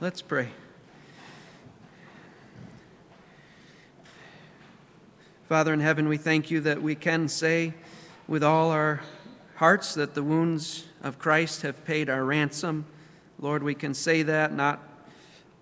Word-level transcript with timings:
Let's 0.00 0.22
pray. 0.22 0.50
Father 5.48 5.72
in 5.72 5.80
heaven, 5.80 6.08
we 6.08 6.16
thank 6.16 6.52
you 6.52 6.60
that 6.60 6.80
we 6.80 6.94
can 6.94 7.26
say 7.26 7.74
with 8.28 8.44
all 8.44 8.70
our 8.70 9.00
hearts 9.56 9.94
that 9.94 10.14
the 10.14 10.22
wounds 10.22 10.84
of 11.02 11.18
Christ 11.18 11.62
have 11.62 11.84
paid 11.84 12.08
our 12.08 12.24
ransom. 12.24 12.86
Lord, 13.40 13.64
we 13.64 13.74
can 13.74 13.92
say 13.92 14.22
that 14.22 14.54
not, 14.54 14.80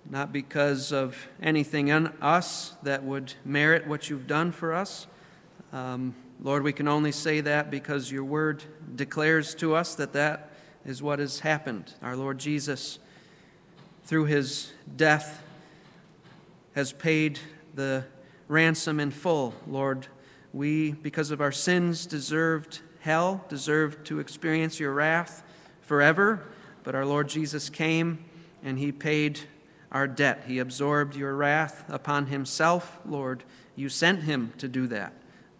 not 0.04 0.34
because 0.34 0.92
of 0.92 1.16
anything 1.40 1.88
in 1.88 2.08
us 2.20 2.74
that 2.82 3.04
would 3.04 3.32
merit 3.42 3.86
what 3.86 4.10
you've 4.10 4.26
done 4.26 4.52
for 4.52 4.74
us. 4.74 5.06
Um, 5.72 6.14
Lord, 6.42 6.62
we 6.62 6.74
can 6.74 6.88
only 6.88 7.12
say 7.12 7.40
that 7.40 7.70
because 7.70 8.12
your 8.12 8.24
word 8.24 8.64
declares 8.96 9.54
to 9.54 9.74
us 9.74 9.94
that 9.94 10.12
that 10.12 10.50
is 10.84 11.02
what 11.02 11.20
has 11.20 11.40
happened. 11.40 11.94
Our 12.02 12.16
Lord 12.16 12.36
Jesus 12.36 12.98
through 14.06 14.24
his 14.24 14.72
death, 14.96 15.42
has 16.76 16.92
paid 16.92 17.40
the 17.74 18.04
ransom 18.46 19.00
in 19.00 19.10
full. 19.10 19.52
Lord, 19.66 20.06
we, 20.52 20.92
because 20.92 21.32
of 21.32 21.40
our 21.40 21.50
sins, 21.50 22.06
deserved 22.06 22.80
hell, 23.00 23.44
deserved 23.48 24.06
to 24.06 24.20
experience 24.20 24.78
your 24.78 24.92
wrath 24.92 25.42
forever. 25.80 26.44
But 26.84 26.94
our 26.94 27.04
Lord 27.04 27.28
Jesus 27.28 27.68
came 27.68 28.24
and 28.62 28.78
he 28.78 28.92
paid 28.92 29.40
our 29.90 30.06
debt. 30.06 30.44
He 30.46 30.60
absorbed 30.60 31.16
your 31.16 31.34
wrath 31.34 31.84
upon 31.88 32.26
himself, 32.26 33.00
Lord. 33.04 33.42
You 33.74 33.88
sent 33.88 34.22
him 34.22 34.52
to 34.58 34.68
do 34.68 34.86
that. 34.86 35.14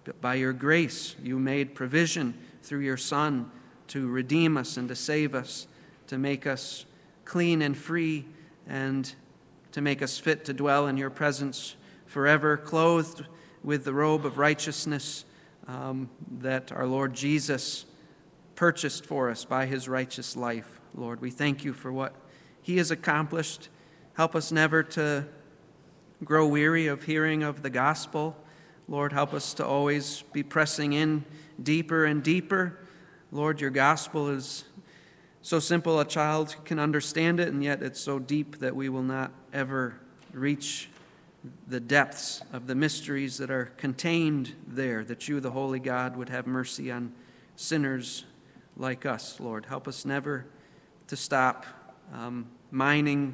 But 0.04 0.20
by 0.20 0.36
your 0.36 0.52
grace, 0.52 1.16
you 1.20 1.40
made 1.40 1.74
provision 1.74 2.34
through 2.62 2.80
your 2.80 2.96
Son 2.96 3.50
to 3.88 4.06
redeem 4.08 4.56
us 4.56 4.76
and 4.76 4.88
to 4.88 4.94
save 4.94 5.34
us, 5.34 5.66
to 6.06 6.16
make 6.16 6.46
us 6.46 6.84
clean 7.24 7.60
and 7.60 7.76
free 7.76 8.24
and 8.66 9.14
to 9.72 9.80
make 9.80 10.02
us 10.02 10.18
fit 10.18 10.44
to 10.46 10.52
dwell 10.52 10.86
in 10.86 10.96
your 10.96 11.10
presence 11.10 11.76
forever, 12.06 12.56
clothed 12.56 13.26
with 13.62 13.84
the 13.84 13.92
robe 13.92 14.24
of 14.24 14.38
righteousness 14.38 15.24
um, 15.66 16.08
that 16.40 16.72
our 16.72 16.86
Lord 16.86 17.14
Jesus 17.14 17.84
purchased 18.54 19.04
for 19.04 19.28
us 19.28 19.44
by 19.44 19.66
his 19.66 19.88
righteous 19.88 20.36
life. 20.36 20.80
Lord, 20.94 21.20
we 21.20 21.30
thank 21.30 21.64
you 21.64 21.72
for 21.72 21.92
what 21.92 22.14
he 22.62 22.78
has 22.78 22.90
accomplished. 22.90 23.68
Help 24.14 24.34
us 24.34 24.50
never 24.50 24.82
to 24.82 25.26
grow 26.24 26.46
weary 26.46 26.86
of 26.86 27.02
hearing 27.02 27.42
of 27.42 27.62
the 27.62 27.70
gospel. 27.70 28.36
Lord, 28.88 29.12
help 29.12 29.34
us 29.34 29.52
to 29.54 29.66
always 29.66 30.22
be 30.32 30.42
pressing 30.42 30.92
in 30.92 31.24
deeper 31.62 32.04
and 32.04 32.22
deeper. 32.22 32.78
Lord, 33.30 33.60
your 33.60 33.70
gospel 33.70 34.28
is 34.30 34.64
so 35.46 35.60
simple 35.60 36.00
a 36.00 36.04
child 36.04 36.56
can 36.64 36.80
understand 36.80 37.38
it, 37.38 37.46
and 37.46 37.62
yet 37.62 37.80
it's 37.80 38.00
so 38.00 38.18
deep 38.18 38.58
that 38.58 38.74
we 38.74 38.88
will 38.88 39.04
not 39.04 39.30
ever 39.52 39.94
reach 40.32 40.90
the 41.68 41.78
depths 41.78 42.42
of 42.52 42.66
the 42.66 42.74
mysteries 42.74 43.38
that 43.38 43.48
are 43.48 43.66
contained 43.76 44.56
there, 44.66 45.04
that 45.04 45.28
you, 45.28 45.38
the 45.38 45.52
Holy 45.52 45.78
God, 45.78 46.16
would 46.16 46.30
have 46.30 46.48
mercy 46.48 46.90
on 46.90 47.12
sinners 47.54 48.24
like 48.76 49.06
us, 49.06 49.38
Lord. 49.38 49.66
Help 49.66 49.86
us 49.86 50.04
never 50.04 50.46
to 51.06 51.16
stop 51.16 51.64
um, 52.12 52.48
mining 52.72 53.32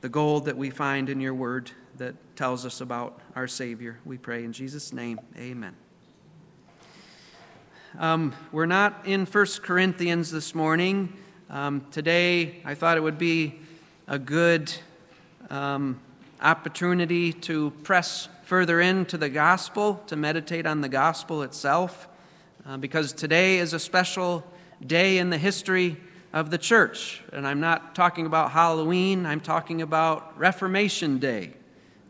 the 0.00 0.08
gold 0.08 0.46
that 0.46 0.56
we 0.56 0.70
find 0.70 1.10
in 1.10 1.20
your 1.20 1.34
word 1.34 1.70
that 1.98 2.14
tells 2.34 2.64
us 2.64 2.80
about 2.80 3.20
our 3.36 3.46
Savior. 3.46 3.98
We 4.06 4.16
pray 4.16 4.42
in 4.42 4.54
Jesus' 4.54 4.90
name, 4.90 5.20
amen. 5.36 5.76
Um, 7.98 8.32
we're 8.52 8.66
not 8.66 9.02
in 9.04 9.26
1 9.26 9.46
Corinthians 9.62 10.30
this 10.30 10.54
morning. 10.54 11.12
Um, 11.50 11.84
today, 11.90 12.62
I 12.64 12.74
thought 12.74 12.96
it 12.96 13.00
would 13.00 13.18
be 13.18 13.58
a 14.06 14.16
good 14.16 14.72
um, 15.50 15.98
opportunity 16.40 17.32
to 17.32 17.72
press 17.82 18.28
further 18.44 18.80
into 18.80 19.18
the 19.18 19.28
gospel, 19.28 20.00
to 20.06 20.14
meditate 20.14 20.66
on 20.66 20.82
the 20.82 20.88
gospel 20.88 21.42
itself, 21.42 22.06
uh, 22.64 22.76
because 22.76 23.12
today 23.12 23.58
is 23.58 23.72
a 23.72 23.80
special 23.80 24.44
day 24.86 25.18
in 25.18 25.30
the 25.30 25.38
history 25.38 25.96
of 26.32 26.52
the 26.52 26.58
church. 26.58 27.24
And 27.32 27.44
I'm 27.44 27.58
not 27.58 27.96
talking 27.96 28.24
about 28.24 28.52
Halloween, 28.52 29.26
I'm 29.26 29.40
talking 29.40 29.82
about 29.82 30.38
Reformation 30.38 31.18
Day. 31.18 31.54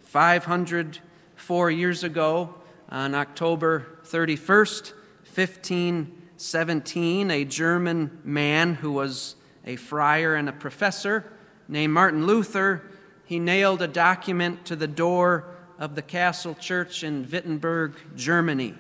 504 0.03 1.71
years 1.71 2.05
ago, 2.05 2.55
on 2.91 3.15
October 3.15 3.87
31st, 4.05 4.93
1517, 5.35 7.31
a 7.31 7.45
German 7.45 8.21
man 8.25 8.75
who 8.75 8.93
was 8.93 9.37
a 9.65 9.77
friar 9.77 10.35
and 10.35 10.49
a 10.49 10.53
professor 10.53 11.33
named 11.69 11.93
Martin 11.93 12.27
Luther, 12.27 12.83
he 13.25 13.39
nailed 13.39 13.81
a 13.81 13.87
document 13.87 14.65
to 14.67 14.75
the 14.75 14.89
door 14.89 15.45
of 15.79 15.95
the 15.95 16.03
castle 16.03 16.55
church 16.55 17.05
in 17.05 17.29
Wittenberg, 17.31 17.95
Germany. 18.17 18.75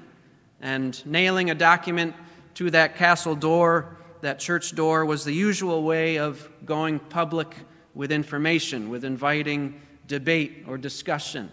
And 0.60 1.00
nailing 1.06 1.50
a 1.50 1.54
document 1.54 2.14
to 2.54 2.70
that 2.70 2.96
castle 2.96 3.36
door, 3.36 3.96
that 4.20 4.40
church 4.40 4.74
door, 4.74 5.04
was 5.04 5.24
the 5.24 5.32
usual 5.32 5.84
way 5.84 6.18
of 6.18 6.50
going 6.66 6.98
public 6.98 7.54
with 7.94 8.10
information, 8.10 8.90
with 8.90 9.04
inviting 9.04 9.80
debate 10.08 10.64
or 10.66 10.76
discussion. 10.76 11.52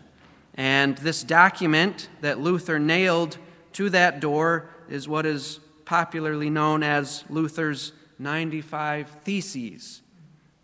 And 0.56 0.98
this 0.98 1.22
document 1.24 2.10
that 2.22 2.40
Luther 2.40 2.80
nailed 2.80 3.38
to 3.78 3.92
that 3.92 4.20
door 4.20 4.68
is 4.90 5.08
what 5.08 5.24
is 5.24 5.60
popularly 5.86 6.50
known 6.50 6.82
as 6.82 7.24
Luther's 7.30 7.92
95 8.18 9.08
Theses. 9.24 10.02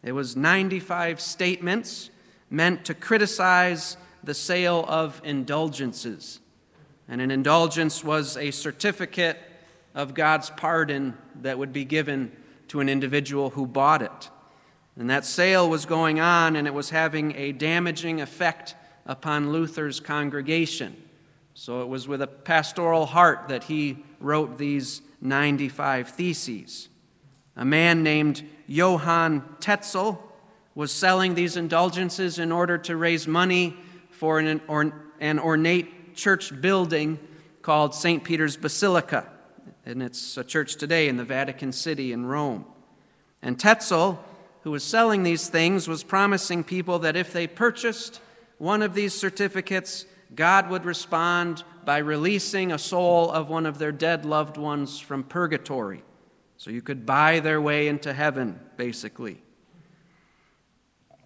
It 0.02 0.14
was 0.14 0.36
95 0.36 1.22
statements 1.22 2.10
meant 2.50 2.86
to 2.86 2.96
criticize 2.96 3.98
the 4.24 4.34
sale 4.34 4.84
of 4.88 5.22
indulgences. 5.24 6.40
And 7.08 7.22
an 7.22 7.30
indulgence 7.30 8.04
was 8.04 8.36
a 8.36 8.50
certificate 8.50 9.38
of 9.94 10.16
God's 10.16 10.50
pardon 10.50 11.16
that 11.44 11.60
would 11.60 11.72
be 11.72 11.86
given 11.86 12.32
to 12.70 12.80
an 12.80 12.90
individual 12.90 13.52
who 13.52 13.68
bought 13.68 14.02
it. 14.02 14.32
And 14.96 15.08
that 15.12 15.24
sale 15.24 15.70
was 15.70 15.86
going 15.86 16.20
on, 16.20 16.56
and 16.56 16.66
it 16.66 16.74
was 16.74 16.90
having 16.90 17.36
a 17.36 17.52
damaging 17.52 18.22
effect 18.22 18.74
upon 19.06 19.52
Luther's 19.52 20.00
congregation. 20.00 20.98
So 21.54 21.82
it 21.82 21.88
was 21.88 22.08
with 22.08 22.22
a 22.22 22.28
pastoral 22.28 23.06
heart 23.06 23.48
that 23.50 23.66
he 23.66 24.04
wrote 24.20 24.58
these 24.58 25.02
95 25.22 26.10
Theses. 26.10 26.90
A 27.56 27.64
man 27.66 28.02
named 28.02 28.44
Johann 28.68 29.44
Tetzel 29.60 30.22
was 30.76 30.92
selling 30.92 31.36
these 31.36 31.56
indulgences 31.56 32.40
in 32.40 32.52
order 32.52 32.78
to 32.80 32.96
raise 32.96 33.28
money 33.28 33.78
for 34.10 34.40
an, 34.40 34.62
an 35.20 35.40
ornate 35.40 36.16
church 36.16 36.60
building 36.62 37.20
called 37.62 37.94
St. 37.94 38.24
Peter's 38.24 38.58
Basilica. 38.58 39.30
And 39.86 40.02
it's 40.02 40.38
a 40.38 40.44
church 40.44 40.78
today 40.78 41.08
in 41.08 41.18
the 41.18 41.24
Vatican 41.24 41.72
City 41.72 42.12
in 42.12 42.26
Rome. 42.26 42.66
And 43.42 43.60
Tetzel, 43.60 44.24
who 44.62 44.72
was 44.72 44.84
selling 44.84 45.24
these 45.24 45.50
things, 45.50 45.88
was 45.88 46.04
promising 46.04 46.64
people 46.64 47.00
that 47.00 47.16
if 47.16 47.32
they 47.32 47.46
purchased 47.46 48.22
one 48.58 48.82
of 48.82 48.94
these 48.96 49.14
certificates, 49.14 50.06
God 50.36 50.70
would 50.70 50.86
respond 50.86 51.64
by 51.86 51.98
releasing 51.98 52.72
a 52.72 52.78
soul 52.78 53.30
of 53.32 53.50
one 53.50 53.66
of 53.66 53.78
their 53.78 53.92
dead 53.92 54.26
loved 54.26 54.58
ones 54.58 55.00
from 55.00 55.24
purgatory. 55.24 56.04
So 56.58 56.72
you 56.72 56.82
could 56.82 57.06
buy 57.06 57.40
their 57.40 57.62
way 57.62 57.88
into 57.88 58.14
heaven, 58.14 58.60
basically. 58.78 59.42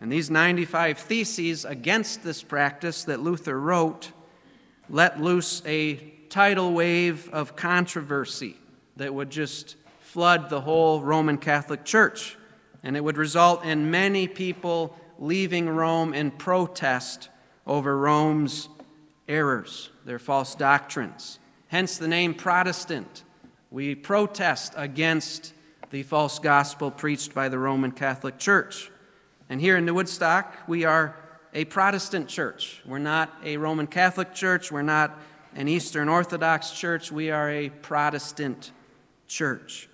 And 0.02 0.12
these 0.12 0.30
95 0.30 0.98
theses 0.98 1.66
against 1.66 2.24
this 2.24 2.44
practice 2.44 3.04
that 3.06 3.20
Luther 3.20 3.60
wrote 3.60 4.12
let 4.90 5.22
loose 5.22 5.62
a 5.66 5.96
tidal 6.30 6.74
wave 6.74 7.30
of 7.34 7.56
controversy 7.56 8.56
that 8.96 9.14
would 9.14 9.30
just 9.30 9.76
flood 10.00 10.50
the 10.50 10.62
whole 10.62 11.02
Roman 11.02 11.38
Catholic 11.38 11.84
Church. 11.84 12.38
And 12.84 12.96
it 12.96 13.04
would 13.04 13.18
result 13.18 13.66
in 13.66 13.92
many 13.92 14.28
people 14.28 14.96
leaving 15.20 15.68
Rome 15.68 16.14
in 16.14 16.32
protest 16.32 17.30
over 17.66 17.98
Rome's 17.98 18.70
errors, 19.28 19.90
their 20.06 20.20
false 20.20 20.56
doctrines. 20.56 21.40
Hence 21.68 21.98
the 21.98 22.08
name 22.08 22.34
Protestant. 22.34 23.24
We 23.72 23.96
protest 23.96 24.74
against 24.76 25.54
the 25.90 26.04
false 26.04 26.40
gospel 26.40 26.92
preached 26.92 27.34
by 27.34 27.50
the 27.50 27.60
Roman 27.60 27.92
Catholic 27.92 28.38
Church. 28.38 28.92
And 29.50 29.62
here 29.62 29.78
in 29.78 29.86
New 29.86 29.94
Woodstock, 29.94 30.58
we 30.68 30.86
are 30.86 31.16
a 31.54 31.66
Protestant 31.66 32.28
church. 32.28 32.82
We're 32.86 33.00
not 33.00 33.34
a 33.44 33.58
Roman 33.58 33.88
Catholic 33.88 34.34
church. 34.34 34.72
We're 34.72 34.82
not 34.82 35.18
an 35.56 35.68
Eastern 35.68 36.10
Orthodox 36.10 36.72
church. 36.72 37.12
We 37.12 37.32
are 37.32 37.50
a 37.50 37.70
Protestant 37.70 38.72
church. 39.28 39.90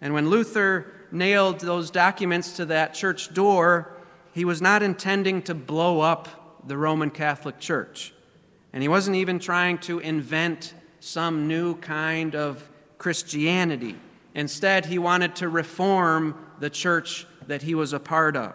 And 0.00 0.14
when 0.14 0.30
Luther 0.30 0.92
nailed 1.12 1.60
those 1.60 1.90
documents 1.90 2.56
to 2.56 2.64
that 2.66 2.94
church 2.94 3.32
door, 3.34 3.92
he 4.32 4.44
was 4.44 4.62
not 4.62 4.82
intending 4.82 5.42
to 5.42 5.54
blow 5.54 6.00
up 6.00 6.39
the 6.66 6.76
Roman 6.76 7.10
Catholic 7.10 7.58
Church. 7.58 8.12
And 8.72 8.82
he 8.82 8.88
wasn't 8.88 9.16
even 9.16 9.38
trying 9.38 9.78
to 9.78 9.98
invent 9.98 10.74
some 11.00 11.48
new 11.48 11.76
kind 11.76 12.34
of 12.34 12.68
Christianity. 12.98 13.96
Instead, 14.34 14.86
he 14.86 14.98
wanted 14.98 15.34
to 15.36 15.48
reform 15.48 16.36
the 16.60 16.70
church 16.70 17.26
that 17.46 17.62
he 17.62 17.74
was 17.74 17.92
a 17.92 17.98
part 17.98 18.36
of, 18.36 18.54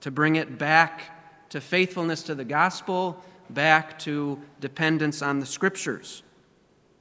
to 0.00 0.10
bring 0.10 0.36
it 0.36 0.58
back 0.58 1.48
to 1.48 1.60
faithfulness 1.60 2.22
to 2.24 2.34
the 2.34 2.44
gospel, 2.44 3.22
back 3.50 3.98
to 4.00 4.40
dependence 4.60 5.22
on 5.22 5.40
the 5.40 5.46
scriptures. 5.46 6.22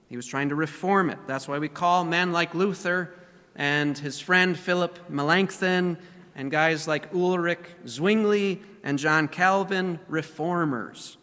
He 0.07 0.15
was 0.15 0.25
trying 0.25 0.49
to 0.49 0.55
reform 0.55 1.09
it. 1.09 1.19
That's 1.27 1.47
why 1.47 1.59
we 1.59 1.67
call 1.67 2.03
men 2.03 2.31
like 2.31 2.55
Luther 2.55 3.13
and 3.55 3.97
his 3.97 4.19
friend 4.19 4.57
Philip 4.57 5.09
Melanchthon 5.09 5.97
and 6.35 6.51
guys 6.51 6.87
like 6.87 7.13
Ulrich 7.13 7.65
Zwingli 7.87 8.61
and 8.83 8.99
John 8.99 9.27
Calvin 9.27 9.99
reformers. 10.07 11.17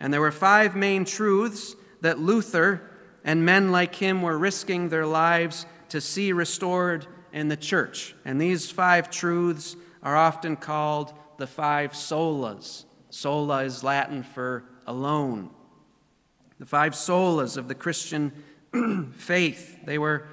And 0.00 0.12
there 0.12 0.20
were 0.20 0.32
five 0.32 0.74
main 0.74 1.04
truths 1.04 1.76
that 2.00 2.18
Luther 2.18 2.90
and 3.24 3.44
men 3.44 3.70
like 3.70 3.94
him 3.96 4.22
were 4.22 4.38
risking 4.38 4.88
their 4.88 5.06
lives 5.06 5.66
to 5.90 6.00
see 6.00 6.32
restored 6.32 7.06
in 7.32 7.48
the 7.48 7.56
church. 7.56 8.14
And 8.24 8.40
these 8.40 8.70
five 8.70 9.10
truths 9.10 9.76
are 10.02 10.16
often 10.16 10.56
called 10.56 11.12
the 11.36 11.46
five 11.46 11.92
solas. 11.92 12.84
Sola 13.10 13.64
is 13.64 13.84
Latin 13.84 14.22
for 14.22 14.64
alone. 14.86 15.50
The 16.58 16.66
five 16.66 16.92
solas 16.92 17.56
of 17.56 17.68
the 17.68 17.74
Christian 17.74 18.32
faith. 19.14 19.78
They 19.84 19.98
were 19.98 20.26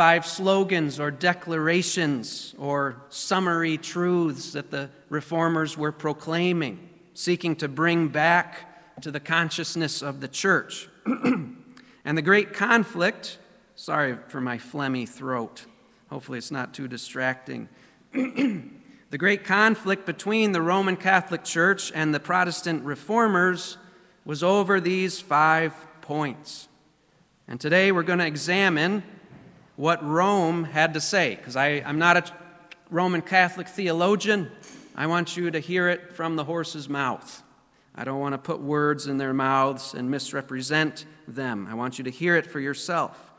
five 0.00 0.24
slogans 0.24 0.98
or 0.98 1.10
declarations 1.10 2.54
or 2.56 3.02
summary 3.10 3.76
truths 3.76 4.52
that 4.52 4.70
the 4.70 4.88
reformers 5.10 5.76
were 5.76 5.92
proclaiming, 5.92 6.88
seeking 7.12 7.54
to 7.54 7.68
bring 7.68 8.08
back 8.08 9.02
to 9.02 9.10
the 9.10 9.20
consciousness 9.20 10.00
of 10.00 10.22
the 10.22 10.26
church. 10.26 10.88
and 11.04 12.16
the 12.16 12.22
great 12.22 12.54
conflict, 12.54 13.36
sorry 13.74 14.16
for 14.28 14.40
my 14.40 14.56
phlegmy 14.56 15.06
throat, 15.06 15.66
hopefully 16.08 16.38
it's 16.38 16.50
not 16.50 16.72
too 16.72 16.88
distracting. 16.88 17.68
the 18.14 19.18
great 19.18 19.44
conflict 19.44 20.06
between 20.06 20.52
the 20.52 20.62
Roman 20.62 20.96
Catholic 20.96 21.44
Church 21.44 21.92
and 21.94 22.14
the 22.14 22.20
Protestant 22.20 22.86
reformers 22.86 23.76
was 24.24 24.42
over 24.42 24.80
these 24.80 25.20
five 25.20 25.74
points. 26.00 26.68
And 27.46 27.60
today 27.60 27.92
we're 27.92 28.02
going 28.02 28.20
to 28.20 28.26
examine 28.26 29.02
what 29.80 30.04
Rome 30.06 30.64
had 30.64 30.92
to 30.92 31.00
say, 31.00 31.36
because 31.36 31.56
I'm 31.56 31.98
not 31.98 32.18
a 32.18 32.32
Roman 32.90 33.22
Catholic 33.22 33.66
theologian. 33.66 34.50
I 34.94 35.06
want 35.06 35.38
you 35.38 35.50
to 35.50 35.58
hear 35.58 35.88
it 35.88 36.12
from 36.12 36.36
the 36.36 36.44
horse's 36.44 36.86
mouth. 36.86 37.42
I 37.94 38.04
don't 38.04 38.20
want 38.20 38.34
to 38.34 38.38
put 38.38 38.60
words 38.60 39.06
in 39.06 39.16
their 39.16 39.32
mouths 39.32 39.94
and 39.94 40.10
misrepresent 40.10 41.06
them. 41.26 41.66
I 41.66 41.72
want 41.72 41.96
you 41.96 42.04
to 42.04 42.10
hear 42.10 42.36
it 42.36 42.44
for 42.44 42.60
yourself. 42.60 43.32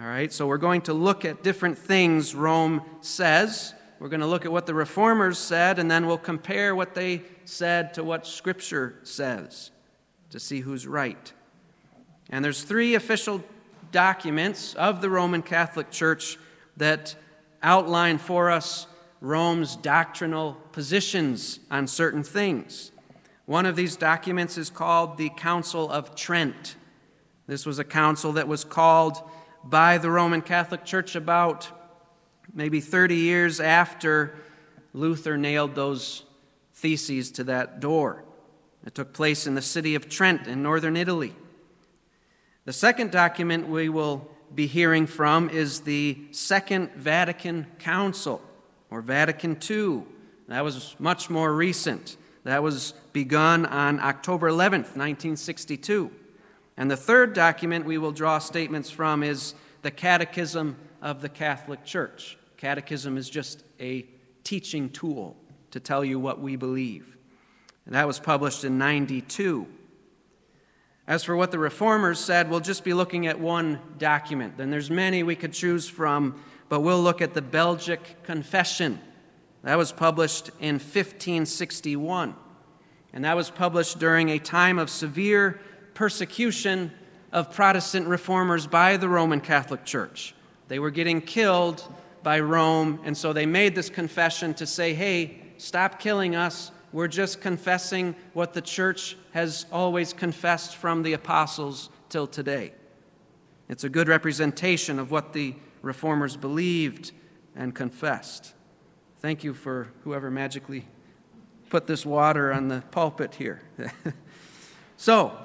All 0.00 0.06
right, 0.06 0.32
so 0.32 0.46
we're 0.46 0.56
going 0.56 0.82
to 0.82 0.92
look 0.92 1.24
at 1.24 1.42
different 1.42 1.76
things 1.76 2.32
Rome 2.32 2.82
says. 3.00 3.74
We're 3.98 4.08
going 4.08 4.20
to 4.20 4.26
look 4.28 4.44
at 4.44 4.52
what 4.52 4.66
the 4.66 4.74
reformers 4.74 5.36
said, 5.36 5.80
and 5.80 5.90
then 5.90 6.06
we'll 6.06 6.16
compare 6.16 6.76
what 6.76 6.94
they 6.94 7.22
said 7.44 7.92
to 7.94 8.04
what 8.04 8.24
Scripture 8.24 9.00
says 9.02 9.72
to 10.30 10.38
see 10.38 10.60
who's 10.60 10.86
right. 10.86 11.32
And 12.30 12.44
there's 12.44 12.62
three 12.62 12.94
official 12.94 13.42
documents 13.92 14.74
of 14.74 15.00
the 15.00 15.10
Roman 15.10 15.42
Catholic 15.42 15.90
Church 15.90 16.38
that 16.76 17.14
outline 17.62 18.18
for 18.18 18.50
us 18.50 18.86
Rome's 19.20 19.76
doctrinal 19.76 20.54
positions 20.72 21.60
on 21.70 21.86
certain 21.86 22.22
things. 22.22 22.92
One 23.46 23.66
of 23.66 23.76
these 23.76 23.96
documents 23.96 24.58
is 24.58 24.70
called 24.70 25.16
the 25.16 25.30
Council 25.30 25.90
of 25.90 26.14
Trent. 26.14 26.76
This 27.46 27.64
was 27.64 27.78
a 27.78 27.84
council 27.84 28.32
that 28.32 28.48
was 28.48 28.64
called 28.64 29.22
by 29.64 29.98
the 29.98 30.10
Roman 30.10 30.42
Catholic 30.42 30.84
Church 30.84 31.14
about 31.14 31.68
maybe 32.52 32.80
30 32.80 33.16
years 33.16 33.60
after 33.60 34.34
Luther 34.92 35.36
nailed 35.36 35.74
those 35.74 36.24
theses 36.74 37.30
to 37.32 37.44
that 37.44 37.80
door. 37.80 38.24
It 38.84 38.94
took 38.94 39.12
place 39.12 39.46
in 39.46 39.54
the 39.54 39.62
city 39.62 39.94
of 39.94 40.08
Trent 40.08 40.46
in 40.46 40.62
northern 40.62 40.96
Italy. 40.96 41.34
The 42.66 42.72
second 42.72 43.12
document 43.12 43.68
we 43.68 43.88
will 43.88 44.28
be 44.52 44.66
hearing 44.66 45.06
from 45.06 45.50
is 45.50 45.82
the 45.82 46.18
Second 46.32 46.90
Vatican 46.96 47.68
Council, 47.78 48.42
or 48.90 49.00
Vatican 49.00 49.56
II. 49.70 50.02
That 50.48 50.64
was 50.64 50.96
much 50.98 51.30
more 51.30 51.54
recent. 51.54 52.16
That 52.42 52.64
was 52.64 52.94
begun 53.12 53.66
on 53.66 54.00
October 54.00 54.50
11th, 54.50 54.96
1962. 54.96 56.10
And 56.76 56.90
the 56.90 56.96
third 56.96 57.34
document 57.34 57.84
we 57.84 57.98
will 57.98 58.10
draw 58.10 58.40
statements 58.40 58.90
from 58.90 59.22
is 59.22 59.54
the 59.82 59.92
Catechism 59.92 60.74
of 61.00 61.22
the 61.22 61.28
Catholic 61.28 61.84
Church. 61.84 62.36
Catechism 62.56 63.16
is 63.16 63.30
just 63.30 63.62
a 63.78 64.06
teaching 64.42 64.90
tool 64.90 65.36
to 65.70 65.78
tell 65.78 66.04
you 66.04 66.18
what 66.18 66.40
we 66.40 66.56
believe. 66.56 67.16
And 67.84 67.94
that 67.94 68.08
was 68.08 68.18
published 68.18 68.64
in 68.64 68.76
92. 68.76 69.68
As 71.06 71.22
for 71.22 71.36
what 71.36 71.52
the 71.52 71.58
reformers 71.58 72.18
said, 72.18 72.50
we'll 72.50 72.60
just 72.60 72.82
be 72.82 72.92
looking 72.92 73.26
at 73.26 73.38
one 73.38 73.80
document. 73.98 74.56
Then 74.56 74.70
there's 74.70 74.90
many 74.90 75.22
we 75.22 75.36
could 75.36 75.52
choose 75.52 75.88
from, 75.88 76.42
but 76.68 76.80
we'll 76.80 77.02
look 77.02 77.22
at 77.22 77.32
the 77.32 77.42
Belgic 77.42 78.22
Confession. 78.24 79.00
That 79.62 79.78
was 79.78 79.92
published 79.92 80.50
in 80.60 80.74
1561. 80.74 82.34
And 83.12 83.24
that 83.24 83.36
was 83.36 83.50
published 83.50 83.98
during 83.98 84.30
a 84.30 84.38
time 84.38 84.78
of 84.78 84.90
severe 84.90 85.60
persecution 85.94 86.92
of 87.32 87.52
Protestant 87.52 88.08
reformers 88.08 88.66
by 88.66 88.96
the 88.96 89.08
Roman 89.08 89.40
Catholic 89.40 89.84
Church. 89.84 90.34
They 90.68 90.78
were 90.78 90.90
getting 90.90 91.20
killed 91.20 91.84
by 92.22 92.40
Rome, 92.40 93.00
and 93.04 93.16
so 93.16 93.32
they 93.32 93.46
made 93.46 93.74
this 93.74 93.88
confession 93.88 94.54
to 94.54 94.66
say, 94.66 94.94
hey, 94.94 95.40
stop 95.58 96.00
killing 96.00 96.34
us. 96.34 96.72
We're 96.92 97.08
just 97.08 97.40
confessing 97.40 98.14
what 98.32 98.54
the 98.54 98.60
church 98.60 99.16
has 99.32 99.66
always 99.72 100.12
confessed 100.12 100.76
from 100.76 101.02
the 101.02 101.12
apostles 101.12 101.90
till 102.08 102.26
today. 102.26 102.72
It's 103.68 103.84
a 103.84 103.88
good 103.88 104.08
representation 104.08 104.98
of 104.98 105.10
what 105.10 105.32
the 105.32 105.54
reformers 105.82 106.36
believed 106.36 107.12
and 107.54 107.74
confessed. 107.74 108.54
Thank 109.18 109.42
you 109.42 109.54
for 109.54 109.88
whoever 110.04 110.30
magically 110.30 110.86
put 111.68 111.86
this 111.86 112.06
water 112.06 112.52
on 112.52 112.68
the 112.68 112.82
pulpit 112.90 113.34
here. 113.34 113.62
so, 114.96 115.36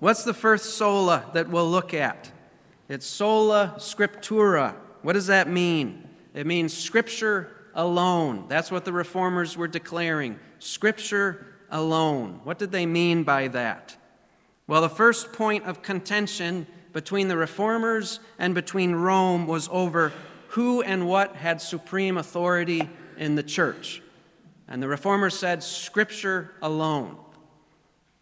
what's 0.00 0.24
the 0.24 0.34
first 0.34 0.76
sola 0.76 1.24
that 1.34 1.48
we'll 1.48 1.70
look 1.70 1.94
at? 1.94 2.32
It's 2.88 3.06
sola 3.06 3.74
scriptura. 3.78 4.74
What 5.02 5.12
does 5.12 5.28
that 5.28 5.48
mean? 5.48 6.08
It 6.34 6.46
means 6.46 6.76
scripture 6.76 7.54
alone. 7.74 8.46
That's 8.48 8.70
what 8.70 8.84
the 8.84 8.92
reformers 8.92 9.56
were 9.56 9.68
declaring. 9.68 10.38
Scripture 10.58 11.46
alone. 11.70 12.40
What 12.44 12.58
did 12.58 12.72
they 12.72 12.86
mean 12.86 13.22
by 13.22 13.48
that? 13.48 13.96
Well, 14.66 14.82
the 14.82 14.88
first 14.88 15.32
point 15.32 15.64
of 15.64 15.82
contention 15.82 16.66
between 16.92 17.28
the 17.28 17.36
reformers 17.36 18.20
and 18.38 18.54
between 18.54 18.94
Rome 18.94 19.46
was 19.46 19.68
over 19.70 20.12
who 20.48 20.82
and 20.82 21.06
what 21.06 21.36
had 21.36 21.60
supreme 21.60 22.16
authority 22.16 22.88
in 23.18 23.34
the 23.34 23.42
church. 23.42 24.02
And 24.66 24.82
the 24.82 24.88
reformers 24.88 25.38
said, 25.38 25.62
Scripture 25.62 26.54
alone. 26.62 27.18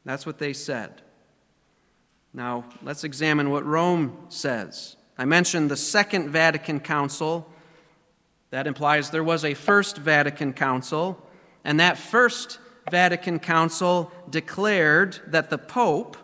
That's 0.04 0.26
what 0.26 0.38
they 0.38 0.52
said. 0.52 1.02
Now, 2.32 2.64
let's 2.82 3.04
examine 3.04 3.50
what 3.50 3.64
Rome 3.64 4.26
says. 4.28 4.96
I 5.16 5.24
mentioned 5.24 5.70
the 5.70 5.76
Second 5.76 6.30
Vatican 6.30 6.80
Council. 6.80 7.48
That 8.50 8.66
implies 8.66 9.10
there 9.10 9.24
was 9.24 9.44
a 9.44 9.54
First 9.54 9.98
Vatican 9.98 10.52
Council. 10.52 11.24
And 11.64 11.80
that 11.80 11.96
First 11.96 12.58
Vatican 12.90 13.38
Council 13.38 14.12
declared 14.28 15.20
that 15.26 15.50
the 15.50 15.58
Pope, 15.58 16.16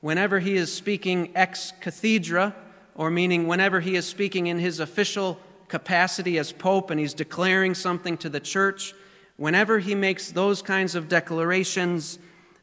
whenever 0.00 0.40
he 0.40 0.56
is 0.56 0.74
speaking 0.74 1.30
ex 1.34 1.72
cathedra, 1.80 2.54
or 2.94 3.10
meaning 3.10 3.46
whenever 3.46 3.80
he 3.80 3.96
is 3.96 4.06
speaking 4.06 4.46
in 4.46 4.58
his 4.58 4.80
official 4.80 5.38
capacity 5.68 6.38
as 6.38 6.52
Pope 6.52 6.90
and 6.90 6.98
he's 6.98 7.14
declaring 7.14 7.74
something 7.74 8.16
to 8.18 8.28
the 8.28 8.40
church, 8.40 8.94
whenever 9.36 9.78
he 9.78 9.94
makes 9.94 10.32
those 10.32 10.62
kinds 10.62 10.94
of 10.94 11.08
declarations, 11.08 12.18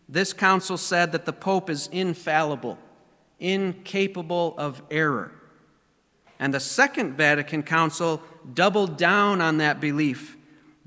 this 0.09 0.33
council 0.33 0.77
said 0.77 1.11
that 1.11 1.25
the 1.25 1.33
Pope 1.33 1.69
is 1.69 1.87
infallible, 1.91 2.77
incapable 3.39 4.55
of 4.57 4.81
error. 4.89 5.31
And 6.39 6.53
the 6.53 6.59
Second 6.59 7.13
Vatican 7.13 7.63
Council 7.63 8.21
doubled 8.53 8.97
down 8.97 9.41
on 9.41 9.57
that 9.57 9.79
belief 9.81 10.36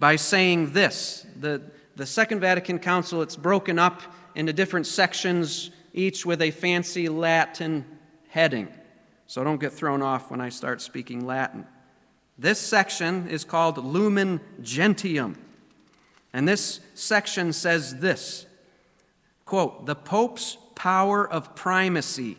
by 0.01 0.17
saying 0.17 0.73
this 0.73 1.27
the, 1.39 1.63
the 1.95 2.07
Second 2.07 2.41
Vatican 2.41 2.81
Council, 2.81 3.23
it's 3.23 3.37
broken 3.37 3.79
up 3.79 4.03
into 4.35 4.53
different 4.53 4.87
sections, 4.87 5.71
each 5.93 6.25
with 6.25 6.41
a 6.43 6.51
fancy 6.51 7.09
Latin 7.09 7.85
heading. 8.29 8.69
So 9.27 9.45
don't 9.45 9.61
get 9.61 9.73
thrown 9.73 10.03
off 10.03 10.31
when 10.31 10.41
I 10.41 10.49
start 10.49 10.81
speaking 10.81 11.25
Latin. 11.25 11.67
This 12.39 12.59
section 12.59 13.29
is 13.29 13.45
called 13.45 13.77
Lumen 13.77 14.41
Gentium. 14.63 15.37
And 16.33 16.49
this 16.49 16.81
section 16.95 17.53
says 17.53 17.99
this 17.99 18.47
quote, 19.45 19.85
the 19.85 19.97
Pope's 19.97 20.57
power 20.75 21.29
of 21.29 21.55
primacy 21.55 22.39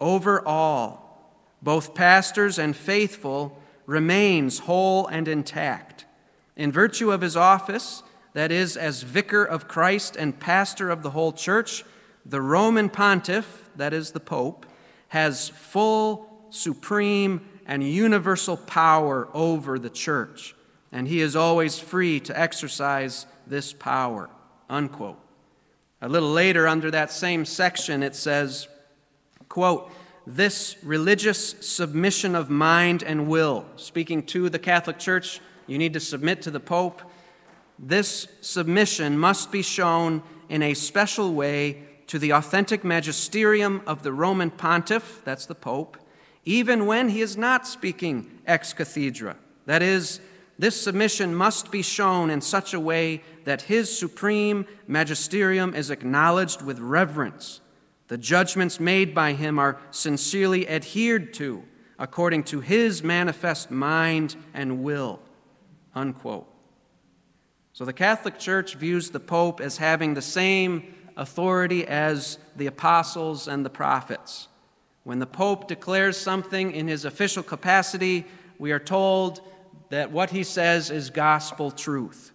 over 0.00 0.46
all, 0.46 1.36
both 1.60 1.94
pastors 1.94 2.58
and 2.58 2.74
faithful, 2.74 3.60
remains 3.84 4.60
whole 4.60 5.06
and 5.08 5.28
intact 5.28 6.06
In 6.56 6.70
virtue 6.70 7.10
of 7.10 7.20
his 7.20 7.36
office, 7.36 8.02
that 8.34 8.52
is, 8.52 8.76
as 8.76 9.02
vicar 9.02 9.44
of 9.44 9.68
Christ 9.68 10.16
and 10.16 10.38
pastor 10.38 10.90
of 10.90 11.02
the 11.02 11.10
whole 11.10 11.32
church, 11.32 11.84
the 12.24 12.40
Roman 12.40 12.88
pontiff, 12.88 13.68
that 13.76 13.92
is, 13.92 14.12
the 14.12 14.20
Pope, 14.20 14.66
has 15.08 15.48
full, 15.50 16.46
supreme, 16.50 17.46
and 17.66 17.82
universal 17.82 18.56
power 18.56 19.28
over 19.32 19.78
the 19.78 19.90
church, 19.90 20.54
and 20.90 21.08
he 21.08 21.20
is 21.20 21.36
always 21.36 21.78
free 21.78 22.20
to 22.20 22.38
exercise 22.38 23.26
this 23.46 23.72
power. 23.72 24.30
Unquote. 24.68 25.18
A 26.00 26.08
little 26.08 26.32
later, 26.32 26.66
under 26.66 26.90
that 26.90 27.12
same 27.12 27.44
section, 27.44 28.02
it 28.02 28.16
says, 28.16 28.68
quote, 29.48 29.90
this 30.26 30.76
religious 30.82 31.50
submission 31.66 32.34
of 32.34 32.48
mind 32.48 33.02
and 33.02 33.28
will, 33.28 33.66
speaking 33.76 34.22
to 34.26 34.48
the 34.48 34.58
Catholic 34.58 34.98
Church, 34.98 35.40
you 35.66 35.78
need 35.78 35.92
to 35.92 36.00
submit 36.00 36.42
to 36.42 36.50
the 36.50 36.60
Pope. 36.60 37.02
This 37.78 38.28
submission 38.40 39.18
must 39.18 39.50
be 39.50 39.62
shown 39.62 40.22
in 40.48 40.62
a 40.62 40.74
special 40.74 41.32
way 41.32 41.84
to 42.06 42.18
the 42.18 42.32
authentic 42.32 42.84
magisterium 42.84 43.82
of 43.86 44.02
the 44.02 44.12
Roman 44.12 44.50
pontiff, 44.50 45.22
that's 45.24 45.46
the 45.46 45.54
Pope, 45.54 45.96
even 46.44 46.86
when 46.86 47.08
he 47.08 47.22
is 47.22 47.36
not 47.36 47.66
speaking 47.66 48.38
ex 48.46 48.72
cathedra. 48.72 49.36
That 49.66 49.82
is, 49.82 50.20
this 50.58 50.80
submission 50.80 51.34
must 51.34 51.70
be 51.70 51.82
shown 51.82 52.28
in 52.28 52.40
such 52.40 52.74
a 52.74 52.80
way 52.80 53.22
that 53.44 53.62
his 53.62 53.96
supreme 53.96 54.66
magisterium 54.86 55.74
is 55.74 55.90
acknowledged 55.90 56.62
with 56.62 56.78
reverence. 56.78 57.60
The 58.08 58.18
judgments 58.18 58.78
made 58.78 59.14
by 59.14 59.32
him 59.32 59.58
are 59.58 59.80
sincerely 59.90 60.68
adhered 60.68 61.32
to 61.34 61.64
according 62.02 62.42
to 62.42 62.60
his 62.60 63.02
manifest 63.02 63.70
mind 63.70 64.34
and 64.52 64.82
will. 64.82 65.20
Unquote. 65.94 66.48
So 67.72 67.84
the 67.84 67.92
Catholic 67.92 68.38
Church 68.38 68.74
views 68.74 69.10
the 69.10 69.20
Pope 69.20 69.60
as 69.60 69.78
having 69.78 70.14
the 70.14 70.22
same 70.22 70.94
authority 71.16 71.86
as 71.86 72.38
the 72.56 72.66
apostles 72.66 73.48
and 73.48 73.64
the 73.64 73.70
prophets. 73.70 74.48
When 75.04 75.18
the 75.18 75.26
Pope 75.26 75.68
declares 75.68 76.16
something 76.16 76.72
in 76.72 76.86
his 76.86 77.04
official 77.04 77.42
capacity, 77.42 78.24
we 78.58 78.72
are 78.72 78.78
told 78.78 79.40
that 79.88 80.10
what 80.10 80.30
he 80.30 80.44
says 80.44 80.90
is 80.90 81.10
gospel 81.10 81.70
truth. 81.70 82.32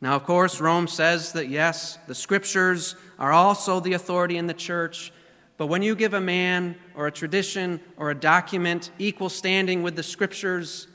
Now, 0.00 0.14
of 0.14 0.24
course, 0.24 0.60
Rome 0.60 0.86
says 0.86 1.32
that 1.32 1.48
yes, 1.48 1.98
the 2.06 2.14
scriptures 2.14 2.94
are 3.18 3.32
also 3.32 3.80
the 3.80 3.94
authority 3.94 4.36
in 4.36 4.46
the 4.46 4.54
church, 4.54 5.12
but 5.56 5.66
when 5.66 5.82
you 5.82 5.96
give 5.96 6.14
a 6.14 6.20
man 6.20 6.76
or 6.94 7.08
a 7.08 7.12
tradition 7.12 7.80
or 7.96 8.10
a 8.10 8.14
document 8.14 8.92
equal 8.98 9.28
standing 9.28 9.82
with 9.82 9.96
the 9.96 10.04
scriptures, 10.04 10.86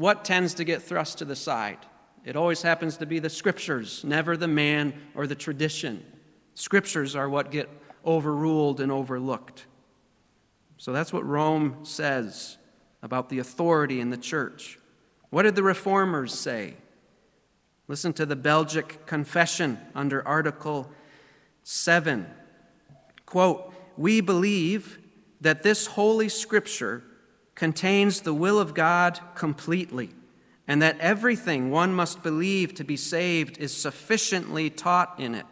what 0.00 0.24
tends 0.24 0.54
to 0.54 0.64
get 0.64 0.80
thrust 0.80 1.18
to 1.18 1.26
the 1.26 1.36
side? 1.36 1.76
It 2.24 2.34
always 2.34 2.62
happens 2.62 2.96
to 2.96 3.06
be 3.06 3.18
the 3.18 3.28
scriptures, 3.28 4.02
never 4.02 4.34
the 4.34 4.48
man 4.48 4.94
or 5.14 5.26
the 5.26 5.34
tradition. 5.34 6.02
Scriptures 6.54 7.14
are 7.14 7.28
what 7.28 7.50
get 7.50 7.68
overruled 8.06 8.80
and 8.80 8.90
overlooked. 8.90 9.66
So 10.78 10.94
that's 10.94 11.12
what 11.12 11.26
Rome 11.26 11.84
says 11.84 12.56
about 13.02 13.28
the 13.28 13.40
authority 13.40 14.00
in 14.00 14.08
the 14.08 14.16
church. 14.16 14.78
What 15.28 15.42
did 15.42 15.54
the 15.54 15.62
reformers 15.62 16.32
say? 16.32 16.78
Listen 17.86 18.14
to 18.14 18.24
the 18.24 18.36
Belgic 18.36 19.04
Confession 19.04 19.78
under 19.94 20.26
Article 20.26 20.90
7. 21.62 22.26
Quote, 23.26 23.74
We 23.98 24.22
believe 24.22 24.98
that 25.42 25.62
this 25.62 25.88
holy 25.88 26.30
scripture 26.30 27.04
contains 27.60 28.22
the 28.22 28.32
will 28.32 28.58
of 28.58 28.72
God 28.72 29.20
completely, 29.34 30.08
and 30.66 30.80
that 30.80 30.98
everything 30.98 31.70
one 31.70 31.92
must 31.92 32.22
believe 32.22 32.72
to 32.72 32.82
be 32.82 32.96
saved 32.96 33.58
is 33.58 33.76
sufficiently 33.76 34.70
taught 34.70 35.20
in 35.20 35.34
it. 35.34 35.44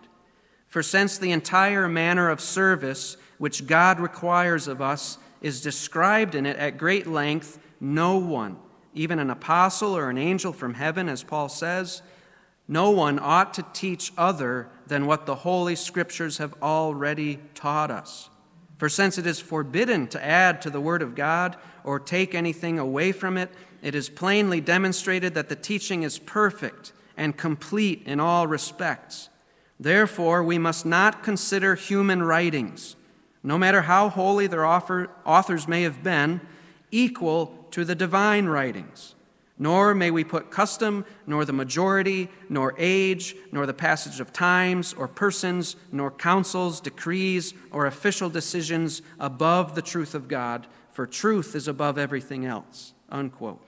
For 0.67 0.83
since 0.83 1.19
the 1.19 1.33
entire 1.33 1.87
manner 1.87 2.31
of 2.31 2.41
service 2.41 3.19
which 3.37 3.67
God 3.67 4.01
requires 4.01 4.69
of 4.69 4.81
us 4.81 5.19
is 5.43 5.61
described 5.61 6.35
in 6.35 6.47
it 6.47 6.57
at 6.57 6.79
great 6.79 7.07
length, 7.07 7.59
no 7.79 8.17
one, 8.17 8.57
even 8.95 9.19
an 9.19 9.29
apostle 9.29 9.95
or 9.95 10.09
an 10.09 10.17
angel 10.17 10.55
from 10.55 10.73
heaven, 10.73 11.11
as 11.11 11.23
Paul 11.23 11.51
says, 11.51 12.01
no 12.67 12.89
one 12.89 13.19
ought 13.19 13.53
to 13.53 13.67
teach 13.75 14.15
other 14.17 14.71
than 14.87 15.05
what 15.05 15.27
the 15.27 15.35
Holy 15.35 15.77
Scriptures 15.77 16.39
have 16.39 16.55
already 16.63 17.39
taught 17.55 17.91
us. 17.91 18.31
For 18.79 18.89
since 18.89 19.19
it 19.19 19.27
is 19.27 19.41
forbidden 19.41 20.07
to 20.09 20.25
add 20.25 20.63
to 20.63 20.71
the 20.71 20.81
Word 20.81 21.03
of 21.03 21.15
God 21.15 21.57
or 21.85 22.01
take 22.01 22.35
anything 22.35 22.79
away 22.79 23.13
from 23.13 23.37
it, 23.37 23.51
it 23.83 23.95
is 23.95 24.09
plainly 24.09 24.61
demonstrated 24.61 25.35
that 25.35 25.51
the 25.51 25.57
teaching 25.57 26.03
is 26.03 26.19
perfect 26.19 26.93
and 27.17 27.37
complete 27.37 28.03
in 28.07 28.19
all 28.19 28.47
respects. 28.47 29.29
Therefore, 29.79 30.43
we 30.43 30.59
must 30.59 30.87
not 30.87 31.23
consider 31.23 31.75
human 31.75 32.23
writings 32.23 32.97
no 33.43 33.57
matter 33.57 33.83
how 33.83 34.09
holy 34.09 34.47
their 34.47 34.67
authors 34.67 35.69
may 35.69 35.83
have 35.83 36.03
been, 36.03 36.41
equal 36.91 37.67
to 37.71 37.85
the 37.85 37.95
divine 37.95 38.47
writings. 38.47 39.15
Nor 39.59 39.95
may 39.95 40.11
we 40.11 40.23
put 40.23 40.51
custom, 40.51 41.05
nor 41.27 41.45
the 41.45 41.53
majority, 41.53 42.29
nor 42.49 42.75
age, 42.79 43.35
nor 43.51 43.67
the 43.67 43.75
passage 43.75 44.21
of 44.21 44.33
times, 44.33 44.93
or 44.95 45.09
persons, 45.09 45.75
nor 45.91 46.11
councils, 46.13 46.81
decrees, 46.81 47.55
or 47.73 47.87
official 47.87 48.31
decisions 48.31 49.03
above 49.19 49.75
the 49.75 49.83
truth 49.83 50.15
of 50.15 50.29
God, 50.29 50.69
for 50.93 51.07
truth 51.07 51.57
is 51.57 51.67
above 51.67 51.99
everything 51.99 52.47
else. 52.47 52.93
Unquote. 53.11 53.61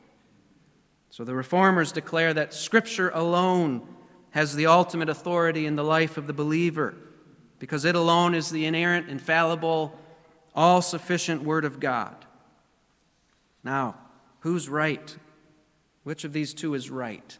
So 1.11 1.25
the 1.25 1.35
reformers 1.35 1.91
declare 1.91 2.33
that 2.35 2.55
Scripture 2.55 3.11
alone 3.11 3.83
has 4.31 4.55
the 4.55 4.67
ultimate 4.67 5.09
authority 5.09 5.67
in 5.67 5.75
the 5.75 5.85
life 5.85 6.17
of 6.17 6.29
the 6.29 6.33
believer 6.33 6.95
because 7.59 7.85
it 7.85 7.97
alone 7.97 8.35
is 8.35 8.51
the 8.51 8.65
inerrant, 8.65 9.09
infallible, 9.09 9.99
all 10.55 10.83
sufficient 10.83 11.43
Word 11.43 11.65
of 11.65 11.81
God. 11.81 12.15
Now, 13.65 13.97
who's 14.41 14.69
right? 14.69 15.17
Which 16.03 16.25
of 16.25 16.33
these 16.33 16.55
two 16.55 16.75
is 16.75 16.91
right? 16.91 17.39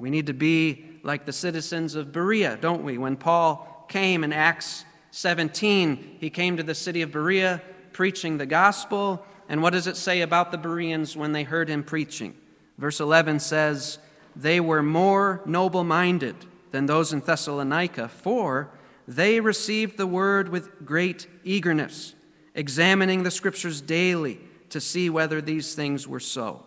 We 0.00 0.10
need 0.10 0.26
to 0.26 0.34
be 0.34 1.00
like 1.02 1.26
the 1.26 1.32
citizens 1.32 1.94
of 1.94 2.12
Berea, 2.12 2.56
don't 2.60 2.84
we? 2.84 2.98
When 2.98 3.16
Paul 3.16 3.86
came 3.88 4.22
in 4.22 4.32
Acts 4.32 4.84
17, 5.10 6.18
he 6.20 6.30
came 6.30 6.56
to 6.56 6.62
the 6.62 6.74
city 6.74 7.02
of 7.02 7.10
Berea 7.10 7.62
preaching 7.92 8.38
the 8.38 8.46
gospel. 8.46 9.24
And 9.48 9.62
what 9.62 9.72
does 9.72 9.86
it 9.86 9.96
say 9.96 10.20
about 10.20 10.52
the 10.52 10.58
Bereans 10.58 11.16
when 11.16 11.32
they 11.32 11.42
heard 11.42 11.68
him 11.68 11.82
preaching? 11.82 12.36
Verse 12.76 13.00
11 13.00 13.40
says, 13.40 13.98
They 14.36 14.60
were 14.60 14.82
more 14.82 15.42
noble 15.44 15.84
minded 15.84 16.36
than 16.70 16.86
those 16.86 17.12
in 17.12 17.20
Thessalonica, 17.20 18.08
for 18.08 18.70
they 19.08 19.40
received 19.40 19.96
the 19.96 20.06
word 20.06 20.50
with 20.50 20.84
great 20.84 21.26
eagerness, 21.42 22.14
examining 22.54 23.22
the 23.22 23.30
scriptures 23.30 23.80
daily 23.80 24.38
to 24.68 24.80
see 24.80 25.10
whether 25.10 25.40
these 25.40 25.74
things 25.74 26.06
were 26.06 26.20
so. 26.20 26.66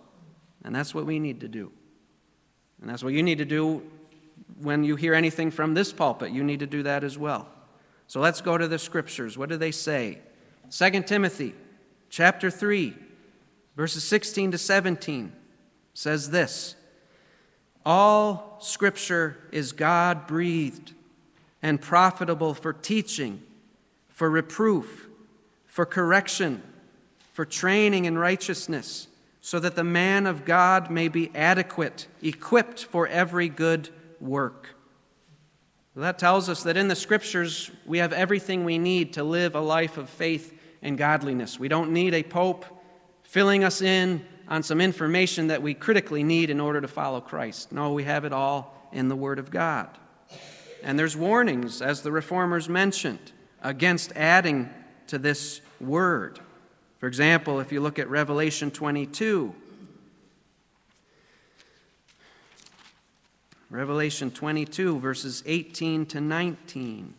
And 0.63 0.75
that's 0.75 0.93
what 0.93 1.05
we 1.05 1.19
need 1.19 1.41
to 1.41 1.47
do. 1.47 1.71
And 2.79 2.89
that's 2.89 3.03
what 3.03 3.13
you 3.13 3.23
need 3.23 3.37
to 3.37 3.45
do 3.45 3.83
when 4.59 4.83
you 4.83 4.95
hear 4.95 5.13
anything 5.13 5.51
from 5.51 5.73
this 5.73 5.93
pulpit. 5.93 6.31
You 6.31 6.43
need 6.43 6.59
to 6.59 6.67
do 6.67 6.83
that 6.83 7.03
as 7.03 7.17
well. 7.17 7.47
So 8.07 8.19
let's 8.19 8.41
go 8.41 8.57
to 8.57 8.67
the 8.67 8.79
scriptures. 8.79 9.37
What 9.37 9.49
do 9.49 9.57
they 9.57 9.71
say? 9.71 10.19
2 10.69 11.03
Timothy 11.03 11.55
chapter 12.09 12.51
3, 12.51 12.93
verses 13.75 14.03
16 14.03 14.51
to 14.51 14.57
17 14.57 15.33
says 15.93 16.29
this 16.29 16.75
All 17.85 18.57
scripture 18.59 19.37
is 19.51 19.71
God 19.71 20.27
breathed 20.27 20.93
and 21.61 21.79
profitable 21.79 22.53
for 22.53 22.73
teaching, 22.73 23.41
for 24.09 24.29
reproof, 24.29 25.07
for 25.65 25.85
correction, 25.85 26.61
for 27.33 27.45
training 27.45 28.05
in 28.05 28.17
righteousness, 28.17 29.07
so 29.41 29.59
that 29.59 29.75
the 29.75 29.83
man 29.83 30.27
of 30.27 30.45
God 30.45 30.91
may 30.91 31.07
be 31.07 31.31
adequate, 31.35 32.07
equipped 32.21 32.85
for 32.85 33.07
every 33.07 33.49
good 33.49 33.89
work. 34.19 34.75
That 35.95 36.19
tells 36.19 36.47
us 36.47 36.63
that 36.63 36.77
in 36.77 36.87
the 36.87 36.95
scriptures 36.95 37.69
we 37.85 37.97
have 37.97 38.13
everything 38.13 38.63
we 38.63 38.77
need 38.77 39.13
to 39.13 39.23
live 39.23 39.55
a 39.55 39.59
life 39.59 39.97
of 39.97 40.09
faith 40.09 40.57
and 40.81 40.97
godliness. 40.97 41.59
We 41.59 41.67
don't 41.67 41.91
need 41.91 42.13
a 42.13 42.23
pope 42.23 42.65
filling 43.23 43.63
us 43.63 43.81
in 43.81 44.25
on 44.47 44.63
some 44.63 44.79
information 44.79 45.47
that 45.47 45.61
we 45.61 45.73
critically 45.73 46.23
need 46.23 46.49
in 46.49 46.59
order 46.59 46.79
to 46.79 46.87
follow 46.87 47.19
Christ. 47.19 47.71
No, 47.71 47.93
we 47.93 48.03
have 48.03 48.25
it 48.25 48.31
all 48.31 48.89
in 48.91 49.09
the 49.09 49.15
Word 49.15 49.39
of 49.39 49.51
God. 49.51 49.97
And 50.83 50.97
there's 50.97 51.15
warnings, 51.15 51.81
as 51.81 52.01
the 52.01 52.11
reformers 52.11 52.69
mentioned, 52.69 53.31
against 53.61 54.11
adding 54.15 54.69
to 55.07 55.17
this 55.17 55.61
word. 55.79 56.39
For 57.01 57.07
example, 57.07 57.59
if 57.59 57.71
you 57.71 57.81
look 57.81 57.97
at 57.97 58.07
Revelation 58.11 58.69
22, 58.69 59.55
Revelation 63.71 64.29
22, 64.29 64.99
verses 64.99 65.41
18 65.47 66.05
to 66.05 66.21
19. 66.21 67.15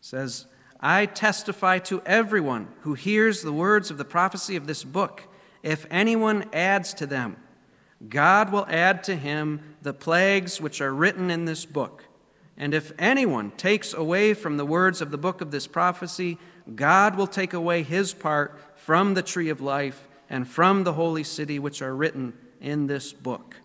says, 0.00 0.46
I 0.80 1.04
testify 1.04 1.80
to 1.80 2.00
everyone 2.06 2.68
who 2.80 2.94
hears 2.94 3.42
the 3.42 3.52
words 3.52 3.90
of 3.90 3.98
the 3.98 4.06
prophecy 4.06 4.56
of 4.56 4.66
this 4.66 4.82
book. 4.84 5.24
If 5.62 5.84
anyone 5.90 6.48
adds 6.54 6.94
to 6.94 7.04
them, 7.04 7.36
God 8.06 8.52
will 8.52 8.66
add 8.68 9.02
to 9.04 9.16
him 9.16 9.76
the 9.82 9.92
plagues 9.92 10.60
which 10.60 10.80
are 10.80 10.94
written 10.94 11.30
in 11.30 11.46
this 11.46 11.64
book. 11.64 12.04
And 12.56 12.74
if 12.74 12.92
anyone 12.98 13.52
takes 13.52 13.94
away 13.94 14.34
from 14.34 14.56
the 14.56 14.66
words 14.66 15.00
of 15.00 15.10
the 15.10 15.18
book 15.18 15.40
of 15.40 15.50
this 15.50 15.66
prophecy, 15.66 16.38
God 16.74 17.16
will 17.16 17.26
take 17.26 17.52
away 17.52 17.82
his 17.82 18.12
part 18.12 18.60
from 18.76 19.14
the 19.14 19.22
tree 19.22 19.48
of 19.48 19.60
life 19.60 20.08
and 20.28 20.46
from 20.46 20.84
the 20.84 20.92
holy 20.92 21.24
city 21.24 21.58
which 21.58 21.82
are 21.82 21.94
written 21.94 22.34
in 22.60 22.86
this 22.86 23.12
book. 23.12 23.56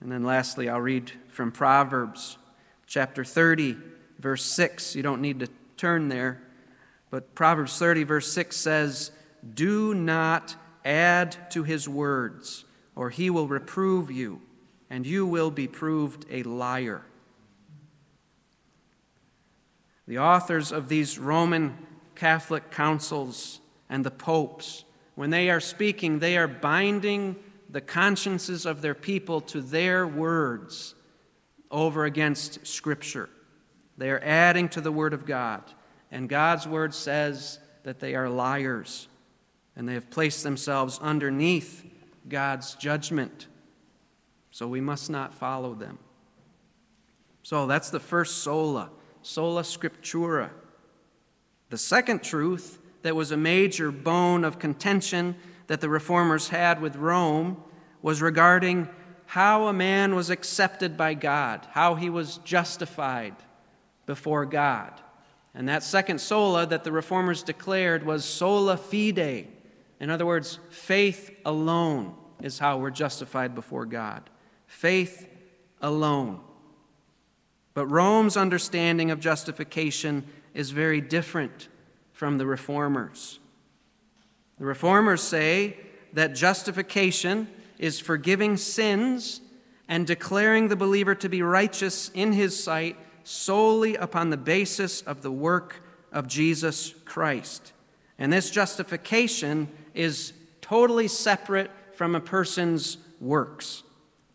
And 0.00 0.12
then 0.12 0.24
lastly, 0.24 0.68
I'll 0.68 0.80
read 0.80 1.12
from 1.28 1.50
Proverbs 1.50 2.38
chapter 2.86 3.24
30, 3.24 3.76
verse 4.18 4.44
6. 4.44 4.94
You 4.94 5.02
don't 5.02 5.20
need 5.20 5.40
to 5.40 5.48
turn 5.76 6.08
there, 6.08 6.42
but 7.10 7.34
Proverbs 7.34 7.78
30, 7.78 8.04
verse 8.04 8.32
6 8.32 8.56
says, 8.56 9.10
Do 9.54 9.94
not 9.94 10.56
add 10.88 11.50
to 11.50 11.62
his 11.62 11.88
words, 11.88 12.64
or 12.96 13.10
he 13.10 13.28
will 13.30 13.46
reprove 13.46 14.10
you, 14.10 14.40
and 14.88 15.06
you 15.06 15.26
will 15.26 15.50
be 15.50 15.68
proved 15.68 16.24
a 16.30 16.42
liar. 16.42 17.02
The 20.06 20.18
authors 20.18 20.72
of 20.72 20.88
these 20.88 21.18
Roman 21.18 21.76
Catholic 22.14 22.70
councils 22.70 23.60
and 23.90 24.04
the 24.04 24.10
popes, 24.10 24.84
when 25.14 25.30
they 25.30 25.50
are 25.50 25.60
speaking, 25.60 26.18
they 26.18 26.38
are 26.38 26.48
binding 26.48 27.36
the 27.68 27.82
consciences 27.82 28.64
of 28.64 28.80
their 28.80 28.94
people 28.94 29.42
to 29.42 29.60
their 29.60 30.06
words 30.06 30.94
over 31.70 32.06
against 32.06 32.66
Scripture. 32.66 33.28
They 33.98 34.10
are 34.10 34.22
adding 34.24 34.70
to 34.70 34.80
the 34.80 34.92
Word 34.92 35.12
of 35.12 35.26
God. 35.26 35.62
And 36.10 36.28
God's 36.28 36.66
Word 36.66 36.94
says 36.94 37.58
that 37.82 38.00
they 38.00 38.14
are 38.14 38.30
liars 38.30 39.08
and 39.78 39.88
they 39.88 39.94
have 39.94 40.10
placed 40.10 40.42
themselves 40.42 40.98
underneath 41.00 41.86
God's 42.28 42.74
judgment. 42.74 43.46
So 44.50 44.66
we 44.66 44.80
must 44.80 45.08
not 45.08 45.32
follow 45.32 45.72
them. 45.72 46.00
So 47.44 47.66
that's 47.68 47.88
the 47.88 48.00
first 48.00 48.38
sola, 48.38 48.90
sola 49.22 49.62
scriptura. 49.62 50.50
The 51.70 51.78
second 51.78 52.24
truth 52.24 52.80
that 53.02 53.14
was 53.14 53.30
a 53.30 53.36
major 53.36 53.92
bone 53.92 54.44
of 54.44 54.58
contention 54.58 55.36
that 55.68 55.80
the 55.80 55.88
reformers 55.88 56.48
had 56.48 56.80
with 56.82 56.96
Rome 56.96 57.62
was 58.02 58.20
regarding 58.20 58.88
how 59.26 59.68
a 59.68 59.72
man 59.72 60.16
was 60.16 60.28
accepted 60.28 60.96
by 60.96 61.14
God, 61.14 61.66
how 61.70 61.94
he 61.94 62.10
was 62.10 62.38
justified 62.38 63.36
before 64.06 64.44
God. 64.44 64.92
And 65.54 65.68
that 65.68 65.84
second 65.84 66.20
sola 66.20 66.66
that 66.66 66.82
the 66.82 66.92
reformers 66.92 67.44
declared 67.44 68.04
was 68.04 68.24
sola 68.24 68.76
fide. 68.76 69.46
In 70.00 70.10
other 70.10 70.26
words, 70.26 70.58
faith 70.70 71.30
alone 71.44 72.14
is 72.42 72.58
how 72.58 72.78
we're 72.78 72.90
justified 72.90 73.54
before 73.54 73.86
God. 73.86 74.30
Faith 74.66 75.28
alone. 75.80 76.40
But 77.74 77.86
Rome's 77.86 78.36
understanding 78.36 79.10
of 79.10 79.20
justification 79.20 80.26
is 80.54 80.70
very 80.70 81.00
different 81.00 81.68
from 82.12 82.38
the 82.38 82.46
reformers. 82.46 83.38
The 84.58 84.64
reformers 84.64 85.22
say 85.22 85.76
that 86.12 86.34
justification 86.34 87.48
is 87.78 88.00
forgiving 88.00 88.56
sins 88.56 89.40
and 89.88 90.06
declaring 90.06 90.68
the 90.68 90.76
believer 90.76 91.14
to 91.14 91.28
be 91.28 91.42
righteous 91.42 92.10
in 92.12 92.32
his 92.32 92.62
sight 92.62 92.96
solely 93.22 93.94
upon 93.94 94.30
the 94.30 94.36
basis 94.36 95.00
of 95.02 95.22
the 95.22 95.30
work 95.30 95.82
of 96.10 96.26
Jesus 96.26 96.94
Christ. 97.04 97.72
And 98.18 98.32
this 98.32 98.50
justification 98.50 99.68
is 99.98 100.32
totally 100.60 101.08
separate 101.08 101.70
from 101.94 102.14
a 102.14 102.20
person's 102.20 102.98
works. 103.20 103.82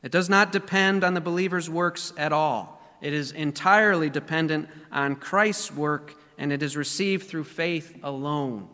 It 0.03 0.11
does 0.11 0.29
not 0.29 0.51
depend 0.51 1.03
on 1.03 1.13
the 1.13 1.21
believer's 1.21 1.69
works 1.69 2.11
at 2.17 2.33
all. 2.33 2.81
It 3.01 3.13
is 3.13 3.31
entirely 3.31 4.09
dependent 4.09 4.67
on 4.91 5.15
Christ's 5.15 5.71
work, 5.71 6.15
and 6.37 6.51
it 6.51 6.61
is 6.61 6.75
received 6.75 7.27
through 7.27 7.45
faith 7.45 7.97
alone. 8.03 8.67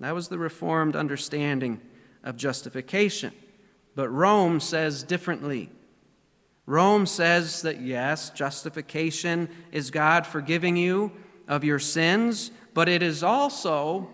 That 0.00 0.14
was 0.14 0.28
the 0.28 0.38
Reformed 0.38 0.96
understanding 0.96 1.80
of 2.24 2.36
justification. 2.36 3.32
But 3.94 4.08
Rome 4.08 4.60
says 4.60 5.02
differently. 5.02 5.70
Rome 6.66 7.04
says 7.06 7.62
that 7.62 7.80
yes, 7.80 8.30
justification 8.30 9.48
is 9.72 9.90
God 9.90 10.26
forgiving 10.26 10.76
you 10.76 11.12
of 11.46 11.64
your 11.64 11.78
sins, 11.78 12.50
but 12.74 12.88
it 12.88 13.02
is 13.02 13.22
also, 13.22 14.08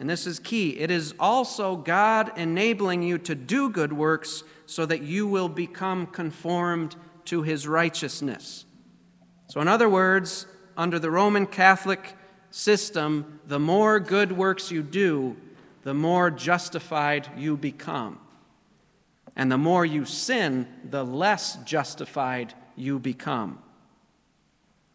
and 0.00 0.08
this 0.08 0.26
is 0.26 0.38
key, 0.38 0.70
it 0.78 0.90
is 0.90 1.14
also 1.20 1.76
God 1.76 2.32
enabling 2.38 3.02
you 3.02 3.18
to 3.18 3.34
do 3.34 3.68
good 3.68 3.92
works 3.92 4.42
so 4.64 4.86
that 4.86 5.02
you 5.02 5.26
will 5.26 5.50
become 5.50 6.06
conformed 6.06 6.96
to 7.26 7.42
his 7.42 7.68
righteousness. 7.68 8.64
So, 9.48 9.60
in 9.60 9.68
other 9.68 9.90
words, 9.90 10.46
under 10.74 10.98
the 10.98 11.10
Roman 11.10 11.46
Catholic 11.46 12.16
system, 12.50 13.40
the 13.46 13.58
more 13.58 14.00
good 14.00 14.32
works 14.32 14.70
you 14.70 14.82
do, 14.82 15.36
the 15.82 15.92
more 15.92 16.30
justified 16.30 17.28
you 17.36 17.58
become. 17.58 18.18
And 19.36 19.52
the 19.52 19.58
more 19.58 19.84
you 19.84 20.06
sin, 20.06 20.66
the 20.88 21.04
less 21.04 21.56
justified 21.64 22.54
you 22.74 22.98
become. 22.98 23.58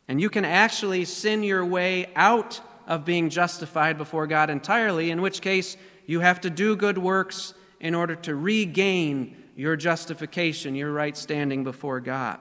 And 0.08 0.20
you 0.20 0.32
can 0.32 0.46
actually 0.46 1.06
sin 1.06 1.44
your 1.44 1.64
way 1.64 2.08
out 2.16 2.60
of 2.88 3.06
being 3.06 3.30
justified 3.30 3.98
before 3.98 4.28
God 4.28 4.50
entirely, 4.50 5.12
in 5.12 5.22
which 5.22 5.42
case 5.42 5.78
you 6.06 6.20
have 6.20 6.42
to 6.42 6.50
do 6.50 6.76
good 6.76 6.98
works 6.98 7.54
in 7.80 7.96
order 7.96 8.16
to 8.16 8.36
regain 8.36 9.36
your 9.56 9.76
justification, 9.76 10.76
your 10.76 10.92
right 10.92 11.16
standing 11.16 11.64
before 11.64 12.00
God. 12.00 12.40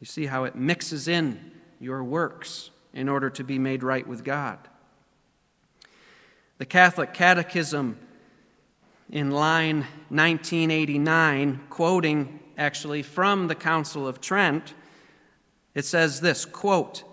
You 0.00 0.06
see 0.06 0.26
how 0.26 0.44
it 0.44 0.54
mixes 0.54 1.08
in 1.08 1.52
your 1.80 2.04
works 2.04 2.70
in 2.92 3.08
order 3.08 3.30
to 3.30 3.44
be 3.44 3.58
made 3.58 3.82
right 3.82 4.06
with 4.06 4.24
God. 4.24 4.58
The 6.58 6.66
Catholic 6.66 7.14
Catechism 7.14 7.98
in 9.10 9.30
line 9.30 9.86
1989, 10.08 11.60
quoting 11.70 12.40
actually 12.56 13.02
from 13.02 13.48
the 13.48 13.54
Council 13.54 14.06
of 14.06 14.20
Trent, 14.20 14.74
it 15.74 15.84
says 15.84 16.20
this 16.20 16.44
quote, 16.44 17.04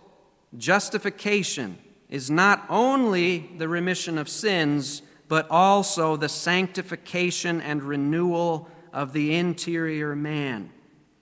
Justification 0.58 1.78
is 2.10 2.30
not 2.30 2.66
only 2.70 3.52
the 3.58 3.68
remission 3.68 4.18
of 4.18 4.28
sins, 4.28 5.02
but 5.28 5.48
also 5.50 6.16
the 6.16 6.30
sanctification 6.30 7.62
and 7.62 7.84
renewal 7.84 8.68
of 8.92 9.14
the 9.14 9.36
interior 9.36 10.16
man. 10.16 10.72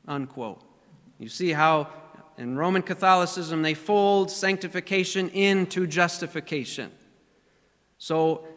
Unquote. 0.08 0.62
You 1.20 1.28
see 1.28 1.52
how 1.52 1.90
in 2.38 2.56
Roman 2.56 2.82
Catholicism 2.82 3.62
they 3.62 3.74
fold 3.74 4.32
sanctification 4.32 5.30
into 5.30 5.88
justification. 5.88 6.92
So 7.98 8.48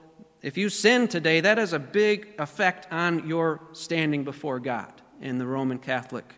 if 0.43 0.57
you 0.57 0.69
sin 0.69 1.09
today, 1.09 1.41
that 1.41 1.59
has 1.59 1.73
a 1.73 1.79
big 1.79 2.35
effect 2.39 2.87
on 2.93 3.27
your 3.27 3.61
standing 3.73 4.23
before 4.23 4.61
God 4.61 4.93
in 5.21 5.39
the 5.39 5.47
Roman 5.47 5.79
Catholic 5.79 6.35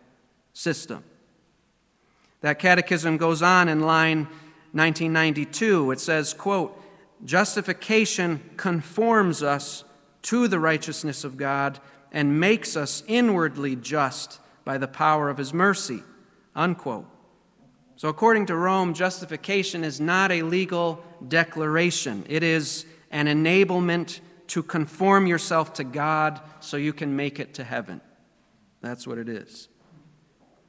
system. 0.53 1.03
That 2.43 2.59
catechism 2.59 3.15
goes 3.15 3.41
on 3.41 3.69
in 3.69 3.79
line 3.79 4.25
1992. 4.73 5.91
It 5.91 6.01
says, 6.01 6.33
quote, 6.33 6.77
justification 7.23 8.51
conforms 8.57 9.41
us 9.41 9.85
to 10.23 10.49
the 10.49 10.59
righteousness 10.59 11.23
of 11.23 11.37
God 11.37 11.79
and 12.11 12.41
makes 12.41 12.75
us 12.75 13.01
inwardly 13.07 13.77
just 13.77 14.41
by 14.65 14.77
the 14.77 14.89
power 14.89 15.29
of 15.29 15.37
his 15.37 15.53
mercy, 15.53 16.03
unquote. 16.53 17.05
So, 17.95 18.09
according 18.09 18.47
to 18.47 18.57
Rome, 18.57 18.93
justification 18.93 19.85
is 19.85 20.01
not 20.01 20.29
a 20.29 20.41
legal 20.41 21.01
declaration. 21.25 22.25
It 22.27 22.43
is 22.43 22.85
an 23.09 23.27
enablement 23.27 24.19
to 24.47 24.63
conform 24.63 25.27
yourself 25.27 25.75
to 25.75 25.85
God 25.85 26.41
so 26.59 26.75
you 26.75 26.91
can 26.91 27.15
make 27.15 27.39
it 27.39 27.53
to 27.53 27.63
heaven. 27.63 28.01
That's 28.81 29.07
what 29.07 29.17
it 29.17 29.29
is. 29.29 29.69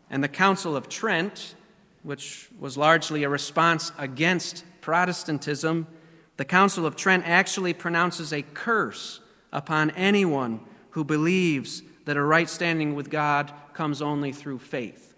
And 0.08 0.22
the 0.22 0.28
Council 0.28 0.76
of 0.76 0.88
Trent, 0.88 1.56
which 2.04 2.48
was 2.60 2.76
largely 2.76 3.24
a 3.24 3.28
response 3.28 3.90
against 3.98 4.64
Protestantism, 4.80 5.88
the 6.36 6.44
Council 6.44 6.86
of 6.86 6.94
Trent 6.94 7.24
actually 7.26 7.72
pronounces 7.72 8.32
a 8.32 8.42
curse 8.42 9.20
upon 9.52 9.90
anyone 9.92 10.60
who 10.90 11.02
believes 11.02 11.82
that 12.04 12.16
a 12.16 12.22
right 12.22 12.48
standing 12.48 12.94
with 12.94 13.10
God 13.10 13.52
comes 13.72 14.02
only 14.02 14.32
through 14.32 14.58
faith. 14.58 15.14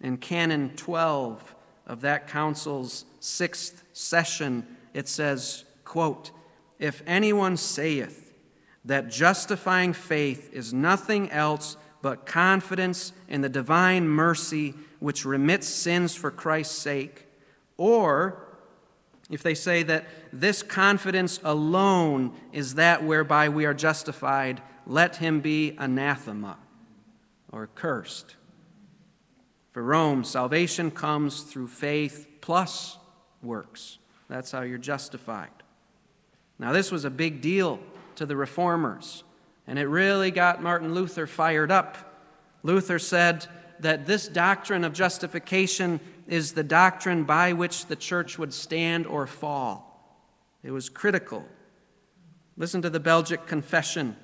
In 0.00 0.18
Canon 0.18 0.74
12 0.76 1.54
of 1.86 2.02
that 2.02 2.28
council's 2.28 3.06
sixth 3.18 3.82
session, 3.94 4.66
it 4.92 5.08
says, 5.08 5.64
quote, 5.84 6.30
If 6.78 7.02
anyone 7.06 7.56
saith 7.56 8.34
that 8.84 9.10
justifying 9.10 9.94
faith 9.94 10.50
is 10.52 10.74
nothing 10.74 11.30
else 11.30 11.76
but 12.02 12.26
confidence 12.26 13.12
in 13.28 13.40
the 13.40 13.48
divine 13.48 14.06
mercy 14.06 14.74
which 15.00 15.24
remits 15.24 15.66
sins 15.66 16.14
for 16.14 16.30
Christ's 16.30 16.78
sake, 16.78 17.26
or 17.76 18.44
if 19.30 19.42
they 19.42 19.54
say 19.54 19.82
that 19.82 20.06
this 20.32 20.62
confidence 20.62 21.38
alone 21.44 22.34
is 22.52 22.74
that 22.74 23.04
whereby 23.04 23.48
we 23.48 23.66
are 23.66 23.74
justified, 23.74 24.62
let 24.86 25.16
him 25.16 25.40
be 25.40 25.76
anathema 25.78 26.56
or 27.52 27.68
cursed. 27.74 28.36
For 29.70 29.82
Rome, 29.82 30.24
salvation 30.24 30.90
comes 30.90 31.42
through 31.42 31.68
faith 31.68 32.26
plus 32.40 32.98
works. 33.42 33.98
That's 34.28 34.50
how 34.50 34.62
you're 34.62 34.78
justified. 34.78 35.50
Now, 36.58 36.72
this 36.72 36.90
was 36.90 37.04
a 37.04 37.10
big 37.10 37.40
deal 37.40 37.78
to 38.16 38.26
the 38.26 38.34
reformers, 38.34 39.22
and 39.66 39.78
it 39.78 39.86
really 39.86 40.30
got 40.30 40.62
Martin 40.62 40.94
Luther 40.94 41.26
fired 41.26 41.70
up. 41.70 41.96
Luther 42.62 42.98
said 42.98 43.46
that 43.80 44.06
this 44.06 44.28
doctrine 44.28 44.84
of 44.84 44.92
justification 44.92 46.00
is 46.26 46.52
the 46.52 46.62
doctrine 46.62 47.24
by 47.24 47.52
which 47.52 47.86
the 47.86 47.96
church 47.96 48.38
would 48.38 48.52
stand 48.52 49.06
or 49.06 49.26
fall. 49.26 49.88
It 50.62 50.70
was 50.70 50.88
critical. 50.88 51.44
Listen 52.56 52.82
to 52.82 52.90
the 52.90 53.00
Belgic 53.00 53.46
Confession. 53.46 54.16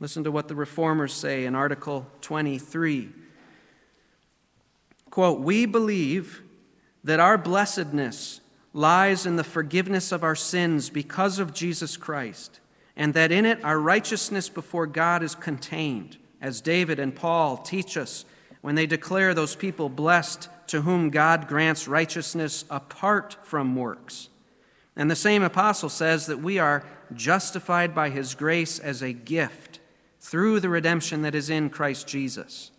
Listen 0.00 0.24
to 0.24 0.30
what 0.30 0.48
the 0.48 0.54
reformers 0.54 1.12
say 1.12 1.44
in 1.44 1.54
Article 1.54 2.06
23. 2.22 3.10
Quote, 5.10 5.40
We 5.40 5.66
believe 5.66 6.42
that 7.04 7.20
our 7.20 7.38
blessedness 7.38 8.40
lies 8.72 9.24
in 9.24 9.36
the 9.36 9.44
forgiveness 9.44 10.12
of 10.12 10.22
our 10.22 10.34
sins 10.34 10.90
because 10.90 11.38
of 11.38 11.54
Jesus 11.54 11.96
Christ, 11.96 12.60
and 12.96 13.14
that 13.14 13.32
in 13.32 13.46
it 13.46 13.62
our 13.64 13.78
righteousness 13.78 14.48
before 14.48 14.86
God 14.86 15.22
is 15.22 15.34
contained, 15.34 16.18
as 16.42 16.60
David 16.60 16.98
and 16.98 17.14
Paul 17.14 17.56
teach 17.56 17.96
us 17.96 18.26
when 18.60 18.74
they 18.74 18.86
declare 18.86 19.34
those 19.34 19.56
people 19.56 19.88
blessed 19.88 20.48
to 20.68 20.82
whom 20.82 21.10
God 21.10 21.48
grants 21.48 21.86
righteousness 21.86 22.64
apart 22.70 23.36
from 23.42 23.76
works. 23.76 24.28
And 24.96 25.10
the 25.10 25.16
same 25.16 25.42
apostle 25.42 25.88
says 25.88 26.26
that 26.26 26.40
we 26.40 26.58
are 26.58 26.84
justified 27.14 27.94
by 27.94 28.10
his 28.10 28.34
grace 28.34 28.78
as 28.78 29.02
a 29.02 29.12
gift 29.12 29.78
through 30.20 30.58
the 30.60 30.68
redemption 30.68 31.22
that 31.22 31.34
is 31.34 31.50
in 31.50 31.70
Christ 31.70 32.08
Jesus. 32.08 32.72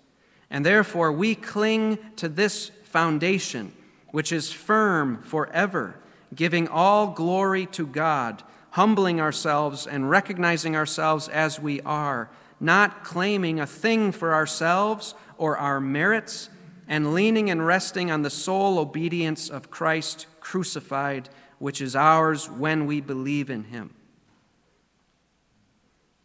And 0.50 0.66
therefore, 0.66 1.12
we 1.12 1.36
cling 1.36 2.00
to 2.18 2.28
this 2.28 2.72
foundation, 2.84 3.74
which 4.12 4.32
is 4.32 4.52
firm 4.52 5.22
forever, 5.22 6.00
giving 6.34 6.68
all 6.68 7.08
glory 7.08 7.66
to 7.68 7.86
God, 7.86 8.44
humbling 8.72 9.22
ourselves 9.22 9.88
and 9.88 10.10
recognizing 10.10 10.76
ourselves 10.76 11.28
as 11.30 11.60
we 11.60 11.82
are, 11.82 12.30
not 12.60 13.04
claiming 13.04 13.60
a 13.60 13.68
thing 13.68 14.12
for 14.12 14.34
ourselves 14.34 15.14
or 15.38 15.58
our 15.58 15.80
merits, 15.80 16.50
and 16.88 17.14
leaning 17.14 17.50
and 17.50 17.66
resting 17.66 18.10
on 18.10 18.22
the 18.22 18.30
sole 18.30 18.80
obedience 18.80 19.50
of 19.50 19.70
Christ 19.70 20.26
crucified, 20.40 21.30
which 21.60 21.82
is 21.82 21.96
ours 21.96 22.50
when 22.50 22.86
we 22.86 23.02
believe 23.02 23.50
in 23.50 23.66
him. 23.66 23.94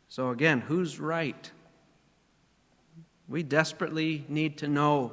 So, 0.08 0.30
again, 0.30 0.60
who's 0.60 1.00
right? 1.00 1.50
We 3.28 3.42
desperately 3.42 4.24
need 4.28 4.58
to 4.58 4.68
know 4.68 5.12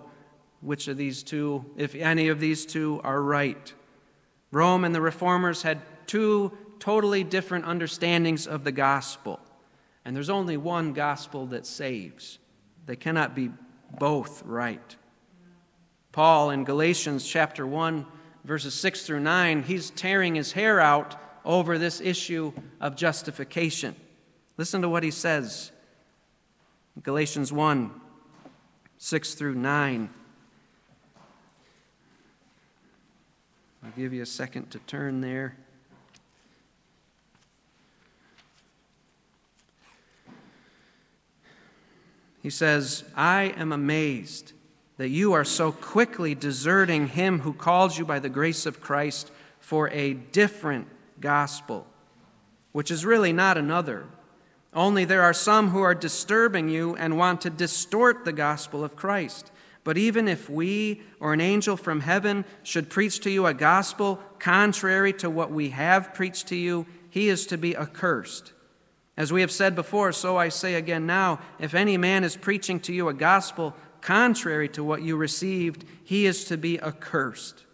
which 0.61 0.87
of 0.87 0.97
these 0.97 1.23
two, 1.23 1.65
if 1.77 1.95
any 1.95 2.27
of 2.27 2.39
these 2.39 2.65
two, 2.65 2.99
are 3.03 3.21
right. 3.21 3.73
Rome 4.51 4.83
and 4.83 4.93
the 4.93 5.01
reformers 5.01 5.61
had 5.61 5.81
two 6.05 6.51
totally 6.79 7.23
different 7.23 7.65
understandings 7.65 8.45
of 8.45 8.63
the 8.63 8.71
gospel. 8.71 9.39
And 10.03 10.15
there's 10.15 10.29
only 10.29 10.57
one 10.57 10.93
gospel 10.93 11.45
that 11.47 11.65
saves. 11.65 12.39
They 12.85 12.95
cannot 12.95 13.35
be 13.35 13.51
both 13.97 14.43
right. 14.45 14.95
Paul 16.11 16.49
in 16.49 16.63
Galatians 16.63 17.27
chapter 17.27 17.65
1, 17.65 18.05
verses 18.43 18.73
6 18.73 19.05
through 19.05 19.19
9, 19.19 19.63
he's 19.63 19.89
tearing 19.89 20.35
his 20.35 20.53
hair 20.53 20.79
out 20.79 21.15
over 21.45 21.77
this 21.77 22.01
issue 22.01 22.51
of 22.81 22.95
justification. 22.95 23.95
Listen 24.57 24.81
to 24.81 24.89
what 24.89 25.03
he 25.03 25.11
says. 25.11 25.71
Galatians 27.01 27.53
1, 27.53 27.91
6 28.97 29.33
through 29.35 29.55
9. 29.55 30.09
I'll 33.83 33.91
give 33.91 34.13
you 34.13 34.21
a 34.21 34.25
second 34.25 34.71
to 34.71 34.79
turn 34.79 35.21
there. 35.21 35.55
He 42.41 42.49
says, 42.49 43.03
I 43.15 43.53
am 43.57 43.71
amazed 43.71 44.53
that 44.97 45.09
you 45.09 45.33
are 45.33 45.45
so 45.45 45.71
quickly 45.71 46.35
deserting 46.35 47.07
him 47.07 47.39
who 47.39 47.53
calls 47.53 47.97
you 47.97 48.05
by 48.05 48.19
the 48.19 48.29
grace 48.29 48.65
of 48.65 48.81
Christ 48.81 49.31
for 49.59 49.89
a 49.91 50.13
different 50.13 50.87
gospel, 51.19 51.87
which 52.71 52.91
is 52.91 53.05
really 53.05 53.31
not 53.33 53.57
another. 53.57 54.05
Only 54.73 55.05
there 55.05 55.21
are 55.21 55.33
some 55.33 55.69
who 55.69 55.81
are 55.81 55.95
disturbing 55.95 56.69
you 56.69 56.95
and 56.95 57.17
want 57.17 57.41
to 57.41 57.49
distort 57.49 58.25
the 58.25 58.33
gospel 58.33 58.83
of 58.83 58.95
Christ. 58.95 59.51
But 59.83 59.97
even 59.97 60.27
if 60.27 60.49
we 60.49 61.01
or 61.19 61.33
an 61.33 61.41
angel 61.41 61.77
from 61.77 62.01
heaven 62.01 62.45
should 62.63 62.89
preach 62.89 63.21
to 63.21 63.29
you 63.29 63.45
a 63.45 63.53
gospel 63.53 64.19
contrary 64.37 65.13
to 65.13 65.29
what 65.29 65.51
we 65.51 65.69
have 65.69 66.13
preached 66.13 66.47
to 66.47 66.55
you, 66.55 66.85
he 67.09 67.29
is 67.29 67.45
to 67.47 67.57
be 67.57 67.75
accursed. 67.75 68.53
As 69.19 69.33
we 69.33 69.41
have 69.41 69.51
said 69.51 69.75
before, 69.75 70.13
so 70.13 70.37
I 70.37 70.47
say 70.47 70.75
again 70.75 71.05
now 71.05 71.41
if 71.59 71.73
any 71.75 71.97
man 71.97 72.23
is 72.23 72.37
preaching 72.37 72.79
to 72.79 72.93
you 72.93 73.09
a 73.09 73.13
gospel 73.13 73.75
contrary 73.99 74.69
to 74.69 74.81
what 74.81 75.01
you 75.01 75.17
received, 75.17 75.83
he 76.05 76.25
is 76.25 76.45
to 76.45 76.55
be 76.55 76.79
accursed. 76.79 77.65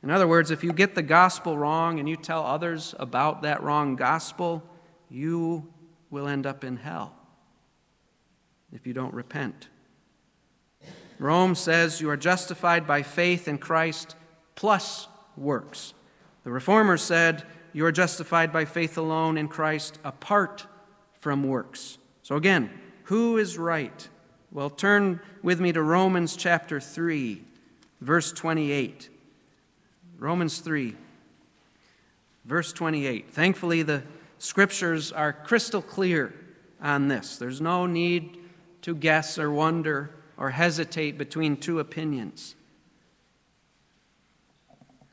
In 0.00 0.08
other 0.08 0.28
words, 0.28 0.52
if 0.52 0.62
you 0.62 0.72
get 0.72 0.94
the 0.94 1.02
gospel 1.02 1.58
wrong 1.58 1.98
and 1.98 2.08
you 2.08 2.14
tell 2.14 2.46
others 2.46 2.94
about 3.00 3.42
that 3.42 3.64
wrong 3.64 3.96
gospel, 3.96 4.62
you 5.10 5.66
will 6.08 6.28
end 6.28 6.46
up 6.46 6.62
in 6.62 6.76
hell 6.76 7.12
if 8.72 8.86
you 8.86 8.92
don't 8.92 9.12
repent. 9.12 9.66
Rome 11.18 11.56
says 11.56 12.00
you 12.00 12.08
are 12.10 12.16
justified 12.16 12.86
by 12.86 13.02
faith 13.02 13.48
in 13.48 13.58
Christ 13.58 14.14
plus 14.54 15.08
works. 15.36 15.94
The 16.44 16.52
Reformers 16.52 17.02
said 17.02 17.44
you 17.72 17.84
are 17.86 17.92
justified 17.92 18.52
by 18.52 18.64
faith 18.64 18.96
alone 18.98 19.36
in 19.36 19.48
Christ 19.48 19.98
apart 20.04 20.66
from 21.14 21.44
works. 21.44 21.98
So, 22.22 22.36
again, 22.36 22.70
who 23.04 23.36
is 23.38 23.58
right? 23.58 24.08
Well, 24.52 24.70
turn 24.70 25.20
with 25.42 25.60
me 25.60 25.72
to 25.72 25.82
Romans 25.82 26.36
chapter 26.36 26.80
3, 26.80 27.42
verse 28.00 28.32
28. 28.32 29.08
Romans 30.18 30.58
3, 30.58 30.96
verse 32.44 32.72
28. 32.72 33.32
Thankfully, 33.32 33.82
the 33.82 34.02
scriptures 34.38 35.12
are 35.12 35.32
crystal 35.32 35.82
clear 35.82 36.34
on 36.82 37.08
this. 37.08 37.36
There's 37.36 37.60
no 37.60 37.86
need 37.86 38.38
to 38.82 38.94
guess 38.94 39.38
or 39.38 39.50
wonder 39.50 40.10
or 40.36 40.50
hesitate 40.50 41.18
between 41.18 41.56
two 41.56 41.78
opinions. 41.78 42.54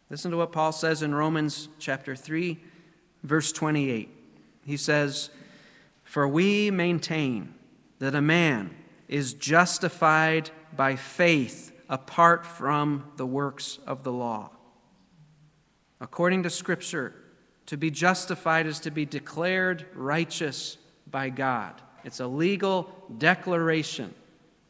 Listen 0.10 0.32
to 0.32 0.38
what 0.38 0.52
Paul 0.52 0.72
says 0.72 1.02
in 1.04 1.14
Romans 1.14 1.68
chapter 1.80 2.16
3, 2.16 2.60
verse 3.24 3.52
28. 3.52 4.10
He 4.66 4.78
says, 4.78 5.30
For 6.04 6.28
we 6.28 6.72
maintain 6.72 7.54
that 8.00 8.16
a 8.16 8.22
man 8.22 8.76
is 9.08 9.34
justified 9.34 10.50
by 10.76 10.96
faith 10.96 11.74
apart 11.90 12.46
from 12.46 13.12
the 13.18 13.26
works 13.26 13.80
of 13.86 14.04
the 14.04 14.12
law. 14.12 14.52
According 16.00 16.44
to 16.44 16.50
Scripture, 16.50 17.14
to 17.66 17.78
be 17.78 17.92
justified 17.92 18.66
is 18.66 18.80
to 18.82 18.92
be 18.92 19.06
declared 19.06 19.86
righteous 19.94 20.78
by 21.10 21.30
God. 21.30 21.82
It's 22.04 22.20
a 22.20 22.28
legal 22.28 22.90
declaration. 23.18 24.14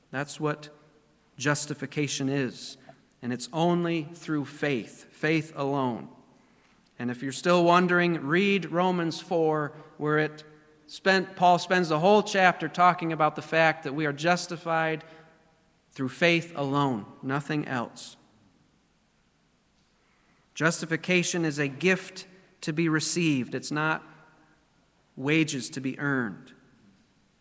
That's 0.10 0.39
what 0.39 0.69
justification 1.38 2.30
is. 2.30 2.77
And 3.22 3.34
it's 3.34 3.50
only 3.52 4.08
through 4.14 4.46
faith 4.46 5.06
faith 5.12 5.52
alone. 5.56 6.10
And 7.00 7.12
if 7.12 7.22
you're 7.22 7.32
still 7.32 7.64
wondering, 7.64 8.26
read 8.26 8.72
Romans 8.72 9.20
4, 9.20 9.72
where 9.98 10.18
it 10.18 10.44
spent, 10.88 11.36
Paul 11.36 11.60
spends 11.60 11.90
the 11.90 12.00
whole 12.00 12.24
chapter 12.24 12.68
talking 12.68 13.14
about 13.14 13.36
the 13.36 13.42
fact 13.42 13.84
that 13.84 13.94
we 13.94 14.06
are 14.06 14.14
justified 14.14 15.04
through 15.92 16.10
faith 16.10 16.54
alone, 16.56 17.06
nothing 17.22 17.68
else. 17.68 18.18
Justification 20.56 21.46
is 21.46 21.60
a 21.60 21.68
gift 21.68 22.26
to 22.62 22.74
be 22.74 22.90
received, 22.90 23.54
it's 23.54 23.72
not 23.72 24.04
wages 25.16 25.70
to 25.72 25.82
be 25.82 26.00
earned. 26.00 26.54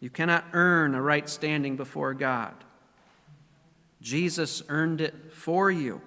You 0.01 0.11
cannot 0.11 0.45
earn 0.53 0.95
a 0.95 1.01
right 1.01 1.29
standing 1.29 1.77
before 1.77 2.13
God. 2.13 2.55
Jesus 4.07 4.63
earned 4.69 5.01
it 5.01 5.33
for 5.33 5.69
you. 5.69 6.01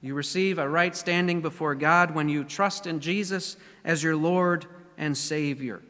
You 0.00 0.14
receive 0.14 0.58
a 0.58 0.66
right 0.66 0.96
standing 0.96 1.42
before 1.42 1.74
God 1.74 2.14
when 2.14 2.30
you 2.30 2.44
trust 2.44 2.86
in 2.86 3.00
Jesus 3.00 3.58
as 3.84 4.02
your 4.02 4.16
Lord 4.16 4.64
and 4.96 5.14
Savior. 5.14 5.82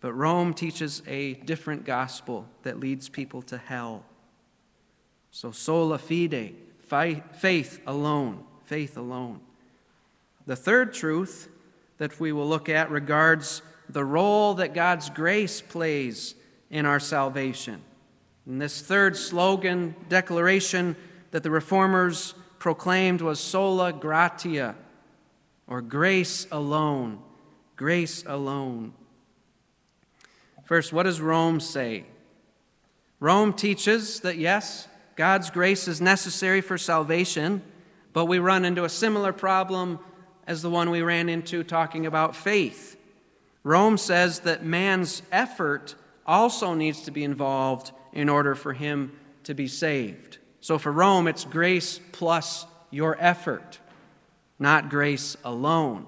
But 0.00 0.12
Rome 0.14 0.54
teaches 0.54 1.04
a 1.06 1.34
different 1.34 1.84
gospel 1.84 2.48
that 2.64 2.80
leads 2.80 3.08
people 3.08 3.42
to 3.42 3.58
hell. 3.58 4.02
So, 5.30 5.52
sola 5.52 5.98
fide, 5.98 6.56
faith 7.36 7.80
alone, 7.86 8.42
faith 8.64 8.96
alone. 8.96 9.38
The 10.46 10.56
third 10.56 10.94
truth 10.94 11.48
that 11.98 12.18
we 12.18 12.32
will 12.32 12.48
look 12.48 12.68
at 12.68 12.90
regards 12.90 13.62
the 13.88 14.04
role 14.04 14.54
that 14.54 14.74
God's 14.74 15.10
grace 15.10 15.60
plays 15.60 16.34
in 16.70 16.86
our 16.86 16.98
salvation. 16.98 17.82
And 18.46 18.62
this 18.62 18.80
third 18.80 19.16
slogan, 19.16 19.96
declaration 20.08 20.96
that 21.32 21.42
the 21.42 21.50
reformers 21.50 22.34
proclaimed 22.58 23.20
was 23.20 23.40
sola 23.40 23.92
gratia, 23.92 24.76
or 25.66 25.82
grace 25.82 26.46
alone. 26.52 27.18
Grace 27.74 28.24
alone. 28.26 28.94
First, 30.64 30.92
what 30.92 31.02
does 31.02 31.20
Rome 31.20 31.60
say? 31.60 32.06
Rome 33.20 33.52
teaches 33.52 34.20
that 34.20 34.36
yes, 34.36 34.88
God's 35.16 35.50
grace 35.50 35.88
is 35.88 36.00
necessary 36.00 36.60
for 36.60 36.78
salvation, 36.78 37.62
but 38.12 38.26
we 38.26 38.38
run 38.38 38.64
into 38.64 38.84
a 38.84 38.88
similar 38.88 39.32
problem 39.32 39.98
as 40.46 40.62
the 40.62 40.70
one 40.70 40.90
we 40.90 41.02
ran 41.02 41.28
into 41.28 41.62
talking 41.62 42.06
about 42.06 42.36
faith. 42.36 42.96
Rome 43.62 43.98
says 43.98 44.40
that 44.40 44.64
man's 44.64 45.22
effort 45.32 45.94
also 46.26 46.74
needs 46.74 47.02
to 47.02 47.10
be 47.10 47.24
involved 47.24 47.92
in 48.16 48.30
order 48.30 48.54
for 48.54 48.72
him 48.72 49.12
to 49.44 49.54
be 49.54 49.68
saved. 49.68 50.38
So 50.60 50.78
for 50.78 50.90
Rome, 50.90 51.28
it's 51.28 51.44
grace 51.44 52.00
plus 52.12 52.66
your 52.90 53.16
effort, 53.20 53.78
not 54.58 54.88
grace 54.88 55.36
alone. 55.44 56.06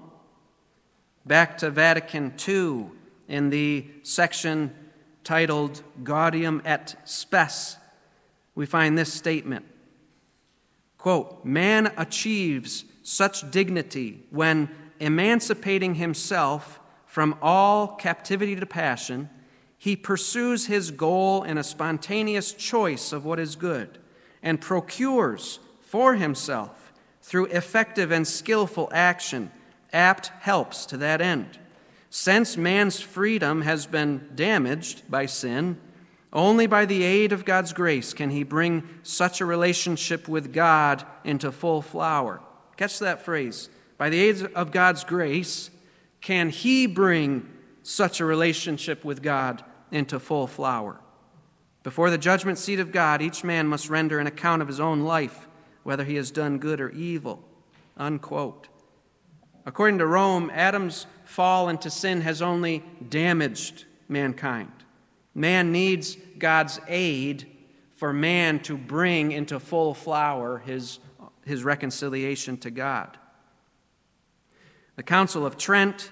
Back 1.25 1.59
to 1.59 1.69
Vatican 1.69 2.33
II 2.47 2.87
in 3.27 3.51
the 3.51 3.85
section 4.01 4.73
titled 5.23 5.83
Gaudium 6.03 6.63
et 6.65 6.95
Spes, 7.05 7.77
we 8.55 8.65
find 8.65 8.97
this 8.97 9.13
statement 9.13 9.65
quote, 10.97 11.45
Man 11.45 11.93
achieves 11.95 12.85
such 13.03 13.49
dignity 13.51 14.25
when 14.31 14.69
emancipating 14.99 15.95
himself 15.95 16.79
from 17.05 17.37
all 17.41 17.87
captivity 17.87 18.55
to 18.55 18.65
passion, 18.65 19.29
he 19.79 19.95
pursues 19.95 20.67
his 20.67 20.91
goal 20.91 21.41
in 21.43 21.57
a 21.57 21.63
spontaneous 21.63 22.51
choice 22.51 23.13
of 23.13 23.25
what 23.25 23.39
is 23.39 23.55
good 23.55 23.97
and 24.43 24.61
procures 24.61 25.59
for 25.79 26.15
himself, 26.15 26.91
through 27.21 27.45
effective 27.45 28.11
and 28.11 28.27
skillful 28.27 28.89
action, 28.91 29.51
apt 29.93 30.27
helps 30.41 30.85
to 30.85 30.97
that 30.97 31.21
end. 31.21 31.57
Since 32.09 32.57
man's 32.57 32.99
freedom 32.99 33.61
has 33.61 33.85
been 33.85 34.29
damaged 34.35 35.09
by 35.09 35.25
sin, 35.27 35.79
only 36.33 36.67
by 36.67 36.85
the 36.85 37.03
aid 37.03 37.31
of 37.31 37.45
God's 37.45 37.71
grace 37.71 38.13
can 38.13 38.31
he 38.31 38.43
bring 38.43 38.87
such 39.01 39.39
a 39.39 39.45
relationship 39.45 40.27
with 40.27 40.53
God 40.53 41.05
into 41.23 41.51
full 41.51 41.81
flower. 41.81 42.41
Catch 42.77 42.99
that 42.99 43.23
phrase. 43.23 43.69
By 43.97 44.09
the 44.09 44.19
aid 44.19 44.43
of 44.55 44.71
God's 44.71 45.03
grace, 45.03 45.69
can 46.21 46.49
he 46.49 46.85
bring 46.85 47.49
such 47.83 48.19
a 48.19 48.25
relationship 48.25 49.03
with 49.03 49.21
God 49.21 49.63
into 49.91 50.19
full 50.19 50.47
flower? 50.47 50.99
Before 51.83 52.09
the 52.09 52.17
judgment 52.17 52.57
seat 52.57 52.79
of 52.79 52.91
God, 52.91 53.21
each 53.21 53.43
man 53.43 53.67
must 53.67 53.89
render 53.89 54.19
an 54.19 54.27
account 54.27 54.61
of 54.61 54.67
his 54.67 54.79
own 54.79 55.01
life, 55.01 55.47
whether 55.83 56.03
he 56.03 56.15
has 56.15 56.31
done 56.31 56.59
good 56.59 56.81
or 56.81 56.89
evil. 56.89 57.43
Unquote. 57.97 58.67
According 59.65 59.99
to 59.99 60.05
Rome, 60.05 60.51
Adam's 60.53 61.05
fall 61.25 61.69
into 61.69 61.89
sin 61.89 62.21
has 62.21 62.41
only 62.41 62.83
damaged 63.07 63.85
mankind. 64.07 64.71
Man 65.35 65.71
needs 65.71 66.17
God's 66.37 66.79
aid 66.87 67.47
for 67.95 68.11
man 68.13 68.59
to 68.61 68.77
bring 68.77 69.31
into 69.31 69.59
full 69.59 69.93
flower 69.93 70.59
his, 70.59 70.99
his 71.45 71.63
reconciliation 71.63 72.57
to 72.57 72.71
God. 72.71 73.17
The 74.95 75.03
Council 75.03 75.45
of 75.45 75.57
Trent 75.57 76.11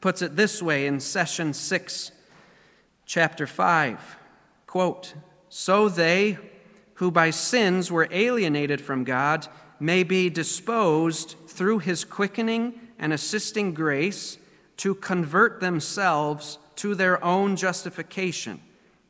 puts 0.00 0.22
it 0.22 0.36
this 0.36 0.62
way 0.62 0.86
in 0.86 1.00
session 1.00 1.52
6, 1.52 2.12
chapter 3.06 3.46
5. 3.46 4.16
Quote, 4.66 5.14
so 5.48 5.88
they 5.88 6.38
who 6.94 7.10
by 7.10 7.30
sins 7.30 7.90
were 7.90 8.08
alienated 8.10 8.80
from 8.80 9.04
God 9.04 9.48
may 9.80 10.02
be 10.02 10.30
disposed 10.30 11.34
through 11.48 11.78
his 11.78 12.04
quickening 12.04 12.78
and 12.98 13.12
assisting 13.12 13.72
grace 13.72 14.38
to 14.76 14.94
convert 14.94 15.60
themselves 15.60 16.58
to 16.76 16.94
their 16.94 17.22
own 17.24 17.56
justification 17.56 18.60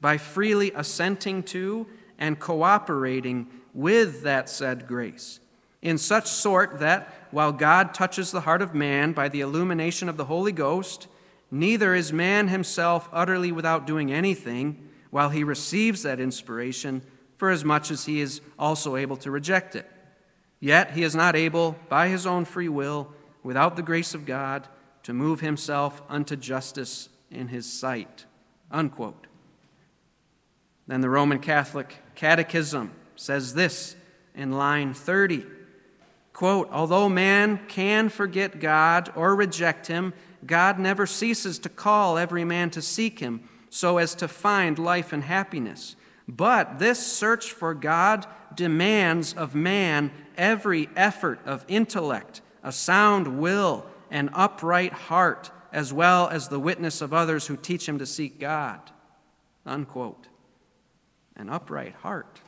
by 0.01 0.17
freely 0.17 0.73
assenting 0.73 1.43
to 1.43 1.87
and 2.19 2.39
cooperating 2.39 3.49
with 3.75 4.23
that 4.23 4.49
said 4.49 4.87
grace, 4.87 5.41
in 5.83 5.97
such 5.99 6.27
sort 6.27 6.79
that, 6.81 7.13
while 7.31 7.53
God 7.53 7.95
touches 7.95 8.31
the 8.31 8.43
heart 8.43 8.61
of 8.61 8.75
man 8.75 9.13
by 9.13 9.29
the 9.29 9.41
illumination 9.41 10.09
of 10.09 10.17
the 10.17 10.27
Holy 10.27 10.53
Ghost, 10.53 11.07
neither 11.51 11.95
is 11.95 12.13
man 12.13 12.49
himself 12.49 13.09
utterly 13.13 13.51
without 13.51 13.87
doing 13.87 14.13
anything 14.13 14.89
while 15.11 15.31
he 15.31 15.43
receives 15.43 16.03
that 16.03 16.21
inspiration, 16.21 17.03
for 17.37 17.51
as 17.51 17.65
much 17.65 17.91
as 17.91 18.05
he 18.05 18.21
is 18.21 18.41
also 18.59 18.97
able 18.97 19.17
to 19.17 19.31
reject 19.31 19.75
it. 19.75 19.91
Yet 20.61 20.93
he 20.93 21.03
is 21.03 21.15
not 21.15 21.35
able, 21.35 21.77
by 21.89 22.09
his 22.09 22.27
own 22.27 22.45
free 22.45 22.69
will, 22.69 23.13
without 23.43 23.77
the 23.77 23.83
grace 23.83 24.15
of 24.15 24.27
God, 24.27 24.69
to 25.05 25.15
move 25.15 25.41
himself 25.41 26.03
unto 26.09 26.37
justice 26.37 27.09
in 27.31 27.49
his 27.49 27.71
sight. 27.71 28.27
Unquote. 28.71 29.27
Then 30.87 31.01
the 31.01 31.09
Roman 31.09 31.39
Catholic 31.39 31.99
Catechism 32.15 32.93
says 33.17 33.55
this 33.55 33.97
in 34.35 34.53
line 34.53 34.93
30 34.93 35.45
quote, 36.41 36.71
Although 36.73 37.11
man 37.11 37.61
can 37.69 38.09
forget 38.09 38.61
God 38.61 39.13
or 39.15 39.37
reject 39.37 39.89
him, 39.89 40.15
God 40.47 40.79
never 40.79 41.07
ceases 41.07 41.59
to 41.59 41.69
call 41.69 42.17
every 42.17 42.45
man 42.45 42.71
to 42.71 42.81
seek 42.81 43.19
him 43.19 43.47
so 43.69 43.99
as 43.99 44.15
to 44.15 44.27
find 44.27 44.79
life 44.79 45.13
and 45.13 45.23
happiness. 45.23 45.97
But 46.27 46.79
this 46.79 46.99
search 46.99 47.53
for 47.53 47.75
God 47.75 48.27
demands 48.55 49.35
of 49.35 49.55
man 49.55 50.13
every 50.35 50.89
effort 50.97 51.41
of 51.45 51.67
intellect, 51.69 52.41
a 52.65 52.73
sound 52.73 53.39
will, 53.39 53.85
an 54.11 54.31
upright 54.33 54.95
heart, 54.95 55.51
as 55.75 55.93
well 55.93 56.27
as 56.27 56.49
the 56.49 56.59
witness 56.59 57.03
of 57.03 57.13
others 57.13 57.49
who 57.49 57.57
teach 57.59 57.87
him 57.87 57.99
to 57.99 58.07
seek 58.07 58.41
God. 58.41 58.81
Unquote. 59.67 60.29
An 61.37 61.51
upright 61.51 61.97
heart. 61.97 62.41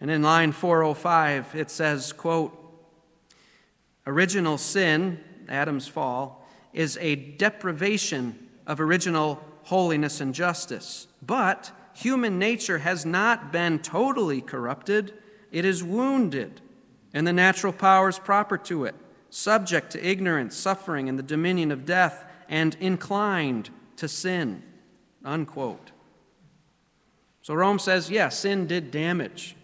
And 0.00 0.10
in 0.10 0.22
line 0.22 0.52
405, 0.52 1.54
it 1.54 1.70
says, 1.70 2.12
quote, 2.12 2.52
Original 4.06 4.58
sin, 4.58 5.20
Adam's 5.48 5.88
fall, 5.88 6.46
is 6.72 6.98
a 7.00 7.16
deprivation 7.16 8.48
of 8.66 8.80
original 8.80 9.42
holiness 9.64 10.20
and 10.20 10.34
justice. 10.34 11.08
But 11.22 11.72
human 11.94 12.38
nature 12.38 12.78
has 12.78 13.04
not 13.06 13.50
been 13.50 13.78
totally 13.78 14.40
corrupted, 14.40 15.14
it 15.50 15.64
is 15.64 15.82
wounded, 15.82 16.60
and 17.14 17.26
the 17.26 17.32
natural 17.32 17.72
powers 17.72 18.18
proper 18.18 18.58
to 18.58 18.84
it, 18.84 18.94
subject 19.30 19.90
to 19.92 20.06
ignorance, 20.06 20.56
suffering, 20.56 21.08
and 21.08 21.18
the 21.18 21.22
dominion 21.22 21.72
of 21.72 21.84
death, 21.84 22.24
and 22.48 22.76
inclined 22.80 23.70
to 23.96 24.06
sin. 24.06 24.62
Unquote. 25.24 25.90
So 27.42 27.54
Rome 27.54 27.78
says, 27.78 28.10
yes, 28.10 28.38
sin 28.40 28.66
did 28.66 28.90
damage, 28.90 29.55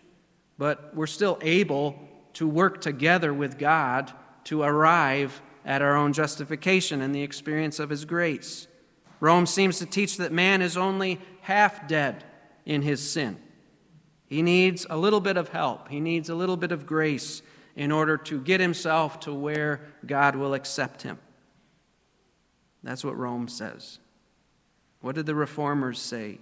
but 0.62 0.94
we're 0.94 1.08
still 1.08 1.40
able 1.42 1.98
to 2.34 2.46
work 2.46 2.80
together 2.80 3.34
with 3.34 3.58
God 3.58 4.12
to 4.44 4.62
arrive 4.62 5.42
at 5.64 5.82
our 5.82 5.96
own 5.96 6.12
justification 6.12 7.02
and 7.02 7.12
the 7.12 7.22
experience 7.22 7.80
of 7.80 7.90
His 7.90 8.04
grace. 8.04 8.68
Rome 9.18 9.46
seems 9.46 9.80
to 9.80 9.86
teach 9.86 10.18
that 10.18 10.30
man 10.30 10.62
is 10.62 10.76
only 10.76 11.18
half 11.40 11.88
dead 11.88 12.22
in 12.64 12.82
his 12.82 13.10
sin. 13.10 13.38
He 14.26 14.40
needs 14.40 14.86
a 14.88 14.96
little 14.96 15.18
bit 15.18 15.36
of 15.36 15.48
help, 15.48 15.88
he 15.88 15.98
needs 15.98 16.28
a 16.28 16.36
little 16.36 16.56
bit 16.56 16.70
of 16.70 16.86
grace 16.86 17.42
in 17.74 17.90
order 17.90 18.16
to 18.18 18.40
get 18.40 18.60
himself 18.60 19.18
to 19.20 19.34
where 19.34 19.80
God 20.06 20.36
will 20.36 20.54
accept 20.54 21.02
him. 21.02 21.18
That's 22.84 23.02
what 23.02 23.18
Rome 23.18 23.48
says. 23.48 23.98
What 25.00 25.16
did 25.16 25.26
the 25.26 25.34
reformers 25.34 26.00
say? 26.00 26.38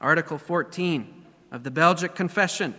Article 0.00 0.38
14 0.38 1.19
of 1.50 1.64
the 1.64 1.70
Belgic 1.70 2.14
Confession, 2.14 2.74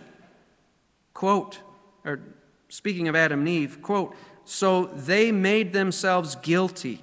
quote, 1.14 1.60
or 2.04 2.20
speaking 2.68 3.08
of 3.08 3.14
Adam 3.14 3.40
and 3.40 3.48
Eve, 3.48 3.82
quote, 3.82 4.14
so 4.44 4.86
they 4.86 5.30
made 5.30 5.72
themselves 5.72 6.34
guilty 6.36 7.02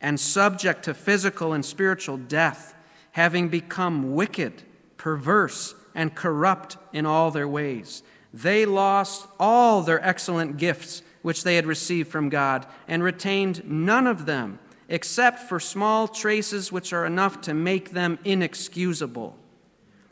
and 0.00 0.18
subject 0.18 0.84
to 0.84 0.94
physical 0.94 1.52
and 1.52 1.64
spiritual 1.64 2.16
death, 2.16 2.74
having 3.12 3.48
become 3.48 4.14
wicked, 4.14 4.62
perverse, 4.96 5.74
and 5.94 6.14
corrupt 6.14 6.76
in 6.92 7.04
all 7.04 7.30
their 7.30 7.48
ways. 7.48 8.02
They 8.32 8.64
lost 8.64 9.26
all 9.38 9.82
their 9.82 10.02
excellent 10.06 10.56
gifts 10.56 11.02
which 11.22 11.44
they 11.44 11.56
had 11.56 11.66
received 11.66 12.08
from 12.08 12.30
God, 12.30 12.66
and 12.88 13.02
retained 13.02 13.62
none 13.68 14.06
of 14.06 14.24
them, 14.24 14.58
except 14.88 15.38
for 15.40 15.60
small 15.60 16.08
traces 16.08 16.72
which 16.72 16.92
are 16.92 17.04
enough 17.04 17.40
to 17.42 17.52
make 17.52 17.90
them 17.90 18.18
inexcusable. 18.24 19.36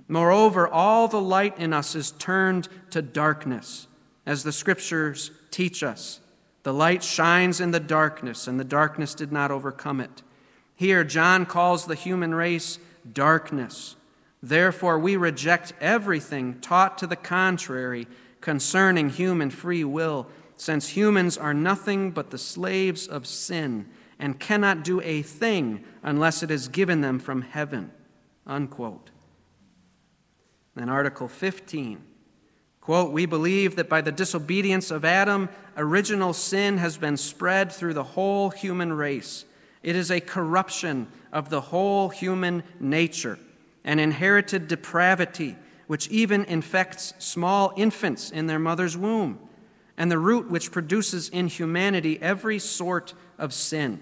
Moreover, 0.09 0.67
all 0.67 1.07
the 1.07 1.21
light 1.21 1.59
in 1.59 1.75
us 1.75 1.95
is 1.95 2.13
turned 2.13 2.69
to 2.91 3.03
darkness, 3.03 3.87
as 4.25 4.43
the 4.43 4.53
scriptures 4.53 5.31
teach 5.51 5.83
us. 5.83 6.21
The 6.63 6.73
light 6.73 7.03
shines 7.03 7.61
in 7.61 7.71
the 7.71 7.81
darkness, 7.81 8.47
and 8.47 8.59
the 8.59 8.65
darkness 8.65 9.15
did 9.15 9.31
not 9.31 9.51
overcome 9.51 10.01
it. 10.01 10.23
Here, 10.75 11.05
John 11.05 11.45
calls 11.45 11.87
the 11.87 11.95
human 11.95 12.35
race 12.35 12.79
darkness. 13.13 13.97
Therefore, 14.43 14.99
we 14.99 15.17
reject 15.17 15.73
everything 15.81 16.61
taught 16.61 16.99
to 16.99 17.07
the 17.07 17.17
contrary 17.17 18.07
concerning 18.41 19.11
human 19.11 19.51
free 19.51 19.85
will, 19.85 20.27
since 20.57 20.89
humans 20.89 21.37
are 21.37 21.55
nothing 21.55 22.11
but 22.11 22.31
the 22.31 22.39
slaves 22.39 23.07
of 23.07 23.27
sin 23.27 23.87
and 24.19 24.41
cannot 24.41 24.83
do 24.83 25.01
a 25.03 25.23
thing 25.23 25.85
unless 26.03 26.43
it 26.43 26.51
is 26.51 26.69
given 26.69 27.01
them 27.01 27.19
from 27.19 27.43
heaven. 27.43 27.91
Unquote. 28.47 29.11
Then 30.79 30.89
Article 30.89 31.27
15. 31.27 32.01
Quote, 32.81 33.11
we 33.11 33.27
believe 33.27 33.75
that 33.75 33.89
by 33.89 34.01
the 34.01 34.13
disobedience 34.13 34.93
of 34.93 35.05
Adam, 35.05 35.49
original 35.77 36.33
sin 36.33 36.79
has 36.79 36.97
been 36.97 37.17
spread 37.17 37.73
through 37.73 37.95
the 37.95 38.05
whole 38.05 38.51
human 38.51 38.93
race. 38.93 39.45
It 39.83 39.97
is 39.97 40.13
a 40.13 40.21
corruption 40.21 41.09
of 41.33 41.51
the 41.51 41.61
whole 41.61 42.11
human 42.11 42.63
nature, 42.79 43.41
an 43.83 43.99
inherited 43.99 44.69
depravity 44.69 45.57
which 45.89 46.07
even 46.11 46.45
infects 46.45 47.13
small 47.19 47.73
infants 47.77 48.31
in 48.31 48.47
their 48.47 48.61
mother's 48.61 48.97
womb, 48.97 49.41
and 49.97 50.13
the 50.13 50.19
root 50.19 50.49
which 50.49 50.71
produces 50.71 51.29
in 51.29 51.49
humanity 51.49 52.23
every 52.23 52.61
sort 52.61 53.15
of 53.37 53.53
sin. 53.53 54.01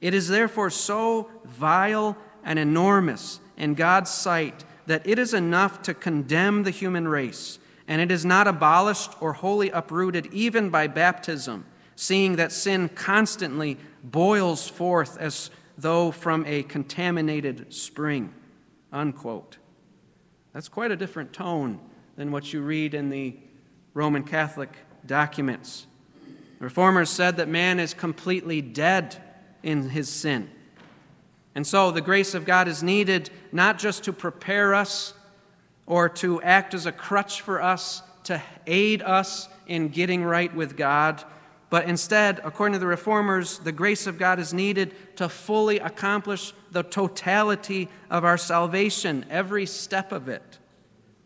It 0.00 0.14
is 0.14 0.28
therefore 0.28 0.70
so 0.70 1.28
vile 1.44 2.16
and 2.42 2.58
enormous 2.58 3.38
in 3.58 3.74
God's 3.74 4.10
sight 4.10 4.64
that 4.86 5.06
it 5.06 5.18
is 5.18 5.34
enough 5.34 5.82
to 5.82 5.94
condemn 5.94 6.62
the 6.62 6.70
human 6.70 7.08
race, 7.08 7.58
and 7.88 8.00
it 8.00 8.10
is 8.10 8.24
not 8.24 8.48
abolished 8.48 9.12
or 9.20 9.34
wholly 9.34 9.70
uprooted 9.70 10.26
even 10.32 10.70
by 10.70 10.86
baptism, 10.86 11.64
seeing 11.94 12.36
that 12.36 12.52
sin 12.52 12.88
constantly 12.88 13.76
boils 14.02 14.68
forth 14.68 15.18
as 15.18 15.50
though 15.78 16.10
from 16.10 16.44
a 16.46 16.62
contaminated 16.64 17.72
spring. 17.72 18.32
Unquote. 18.92 19.58
That's 20.52 20.68
quite 20.68 20.90
a 20.90 20.96
different 20.96 21.32
tone 21.32 21.80
than 22.16 22.32
what 22.32 22.52
you 22.52 22.62
read 22.62 22.94
in 22.94 23.10
the 23.10 23.36
Roman 23.92 24.22
Catholic 24.22 24.70
documents. 25.04 25.86
Reformers 26.58 27.10
said 27.10 27.36
that 27.36 27.48
man 27.48 27.78
is 27.78 27.92
completely 27.92 28.62
dead 28.62 29.22
in 29.62 29.90
his 29.90 30.08
sin. 30.08 30.50
And 31.56 31.66
so 31.66 31.90
the 31.90 32.02
grace 32.02 32.34
of 32.34 32.44
God 32.44 32.68
is 32.68 32.82
needed 32.82 33.30
not 33.50 33.78
just 33.78 34.04
to 34.04 34.12
prepare 34.12 34.74
us 34.74 35.14
or 35.86 36.10
to 36.10 36.42
act 36.42 36.74
as 36.74 36.84
a 36.84 36.92
crutch 36.92 37.40
for 37.40 37.62
us, 37.62 38.02
to 38.24 38.42
aid 38.66 39.00
us 39.00 39.48
in 39.66 39.88
getting 39.88 40.22
right 40.22 40.54
with 40.54 40.76
God, 40.76 41.24
but 41.70 41.88
instead, 41.88 42.40
according 42.44 42.74
to 42.74 42.78
the 42.78 42.86
reformers, 42.86 43.58
the 43.58 43.72
grace 43.72 44.06
of 44.06 44.18
God 44.18 44.38
is 44.38 44.52
needed 44.52 44.94
to 45.16 45.30
fully 45.30 45.78
accomplish 45.78 46.52
the 46.70 46.82
totality 46.82 47.88
of 48.10 48.22
our 48.22 48.38
salvation, 48.38 49.24
every 49.30 49.64
step 49.66 50.12
of 50.12 50.28
it. 50.28 50.58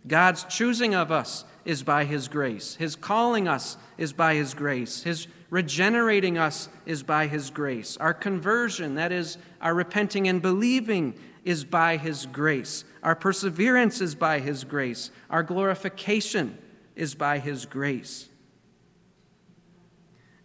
God's 0.07 0.45
choosing 0.45 0.95
of 0.95 1.11
us 1.11 1.45
is 1.65 1.83
by 1.83 2.05
His 2.05 2.29
grace, 2.29 2.77
His 2.77 2.95
calling 2.95 3.49
us 3.49 3.77
is 3.99 4.13
by 4.13 4.35
His 4.37 4.55
grace, 4.55 5.03
His 5.03 5.27
regenerating 5.51 6.39
us 6.39 6.69
is 6.87 7.03
by 7.03 7.27
His 7.27 7.51
grace. 7.51 7.97
Our 7.99 8.15
conversion, 8.15 8.95
that 8.95 9.13
is, 9.13 9.37
our 9.61 9.75
repenting 9.75 10.29
and 10.29 10.41
believing, 10.41 11.15
is 11.45 11.65
by 11.65 11.97
His 11.97 12.27
grace. 12.27 12.85
Our 13.03 13.15
perseverance 13.15 14.01
is 14.01 14.15
by 14.15 14.39
His 14.39 14.65
grace. 14.65 15.11
Our 15.29 15.43
glorification 15.43 16.57
is 16.95 17.15
by 17.15 17.39
His 17.39 17.67
grace. 17.67 18.29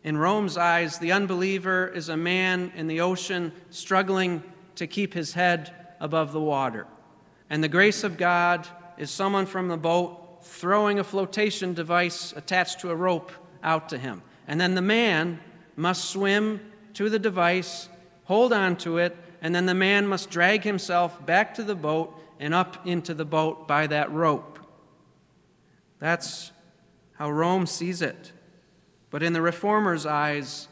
In 0.04 0.18
Rome's 0.18 0.56
eyes, 0.56 1.00
the 1.00 1.12
unbeliever 1.12 1.88
is 1.88 2.10
a 2.10 2.18
man 2.18 2.72
in 2.76 2.86
the 2.86 3.02
ocean 3.02 3.52
struggling 3.72 4.44
to 4.76 4.86
keep 4.86 5.16
his 5.16 5.34
head 5.34 5.74
above 6.00 6.32
the 6.32 6.40
water. 6.40 6.86
And 7.50 7.64
the 7.64 7.68
grace 7.68 8.04
of 8.04 8.16
God 8.16 8.68
is 9.00 9.10
someone 9.10 9.48
from 9.48 9.68
the 9.68 9.78
boat 9.78 10.44
throwing 10.44 11.00
a 11.00 11.04
flotation 11.04 11.74
device 11.74 12.34
attached 12.36 12.82
to 12.82 12.92
a 12.92 12.96
rope 12.96 13.32
out 13.64 13.90
to 13.90 13.98
him. 13.98 14.22
And 14.48 14.60
then 14.60 14.76
the 14.76 14.82
man 14.82 15.40
must 15.76 16.10
swim 16.10 16.60
to 16.94 17.10
the 17.10 17.20
device, 17.20 17.90
hold 18.26 18.54
on 18.54 18.78
to 18.78 18.98
it, 18.98 19.16
and 19.42 19.54
then 19.54 19.66
the 19.66 19.74
man 19.74 20.08
must 20.08 20.30
drag 20.30 20.64
himself 20.64 21.24
back 21.26 21.54
to 21.56 21.64
the 21.64 21.76
boat 21.76 22.20
and 22.40 22.54
up 22.54 22.86
into 22.86 23.14
the 23.14 23.26
boat 23.26 23.68
by 23.68 23.88
that 23.88 24.12
rope. 24.12 24.60
That's 26.00 26.52
how 27.14 27.30
Rome 27.32 27.66
sees 27.66 28.02
it. 28.02 28.32
But 29.10 29.24
in 29.24 29.34
the 29.34 29.42
reformer's 29.42 30.06
eyes, 30.06 30.68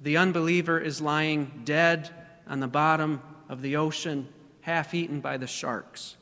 the 0.00 0.16
unbeliever 0.16 0.78
is 0.78 1.00
lying 1.00 1.62
dead 1.64 2.10
on 2.46 2.60
the 2.60 2.68
bottom 2.68 3.22
of 3.48 3.62
the 3.62 3.76
ocean, 3.76 4.28
half 4.62 4.94
eaten 4.94 5.20
by 5.20 5.36
the 5.36 5.46
sharks. 5.46 6.16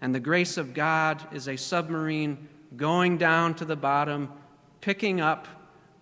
And 0.00 0.14
the 0.14 0.20
grace 0.20 0.56
of 0.56 0.74
God 0.74 1.26
is 1.32 1.48
a 1.48 1.56
submarine 1.56 2.48
going 2.76 3.18
down 3.18 3.54
to 3.54 3.64
the 3.64 3.76
bottom, 3.76 4.32
picking 4.80 5.20
up 5.20 5.48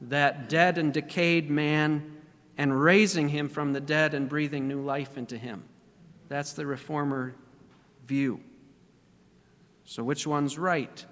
that 0.09 0.49
dead 0.49 0.79
and 0.79 0.93
decayed 0.93 1.51
man 1.51 2.15
and 2.57 2.81
raising 2.81 3.29
him 3.29 3.49
from 3.49 3.73
the 3.73 3.81
dead 3.81 4.15
and 4.15 4.29
breathing 4.29 4.69
new 4.69 4.81
life 4.81 5.17
into 5.17 5.37
him. 5.37 5.65
That's 6.29 6.53
the 6.53 6.67
reformer 6.67 7.35
view. 8.07 8.41
So, 9.85 10.03
which 10.03 10.27
one's 10.27 10.59
right? 10.59 11.05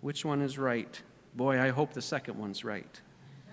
Which 0.00 0.24
one 0.24 0.42
is 0.42 0.58
right? 0.58 1.00
Boy, 1.34 1.60
I 1.60 1.68
hope 1.68 1.92
the 1.92 2.02
second 2.02 2.38
one's 2.38 2.64
right. 2.64 3.00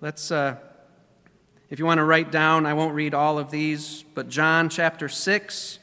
Let's, 0.00 0.30
uh, 0.30 0.56
if 1.70 1.78
you 1.78 1.86
want 1.86 1.98
to 1.98 2.04
write 2.04 2.30
down, 2.30 2.66
I 2.66 2.74
won't 2.74 2.94
read 2.94 3.14
all 3.14 3.38
of 3.38 3.50
these, 3.50 4.04
but 4.14 4.28
John 4.28 4.68
chapter 4.68 5.08
6, 5.08 5.78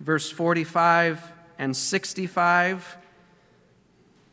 verse 0.00 0.30
45 0.30 1.32
and 1.58 1.76
65. 1.76 2.96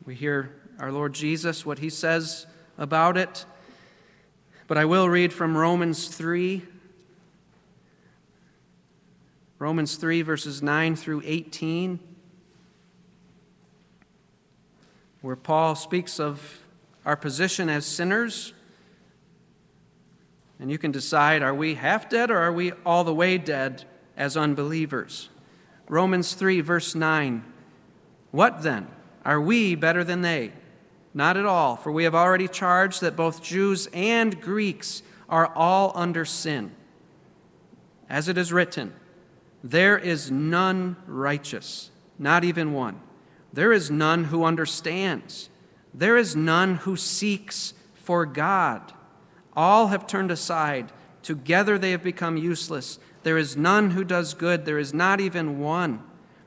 We 0.06 0.14
hear 0.14 0.54
our 0.78 0.92
Lord 0.92 1.12
Jesus, 1.12 1.64
what 1.64 1.78
he 1.78 1.90
says 1.90 2.46
about 2.78 3.16
it. 3.16 3.44
But 4.66 4.78
I 4.78 4.84
will 4.84 5.08
read 5.08 5.32
from 5.32 5.56
Romans 5.56 6.08
3. 6.08 6.62
Romans 9.58 9.96
3, 9.96 10.22
verses 10.22 10.62
9 10.62 10.96
through 10.96 11.22
18, 11.24 11.98
where 15.22 15.36
Paul 15.36 15.74
speaks 15.74 16.18
of 16.18 16.64
our 17.06 17.16
position 17.16 17.68
as 17.68 17.86
sinners. 17.86 18.52
And 20.58 20.70
you 20.70 20.78
can 20.78 20.90
decide 20.90 21.42
are 21.42 21.54
we 21.54 21.74
half 21.74 22.08
dead 22.08 22.30
or 22.30 22.38
are 22.38 22.52
we 22.52 22.72
all 22.84 23.04
the 23.04 23.14
way 23.14 23.38
dead 23.38 23.84
as 24.16 24.36
unbelievers? 24.36 25.28
Romans 25.88 26.34
3, 26.34 26.60
verse 26.60 26.94
9. 26.94 27.44
What 28.30 28.62
then? 28.62 28.88
Are 29.24 29.40
we 29.40 29.74
better 29.74 30.04
than 30.04 30.22
they? 30.22 30.52
Not 31.14 31.36
at 31.36 31.46
all, 31.46 31.76
for 31.76 31.92
we 31.92 32.04
have 32.04 32.14
already 32.14 32.48
charged 32.48 33.00
that 33.00 33.14
both 33.14 33.42
Jews 33.42 33.88
and 33.92 34.40
Greeks 34.40 35.02
are 35.28 35.46
all 35.54 35.92
under 35.94 36.24
sin. 36.24 36.72
As 38.10 38.28
it 38.28 38.36
is 38.36 38.52
written, 38.52 38.92
there 39.62 39.96
is 39.96 40.30
none 40.30 40.96
righteous, 41.06 41.90
not 42.18 42.42
even 42.44 42.72
one. 42.72 43.00
There 43.52 43.72
is 43.72 43.90
none 43.90 44.24
who 44.24 44.44
understands. 44.44 45.48
There 45.94 46.16
is 46.16 46.34
none 46.34 46.76
who 46.76 46.96
seeks 46.96 47.74
for 47.94 48.26
God. 48.26 48.92
All 49.56 49.86
have 49.88 50.08
turned 50.08 50.32
aside. 50.32 50.92
Together 51.22 51.78
they 51.78 51.92
have 51.92 52.02
become 52.02 52.36
useless. 52.36 52.98
There 53.22 53.38
is 53.38 53.56
none 53.56 53.92
who 53.92 54.04
does 54.04 54.34
good. 54.34 54.64
There 54.64 54.78
is 54.78 54.92
not 54.92 55.20
even 55.20 55.60
one. 55.60 56.02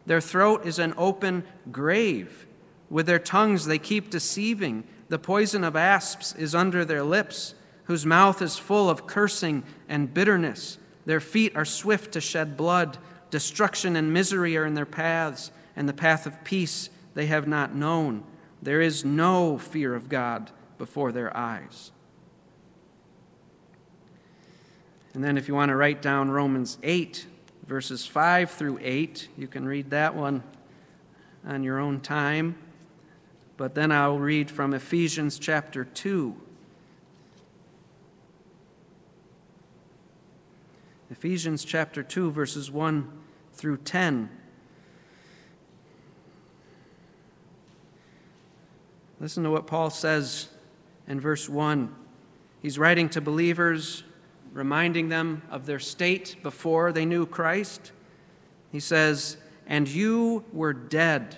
Their 0.06 0.22
throat 0.22 0.66
is 0.66 0.80
an 0.80 0.94
open 0.98 1.44
grave. 1.72 2.47
With 2.90 3.06
their 3.06 3.20
tongues 3.20 3.66
they 3.66 3.80
keep 3.80 4.10
deceiving. 4.10 4.84
The 5.10 5.20
poison 5.20 5.64
of 5.64 5.76
asps 5.76 6.34
is 6.36 6.56
under 6.56 6.84
their 6.86 7.04
lips, 7.04 7.56
whose 7.86 8.06
mouth 8.06 8.42
is 8.42 8.58
full 8.58 8.90
of 8.90 9.08
cursing 9.08 9.64
and 9.88 10.14
bitterness. 10.14 10.78
Their 11.06 11.20
feet 11.20 11.56
are 11.56 11.66
swift 11.66 12.12
to 12.14 12.22
shed 12.22 12.58
blood. 12.58 12.98
Destruction 13.30 13.96
and 13.96 14.14
misery 14.14 14.58
are 14.58 14.66
in 14.66 14.74
their 14.74 14.86
paths, 14.86 15.52
and 15.76 15.88
the 15.88 15.94
path 15.94 16.26
of 16.26 16.44
peace 16.44 16.90
they 17.14 17.28
have 17.28 17.48
not 17.48 17.74
known. 17.74 18.24
There 18.62 18.82
is 18.82 19.06
no 19.06 19.58
fear 19.58 19.96
of 19.96 20.10
God 20.10 20.52
before 20.78 21.12
their 21.12 21.36
eyes. 21.36 21.92
And 25.14 25.24
then, 25.24 25.38
if 25.38 25.48
you 25.48 25.56
want 25.56 25.70
to 25.70 25.76
write 25.76 26.02
down 26.02 26.30
Romans 26.30 26.78
8, 26.84 27.26
verses 27.66 28.06
5 28.06 28.52
through 28.52 28.80
8, 28.82 29.30
you 29.36 29.48
can 29.48 29.66
read 29.66 29.90
that 29.90 30.16
one 30.16 30.44
on 31.46 31.64
your 31.64 31.80
own 31.80 32.02
time. 32.02 32.56
But 33.58 33.74
then 33.74 33.92
I'll 33.92 34.20
read 34.20 34.52
from 34.52 34.76
Ephesians 34.76 35.40
chapter 35.40 35.84
2. 35.84 36.36
Ephesians 41.10 41.66
chapter 41.66 42.04
2, 42.04 42.30
verses 42.30 42.70
1 42.70 43.12
through 43.54 43.78
10. 43.78 44.30
Listen 49.20 49.44
to 49.44 49.50
what 49.50 49.66
Paul 49.66 49.90
says 49.90 50.50
in 51.08 51.20
verse 51.20 51.50
1. 51.50 51.96
He's 52.62 52.78
writing 52.78 53.10
to 53.10 53.22
believers, 53.22 54.04
reminding 54.54 55.10
them 55.10 55.42
of 55.50 55.66
their 55.66 55.80
state 55.80 56.36
before 56.44 56.92
they 56.92 57.06
knew 57.06 57.26
Christ. 57.26 57.92
He 58.72 58.80
says, 58.80 59.38
And 59.66 59.88
you 59.88 60.44
were 60.54 60.74
dead 60.74 61.38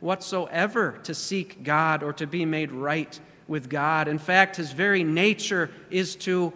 whatsoever 0.00 0.98
to 1.04 1.14
seek 1.14 1.62
God 1.62 2.02
or 2.02 2.12
to 2.14 2.26
be 2.26 2.44
made 2.44 2.72
right 2.72 3.18
with 3.46 3.68
God. 3.68 4.08
In 4.08 4.18
fact, 4.18 4.56
his 4.56 4.72
very 4.72 5.04
nature 5.04 5.70
is 5.90 6.16
to 6.16 6.52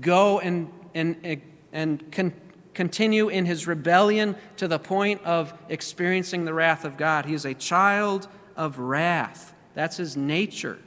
go 0.00 0.40
and, 0.40 0.72
and, 0.94 1.42
and 1.72 2.12
con- 2.12 2.32
continue 2.74 3.28
in 3.28 3.46
his 3.46 3.66
rebellion 3.66 4.36
to 4.56 4.68
the 4.68 4.78
point 4.78 5.22
of 5.24 5.54
experiencing 5.68 6.44
the 6.44 6.54
wrath 6.54 6.84
of 6.84 6.96
God. 6.96 7.26
He 7.26 7.34
is 7.34 7.44
a 7.44 7.54
child 7.54 8.28
of 8.56 8.78
wrath. 8.78 9.54
That's 9.74 9.96
his 9.96 10.16
nature. 10.16 10.78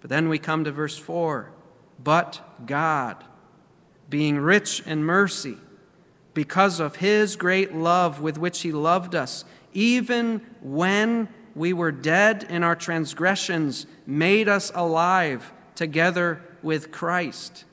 But 0.00 0.10
then 0.10 0.28
we 0.28 0.38
come 0.38 0.64
to 0.64 0.72
verse 0.72 0.98
4 0.98 1.50
But 2.02 2.40
God, 2.66 3.22
being 4.08 4.38
rich 4.38 4.82
in 4.86 5.04
mercy, 5.04 5.56
because 6.32 6.80
of 6.80 6.96
his 6.96 7.36
great 7.36 7.74
love 7.74 8.20
with 8.20 8.38
which 8.38 8.62
he 8.62 8.72
loved 8.72 9.14
us, 9.14 9.44
even 9.72 10.40
when 10.62 11.28
we 11.54 11.72
were 11.72 11.92
dead 11.92 12.46
in 12.48 12.62
our 12.62 12.76
transgressions, 12.76 13.86
made 14.06 14.48
us 14.48 14.70
alive 14.74 15.52
together 15.74 16.42
with 16.62 16.90
Christ. 16.90 17.64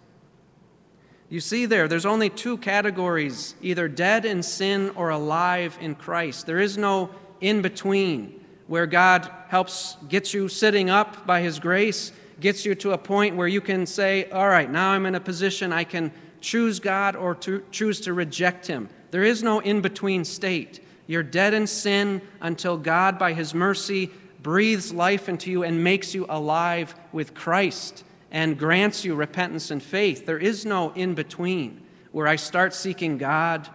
You 1.29 1.41
see 1.41 1.65
there, 1.65 1.87
there's 1.87 2.05
only 2.05 2.29
two 2.29 2.57
categories 2.57 3.55
either 3.61 3.87
dead 3.87 4.23
in 4.23 4.43
sin 4.43 4.91
or 4.95 5.09
alive 5.09 5.77
in 5.81 5.95
Christ. 5.95 6.45
There 6.45 6.59
is 6.59 6.77
no 6.77 7.09
in 7.41 7.61
between 7.61 8.39
where 8.67 8.85
God 8.85 9.29
helps 9.49 9.97
get 10.07 10.33
you 10.33 10.47
sitting 10.47 10.89
up 10.89 11.25
by 11.25 11.41
His 11.41 11.59
grace, 11.59 12.11
gets 12.39 12.65
you 12.65 12.75
to 12.75 12.91
a 12.91 12.97
point 12.97 13.35
where 13.35 13.47
you 13.47 13.61
can 13.61 13.85
say, 13.85 14.29
All 14.29 14.47
right, 14.47 14.69
now 14.69 14.91
I'm 14.91 15.05
in 15.05 15.15
a 15.15 15.19
position 15.19 15.73
I 15.73 15.83
can 15.83 16.11
choose 16.39 16.79
God 16.79 17.15
or 17.15 17.35
to 17.35 17.63
choose 17.71 17.99
to 18.01 18.13
reject 18.13 18.67
Him. 18.67 18.89
There 19.11 19.23
is 19.23 19.43
no 19.43 19.59
in 19.59 19.81
between 19.81 20.23
state. 20.23 20.81
You're 21.07 21.23
dead 21.23 21.53
in 21.53 21.65
sin 21.65 22.21
until 22.41 22.77
God, 22.77 23.17
by 23.17 23.33
His 23.33 23.53
mercy, 23.53 24.11
breathes 24.41 24.93
life 24.93 25.27
into 25.27 25.49
you 25.49 25.63
and 25.63 25.83
makes 25.83 26.13
you 26.13 26.25
alive 26.29 26.93
with 27.11 27.33
Christ 27.33 28.03
and 28.29 28.59
grants 28.59 29.03
you 29.03 29.15
repentance 29.15 29.71
and 29.71 29.81
faith. 29.81 30.25
There 30.25 30.37
is 30.37 30.65
no 30.65 30.91
in 30.91 31.15
between 31.15 31.81
where 32.11 32.27
I 32.27 32.35
start 32.35 32.73
seeking 32.73 33.17
God 33.17 33.69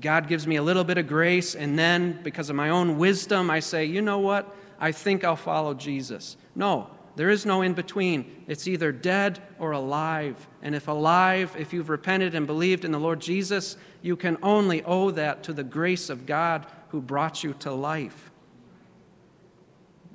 God 0.00 0.28
gives 0.28 0.46
me 0.46 0.56
a 0.56 0.62
little 0.62 0.84
bit 0.84 0.98
of 0.98 1.06
grace, 1.06 1.54
and 1.54 1.78
then 1.78 2.20
because 2.22 2.50
of 2.50 2.56
my 2.56 2.68
own 2.68 2.98
wisdom, 2.98 3.50
I 3.50 3.60
say, 3.60 3.84
you 3.84 4.02
know 4.02 4.18
what? 4.18 4.54
I 4.78 4.92
think 4.92 5.24
I'll 5.24 5.36
follow 5.36 5.72
Jesus. 5.72 6.36
No, 6.54 6.90
there 7.16 7.30
is 7.30 7.44
no 7.44 7.62
in 7.62 7.72
between. 7.72 8.44
It's 8.46 8.68
either 8.68 8.92
dead 8.92 9.42
or 9.58 9.72
alive. 9.72 10.46
And 10.62 10.74
if 10.74 10.86
alive, 10.86 11.56
if 11.58 11.72
you've 11.72 11.88
repented 11.88 12.34
and 12.34 12.46
believed 12.46 12.84
in 12.84 12.92
the 12.92 13.00
Lord 13.00 13.20
Jesus, 13.20 13.76
you 14.02 14.16
can 14.16 14.36
only 14.42 14.82
owe 14.84 15.10
that 15.10 15.42
to 15.44 15.52
the 15.52 15.64
grace 15.64 16.08
of 16.08 16.26
God 16.26 16.66
who 16.90 17.00
brought 17.00 17.42
you 17.42 17.54
to 17.60 17.72
life. 17.72 18.30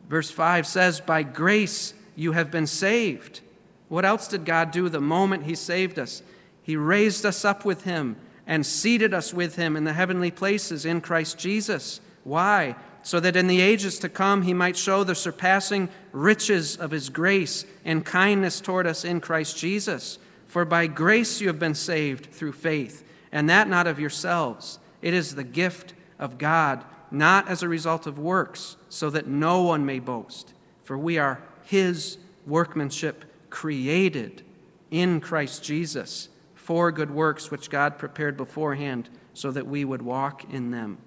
Verse 0.07 0.31
5 0.31 0.65
says, 0.67 1.01
By 1.01 1.23
grace 1.23 1.93
you 2.15 2.33
have 2.33 2.51
been 2.51 2.67
saved. 2.67 3.41
What 3.89 4.05
else 4.05 4.27
did 4.27 4.45
God 4.45 4.71
do 4.71 4.87
the 4.87 5.01
moment 5.01 5.43
He 5.43 5.55
saved 5.55 5.99
us? 5.99 6.23
He 6.61 6.77
raised 6.77 7.25
us 7.25 7.43
up 7.43 7.65
with 7.65 7.83
Him 7.83 8.15
and 8.51 8.65
seated 8.65 9.13
us 9.13 9.33
with 9.33 9.55
him 9.55 9.77
in 9.77 9.85
the 9.85 9.93
heavenly 9.93 10.29
places 10.29 10.85
in 10.85 10.99
Christ 10.99 11.37
Jesus. 11.37 12.01
Why? 12.25 12.75
So 13.03 13.19
that 13.19 13.35
in 13.35 13.47
the 13.47 13.61
ages 13.61 13.97
to 13.99 14.09
come 14.09 14.43
he 14.43 14.53
might 14.53 14.77
show 14.77 15.03
the 15.03 15.15
surpassing 15.15 15.89
riches 16.11 16.77
of 16.77 16.91
his 16.91 17.09
grace 17.09 17.65
and 17.83 18.05
kindness 18.05 18.61
toward 18.61 18.85
us 18.85 19.03
in 19.03 19.21
Christ 19.21 19.57
Jesus. 19.57 20.19
For 20.45 20.65
by 20.65 20.87
grace 20.87 21.41
you 21.41 21.47
have 21.47 21.59
been 21.59 21.75
saved 21.75 22.31
through 22.31 22.51
faith, 22.51 23.03
and 23.31 23.49
that 23.49 23.67
not 23.67 23.87
of 23.87 23.99
yourselves. 23.99 24.79
It 25.01 25.13
is 25.13 25.35
the 25.35 25.43
gift 25.43 25.93
of 26.19 26.37
God, 26.37 26.83
not 27.09 27.47
as 27.47 27.63
a 27.63 27.69
result 27.69 28.05
of 28.05 28.19
works, 28.19 28.75
so 28.89 29.09
that 29.09 29.27
no 29.27 29.61
one 29.63 29.85
may 29.85 29.99
boast. 29.99 30.53
For 30.83 30.97
we 30.97 31.17
are 31.17 31.41
his 31.63 32.17
workmanship, 32.45 33.25
created 33.49 34.43
in 34.91 35.19
Christ 35.21 35.63
Jesus 35.63 36.29
for 36.55 36.91
good 36.91 37.11
works 37.11 37.49
which 37.49 37.69
God 37.69 37.97
prepared 37.97 38.37
beforehand 38.37 39.09
so 39.33 39.51
that 39.51 39.67
we 39.67 39.83
would 39.83 40.01
walk 40.01 40.43
in 40.51 40.71
them. 40.71 40.97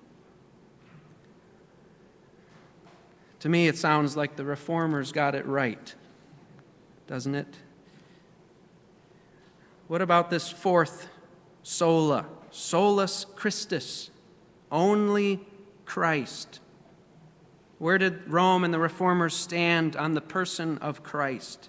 To 3.44 3.50
me, 3.50 3.68
it 3.68 3.76
sounds 3.76 4.16
like 4.16 4.36
the 4.36 4.44
reformers 4.46 5.12
got 5.12 5.34
it 5.34 5.44
right, 5.44 5.94
doesn't 7.06 7.34
it? 7.34 7.58
What 9.86 10.00
about 10.00 10.30
this 10.30 10.48
fourth 10.48 11.08
sola? 11.62 12.24
Solus 12.50 13.26
Christus, 13.36 14.10
only 14.72 15.46
Christ. 15.84 16.60
Where 17.76 17.98
did 17.98 18.32
Rome 18.32 18.64
and 18.64 18.72
the 18.72 18.78
reformers 18.78 19.34
stand 19.34 19.94
on 19.94 20.14
the 20.14 20.22
person 20.22 20.78
of 20.78 21.02
Christ? 21.02 21.68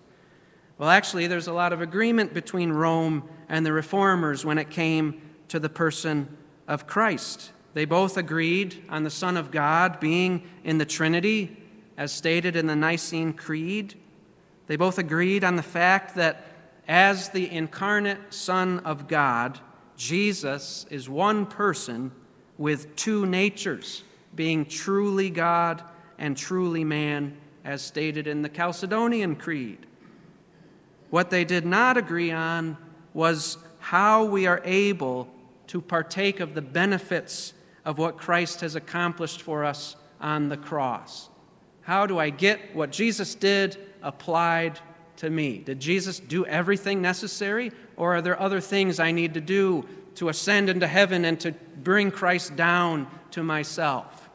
Well, 0.77 0.89
actually, 0.89 1.27
there's 1.27 1.47
a 1.47 1.53
lot 1.53 1.73
of 1.73 1.81
agreement 1.81 2.33
between 2.33 2.71
Rome 2.71 3.27
and 3.49 3.65
the 3.65 3.73
reformers 3.73 4.45
when 4.45 4.57
it 4.57 4.69
came 4.69 5.21
to 5.49 5.59
the 5.59 5.67
person 5.67 6.37
of 6.69 6.87
Christ. 6.87 7.51
They 7.73 7.83
both 7.83 8.15
agreed 8.15 8.81
on 8.87 9.03
the 9.03 9.09
Son 9.09 9.35
of 9.35 9.51
God 9.51 9.99
being 9.99 10.49
in 10.63 10.77
the 10.77 10.85
Trinity, 10.85 11.63
as 11.97 12.11
stated 12.11 12.55
in 12.55 12.67
the 12.67 12.75
Nicene 12.75 13.33
Creed. 13.33 13.95
They 14.67 14.75
both 14.75 14.97
agreed 14.97 15.43
on 15.43 15.55
the 15.55 15.63
fact 15.63 16.15
that 16.15 16.45
as 16.87 17.29
the 17.29 17.51
incarnate 17.51 18.33
Son 18.33 18.79
of 18.79 19.07
God, 19.07 19.59
Jesus 19.97 20.85
is 20.89 21.09
one 21.09 21.45
person 21.45 22.11
with 22.57 22.95
two 22.95 23.25
natures, 23.25 24.03
being 24.35 24.65
truly 24.65 25.29
God 25.29 25.83
and 26.17 26.37
truly 26.37 26.83
man, 26.83 27.37
as 27.63 27.81
stated 27.81 28.27
in 28.27 28.41
the 28.41 28.49
Chalcedonian 28.49 29.37
Creed. 29.37 29.85
What 31.09 31.29
they 31.29 31.45
did 31.45 31.65
not 31.65 31.97
agree 31.97 32.31
on 32.31 32.77
was 33.13 33.57
how 33.79 34.25
we 34.25 34.45
are 34.45 34.61
able 34.63 35.29
to 35.67 35.81
partake 35.81 36.39
of 36.39 36.53
the 36.53 36.61
benefits 36.61 37.53
of 37.83 37.97
what 37.97 38.17
Christ 38.17 38.61
has 38.61 38.75
accomplished 38.75 39.41
for 39.41 39.63
us 39.63 39.95
on 40.19 40.49
the 40.49 40.57
cross. 40.57 41.29
How 41.85 42.07
do 42.07 42.17
I 42.17 42.31
get 42.31 42.75
what 42.75 42.91
Jesus 42.91 43.35
did 43.35 43.77
applied 44.01 44.79
to 45.17 45.29
me? 45.29 45.59
Did 45.59 45.79
Jesus 45.79 46.19
do 46.19 46.43
everything 46.45 46.99
necessary, 46.99 47.71
or 47.95 48.15
are 48.15 48.21
there 48.23 48.39
other 48.39 48.59
things 48.59 48.99
I 48.99 49.11
need 49.11 49.35
to 49.35 49.41
do 49.41 49.87
to 50.15 50.29
ascend 50.29 50.67
into 50.67 50.87
heaven 50.87 51.23
and 51.25 51.39
to 51.41 51.51
bring 51.51 52.09
Christ 52.09 52.55
down 52.55 53.07
to 53.31 53.43
myself? 53.43 54.29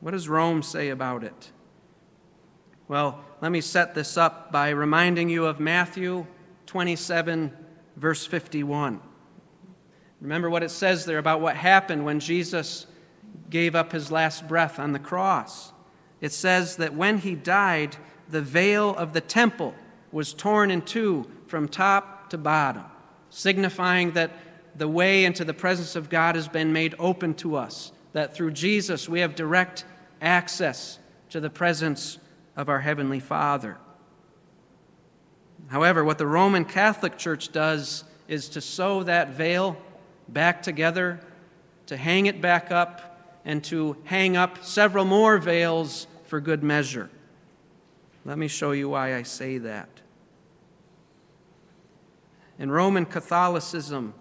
What 0.00 0.12
does 0.12 0.26
Rome 0.26 0.62
say 0.62 0.88
about 0.88 1.22
it? 1.22 1.50
Well, 2.88 3.22
let 3.42 3.52
me 3.52 3.60
set 3.60 3.94
this 3.94 4.16
up 4.16 4.50
by 4.50 4.70
reminding 4.70 5.28
you 5.28 5.44
of 5.44 5.60
Matthew 5.60 6.26
27, 6.64 7.52
verse 7.96 8.24
51. 8.24 9.02
Remember 10.22 10.48
what 10.48 10.62
it 10.62 10.70
says 10.70 11.04
there 11.04 11.18
about 11.18 11.42
what 11.42 11.56
happened 11.56 12.06
when 12.06 12.20
Jesus 12.20 12.86
gave 13.50 13.74
up 13.74 13.92
his 13.92 14.10
last 14.10 14.48
breath 14.48 14.78
on 14.78 14.92
the 14.92 14.98
cross. 14.98 15.74
It 16.20 16.32
says 16.32 16.76
that 16.76 16.94
when 16.94 17.18
he 17.18 17.34
died, 17.34 17.96
the 18.28 18.42
veil 18.42 18.94
of 18.94 19.12
the 19.12 19.20
temple 19.20 19.74
was 20.12 20.32
torn 20.32 20.70
in 20.70 20.82
two 20.82 21.30
from 21.46 21.68
top 21.68 22.30
to 22.30 22.38
bottom, 22.38 22.84
signifying 23.30 24.12
that 24.12 24.30
the 24.74 24.88
way 24.88 25.24
into 25.24 25.44
the 25.44 25.54
presence 25.54 25.96
of 25.96 26.10
God 26.10 26.34
has 26.34 26.48
been 26.48 26.72
made 26.72 26.94
open 26.98 27.34
to 27.34 27.56
us, 27.56 27.92
that 28.12 28.34
through 28.34 28.52
Jesus 28.52 29.08
we 29.08 29.20
have 29.20 29.34
direct 29.34 29.84
access 30.20 30.98
to 31.30 31.40
the 31.40 31.50
presence 31.50 32.18
of 32.56 32.68
our 32.68 32.80
Heavenly 32.80 33.20
Father. 33.20 33.78
However, 35.68 36.04
what 36.04 36.18
the 36.18 36.26
Roman 36.26 36.64
Catholic 36.64 37.18
Church 37.18 37.52
does 37.52 38.04
is 38.28 38.48
to 38.50 38.60
sew 38.60 39.02
that 39.02 39.30
veil 39.30 39.76
back 40.28 40.62
together 40.62 41.20
to 41.86 41.96
hang 41.96 42.26
it 42.26 42.40
back 42.40 42.70
up 42.70 43.15
and 43.46 43.62
to 43.62 43.96
hang 44.04 44.36
up 44.36 44.62
several 44.64 45.04
more 45.04 45.38
veils 45.38 46.08
for 46.24 46.40
good 46.40 46.64
measure. 46.64 47.08
Let 48.24 48.38
me 48.38 48.48
show 48.48 48.72
you 48.72 48.88
why 48.88 49.14
I 49.14 49.22
say 49.22 49.56
that. 49.58 49.88
In 52.58 52.72
Roman 52.72 53.06
Catholicism, 53.06 54.14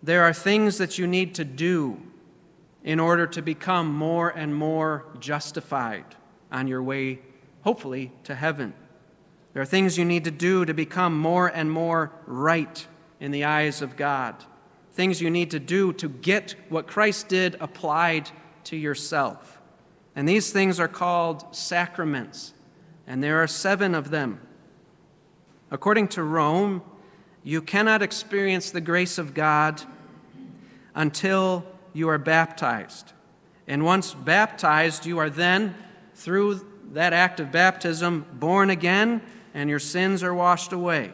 there 0.00 0.22
are 0.22 0.32
things 0.32 0.78
that 0.78 0.96
you 0.96 1.08
need 1.08 1.34
to 1.34 1.44
do 1.44 2.00
in 2.84 3.00
order 3.00 3.26
to 3.26 3.42
become 3.42 3.92
more 3.92 4.28
and 4.28 4.54
more 4.54 5.06
justified 5.18 6.04
on 6.52 6.68
your 6.68 6.82
way, 6.82 7.18
hopefully, 7.62 8.12
to 8.22 8.36
heaven. 8.36 8.74
There 9.54 9.62
are 9.62 9.66
things 9.66 9.98
you 9.98 10.04
need 10.04 10.22
to 10.24 10.30
do 10.30 10.64
to 10.64 10.74
become 10.74 11.18
more 11.18 11.48
and 11.48 11.68
more 11.68 12.12
right 12.26 12.86
in 13.18 13.32
the 13.32 13.44
eyes 13.44 13.82
of 13.82 13.96
God. 13.96 14.44
Things 14.94 15.20
you 15.20 15.28
need 15.28 15.50
to 15.50 15.58
do 15.58 15.92
to 15.94 16.08
get 16.08 16.54
what 16.68 16.86
Christ 16.86 17.28
did 17.28 17.56
applied 17.60 18.30
to 18.64 18.76
yourself. 18.76 19.60
And 20.14 20.28
these 20.28 20.52
things 20.52 20.78
are 20.78 20.86
called 20.86 21.54
sacraments, 21.54 22.54
and 23.04 23.20
there 23.20 23.42
are 23.42 23.48
seven 23.48 23.96
of 23.96 24.10
them. 24.10 24.40
According 25.72 26.08
to 26.08 26.22
Rome, 26.22 26.80
you 27.42 27.60
cannot 27.60 28.02
experience 28.02 28.70
the 28.70 28.80
grace 28.80 29.18
of 29.18 29.34
God 29.34 29.82
until 30.94 31.66
you 31.92 32.08
are 32.08 32.18
baptized. 32.18 33.12
And 33.66 33.84
once 33.84 34.14
baptized, 34.14 35.06
you 35.06 35.18
are 35.18 35.28
then, 35.28 35.74
through 36.14 36.64
that 36.92 37.12
act 37.12 37.40
of 37.40 37.50
baptism, 37.50 38.26
born 38.34 38.70
again, 38.70 39.22
and 39.52 39.68
your 39.68 39.80
sins 39.80 40.22
are 40.22 40.34
washed 40.34 40.72
away. 40.72 41.10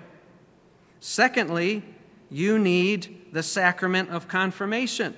Secondly, 1.00 1.82
you 2.30 2.58
need 2.58 3.26
the 3.32 3.42
sacrament 3.42 4.10
of 4.10 4.28
confirmation, 4.28 5.16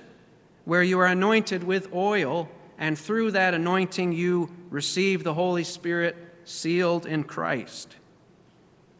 where 0.65 0.83
you 0.83 0.99
are 0.99 1.07
anointed 1.07 1.63
with 1.63 1.93
oil, 1.93 2.49
and 2.77 2.97
through 2.97 3.31
that 3.31 3.53
anointing, 3.53 4.13
you 4.13 4.51
receive 4.69 5.23
the 5.23 5.33
Holy 5.33 5.63
Spirit 5.63 6.15
sealed 6.43 7.05
in 7.05 7.23
Christ. 7.23 7.95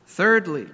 Thirdly, 0.05 0.67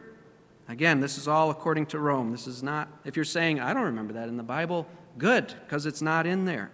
again, 0.67 0.99
this 0.99 1.17
is 1.17 1.27
all 1.27 1.49
according 1.49 1.85
to 1.87 1.99
Rome. 1.99 2.31
This 2.31 2.45
is 2.45 2.61
not, 2.61 2.89
if 3.05 3.15
you're 3.15 3.25
saying, 3.25 3.59
I 3.59 3.73
don't 3.73 3.83
remember 3.83 4.13
that 4.13 4.27
in 4.27 4.37
the 4.37 4.43
Bible, 4.43 4.85
good, 5.17 5.53
because 5.65 5.85
it's 5.85 6.01
not 6.01 6.27
in 6.27 6.45
there. 6.45 6.71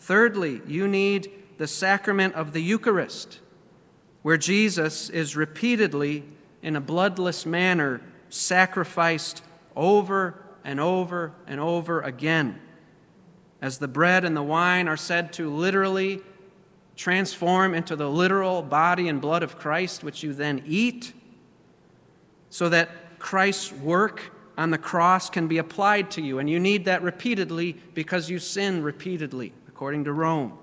Thirdly, 0.00 0.62
you 0.66 0.88
need 0.88 1.30
the 1.58 1.66
sacrament 1.66 2.34
of 2.34 2.52
the 2.52 2.60
Eucharist, 2.60 3.40
where 4.22 4.36
Jesus 4.36 5.08
is 5.08 5.36
repeatedly, 5.36 6.24
in 6.62 6.74
a 6.74 6.80
bloodless 6.80 7.46
manner, 7.46 8.00
sacrificed 8.28 9.42
over 9.76 10.42
and 10.64 10.80
over 10.80 11.32
and 11.46 11.60
over 11.60 12.00
again. 12.00 12.60
As 13.60 13.78
the 13.78 13.88
bread 13.88 14.24
and 14.24 14.36
the 14.36 14.42
wine 14.42 14.88
are 14.88 14.96
said 14.96 15.32
to 15.34 15.48
literally 15.48 16.20
transform 16.96 17.74
into 17.74 17.94
the 17.94 18.10
literal 18.10 18.62
body 18.62 19.08
and 19.08 19.20
blood 19.20 19.42
of 19.42 19.58
Christ, 19.58 20.02
which 20.02 20.22
you 20.22 20.32
then 20.32 20.62
eat, 20.66 21.12
so 22.48 22.68
that 22.70 23.18
Christ's 23.18 23.72
work 23.72 24.32
on 24.56 24.70
the 24.70 24.78
cross 24.78 25.28
can 25.28 25.46
be 25.46 25.58
applied 25.58 26.10
to 26.12 26.22
you. 26.22 26.38
And 26.38 26.48
you 26.48 26.58
need 26.58 26.86
that 26.86 27.02
repeatedly 27.02 27.74
because 27.94 28.30
you 28.30 28.38
sin 28.38 28.82
repeatedly, 28.82 29.52
according 29.68 30.04
to 30.04 30.12
Rome. 30.12 30.58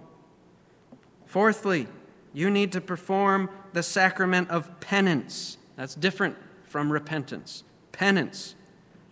Fourthly, 1.25 1.87
you 2.33 2.49
need 2.49 2.71
to 2.71 2.81
perform 2.81 3.49
the 3.73 3.83
sacrament 3.83 4.49
of 4.49 4.79
penance. 4.79 5.57
That's 5.75 5.95
different 5.95 6.35
from 6.63 6.91
repentance. 6.91 7.63
Penance. 7.91 8.55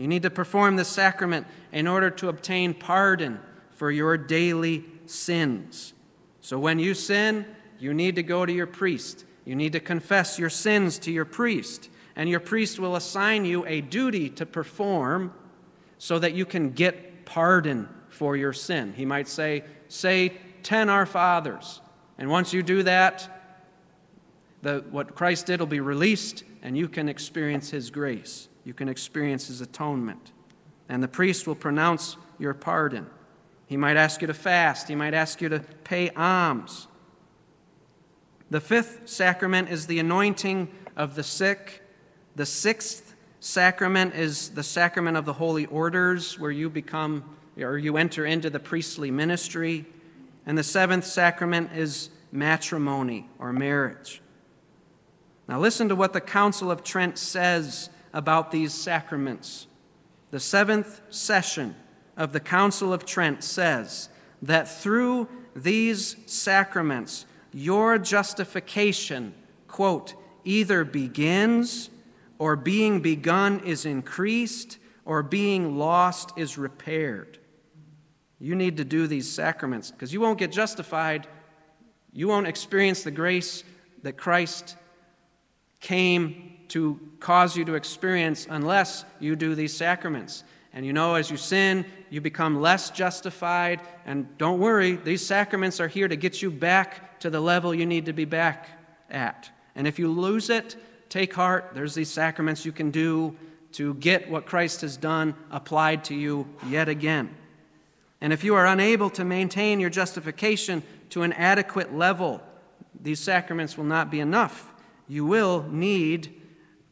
You 0.02 0.08
need 0.08 0.24
to 0.24 0.30
perform 0.30 0.78
the 0.78 0.86
sacrament 0.86 1.46
in 1.72 1.88
order 1.88 2.10
to 2.10 2.30
obtain 2.30 2.74
pardon 2.74 3.40
for 3.72 3.92
your 3.92 4.18
daily 4.18 4.86
sins. 5.06 5.94
So 6.42 6.58
when 6.58 6.80
you 6.80 6.94
sin, 6.94 7.46
you 7.80 7.94
need 7.94 8.16
to 8.16 8.24
go 8.24 8.46
to 8.46 8.52
your 8.52 8.68
priest. 8.68 9.26
You 9.46 9.56
need 9.56 9.74
to 9.74 9.80
confess 9.80 10.40
your 10.40 10.50
sins 10.50 10.98
to 11.00 11.12
your 11.12 11.26
priest 11.26 11.90
and 12.16 12.30
your 12.30 12.40
priest 12.40 12.80
will 12.80 12.96
assign 12.96 13.46
you 13.46 13.66
a 13.66 13.82
duty 13.82 14.30
to 14.30 14.46
perform 14.46 15.34
so 15.98 16.20
that 16.20 16.34
you 16.34 16.46
can 16.46 16.72
get 16.72 17.26
pardon 17.26 17.88
for 18.10 18.36
your 18.36 18.54
sin. 18.54 18.94
He 18.96 19.06
might 19.06 19.28
say, 19.28 19.64
Say 19.88 20.38
10 20.64 20.90
Our 20.90 21.06
Fathers. 21.06 21.82
And 22.18 22.30
once 22.30 22.54
you 22.54 22.64
do 22.64 22.84
that, 22.84 23.28
the, 24.62 24.84
what 24.92 25.16
Christ 25.16 25.48
did 25.48 25.60
will 25.60 25.68
be 25.68 25.80
released, 25.80 26.44
and 26.62 26.78
you 26.78 26.88
can 26.88 27.10
experience 27.10 27.72
His 27.72 27.90
grace. 27.90 28.48
You 28.64 28.74
can 28.74 28.90
experience 28.90 29.48
His 29.48 29.62
atonement. 29.62 30.32
And 30.90 31.02
the 31.02 31.08
priest 31.08 31.48
will 31.48 31.56
pronounce 31.56 32.18
your 32.38 32.54
pardon. 32.54 33.08
He 33.68 33.78
might 33.78 33.98
ask 33.98 34.22
you 34.22 34.28
to 34.28 34.34
fast, 34.34 34.88
He 34.88 34.96
might 34.96 35.14
ask 35.14 35.42
you 35.42 35.50
to 35.50 35.60
pay 35.84 36.10
alms. 36.12 36.88
The 38.50 38.62
fifth 38.62 39.08
sacrament 39.08 39.70
is 39.70 39.88
the 39.88 40.00
anointing 40.00 40.70
of 40.98 41.16
the 41.16 41.24
sick 41.24 41.82
the 42.36 42.46
sixth 42.46 43.14
sacrament 43.40 44.16
is 44.16 44.50
the 44.50 44.64
sacrament 44.64 45.18
of 45.18 45.26
the 45.26 45.34
holy 45.34 45.66
orders, 45.66 46.40
where 46.40 46.52
you 46.52 46.70
become 46.70 47.24
or 47.60 47.78
you 47.78 47.98
enter 47.98 48.26
into 48.26 48.50
the 48.50 48.60
priestly 48.60 49.12
ministry. 49.12 49.86
And 50.46 50.58
the 50.58 50.64
seventh 50.64 51.06
sacrament 51.06 51.72
is 51.76 52.10
matrimony 52.32 53.30
or 53.38 53.52
marriage. 53.52 54.22
Now, 55.48 55.60
listen 55.60 55.90
to 55.90 55.96
what 55.96 56.14
the 56.14 56.22
Council 56.22 56.72
of 56.72 56.84
Trent 56.84 57.18
says 57.18 57.90
about 58.14 58.52
these 58.52 58.74
sacraments. 58.74 59.68
The 60.32 60.40
seventh 60.40 61.02
session 61.10 61.76
of 62.18 62.34
the 62.34 62.40
Council 62.40 62.94
of 62.94 63.06
Trent 63.06 63.44
says 63.44 64.10
that 64.42 64.68
through 64.68 65.28
these 65.56 66.16
sacraments, 66.26 67.26
your 67.52 67.98
justification, 67.98 69.34
quote, 69.68 70.14
either 70.44 70.84
begins 70.84 71.90
or 72.40 72.56
being 72.56 73.02
begun 73.02 73.60
is 73.60 73.86
increased, 73.86 74.80
or 75.06 75.22
being 75.22 75.78
lost 75.78 76.32
is 76.38 76.58
repaired. 76.58 77.38
You 78.40 78.56
need 78.56 78.78
to 78.78 78.84
do 78.84 79.06
these 79.06 79.30
sacraments 79.32 79.92
because 79.92 80.12
you 80.12 80.20
won't 80.22 80.40
get 80.40 80.52
justified. 80.52 81.28
You 82.12 82.28
won't 82.28 82.48
experience 82.48 83.04
the 83.04 83.12
grace 83.12 83.64
that 84.02 84.14
Christ 84.14 84.76
came 85.80 86.51
to 86.72 87.00
cause 87.20 87.58
you 87.58 87.66
to 87.66 87.76
experience 87.76 88.48
unless 88.50 89.04
you 89.20 89.36
do 89.36 89.56
these 89.56 89.76
sacraments. 89.76 90.44
And 90.74 90.86
you 90.86 90.94
know, 90.94 91.16
as 91.16 91.30
you 91.30 91.36
sin, 91.36 91.86
you 92.10 92.22
become 92.22 92.62
less 92.62 92.90
justified. 92.90 93.82
And 94.06 94.38
don't 94.38 94.60
worry, 94.60 94.94
these 94.96 95.26
sacraments 95.26 95.82
are 95.82 95.90
here 95.90 96.08
to 96.08 96.16
get 96.16 96.42
you 96.42 96.50
back 96.50 97.20
to 97.20 97.30
the 97.30 97.42
level 97.42 97.76
you 97.76 97.86
need 97.86 98.06
to 98.06 98.14
be 98.14 98.24
back 98.24 98.70
at. 99.10 99.52
And 99.76 99.86
if 99.86 100.00
you 100.00 100.10
lose 100.10 100.50
it, 100.50 100.78
take 101.10 101.34
heart. 101.34 101.72
There's 101.74 101.94
these 101.94 102.10
sacraments 102.10 102.66
you 102.66 102.72
can 102.72 102.90
do 102.90 103.36
to 103.74 103.94
get 103.96 104.30
what 104.30 104.46
Christ 104.46 104.80
has 104.82 104.96
done 104.96 105.36
applied 105.50 106.06
to 106.06 106.16
you 106.16 106.48
yet 106.68 106.88
again. 106.88 107.36
And 108.22 108.32
if 108.32 108.46
you 108.46 108.56
are 108.56 108.66
unable 108.66 109.10
to 109.12 109.26
maintain 109.26 109.82
your 109.82 109.90
justification 109.90 110.84
to 111.10 111.24
an 111.24 111.34
adequate 111.34 111.94
level, 111.94 112.42
these 113.02 113.20
sacraments 113.20 113.78
will 113.78 113.84
not 113.84 114.10
be 114.10 114.22
enough. 114.22 114.72
You 115.08 115.26
will 115.26 115.64
need, 115.70 116.41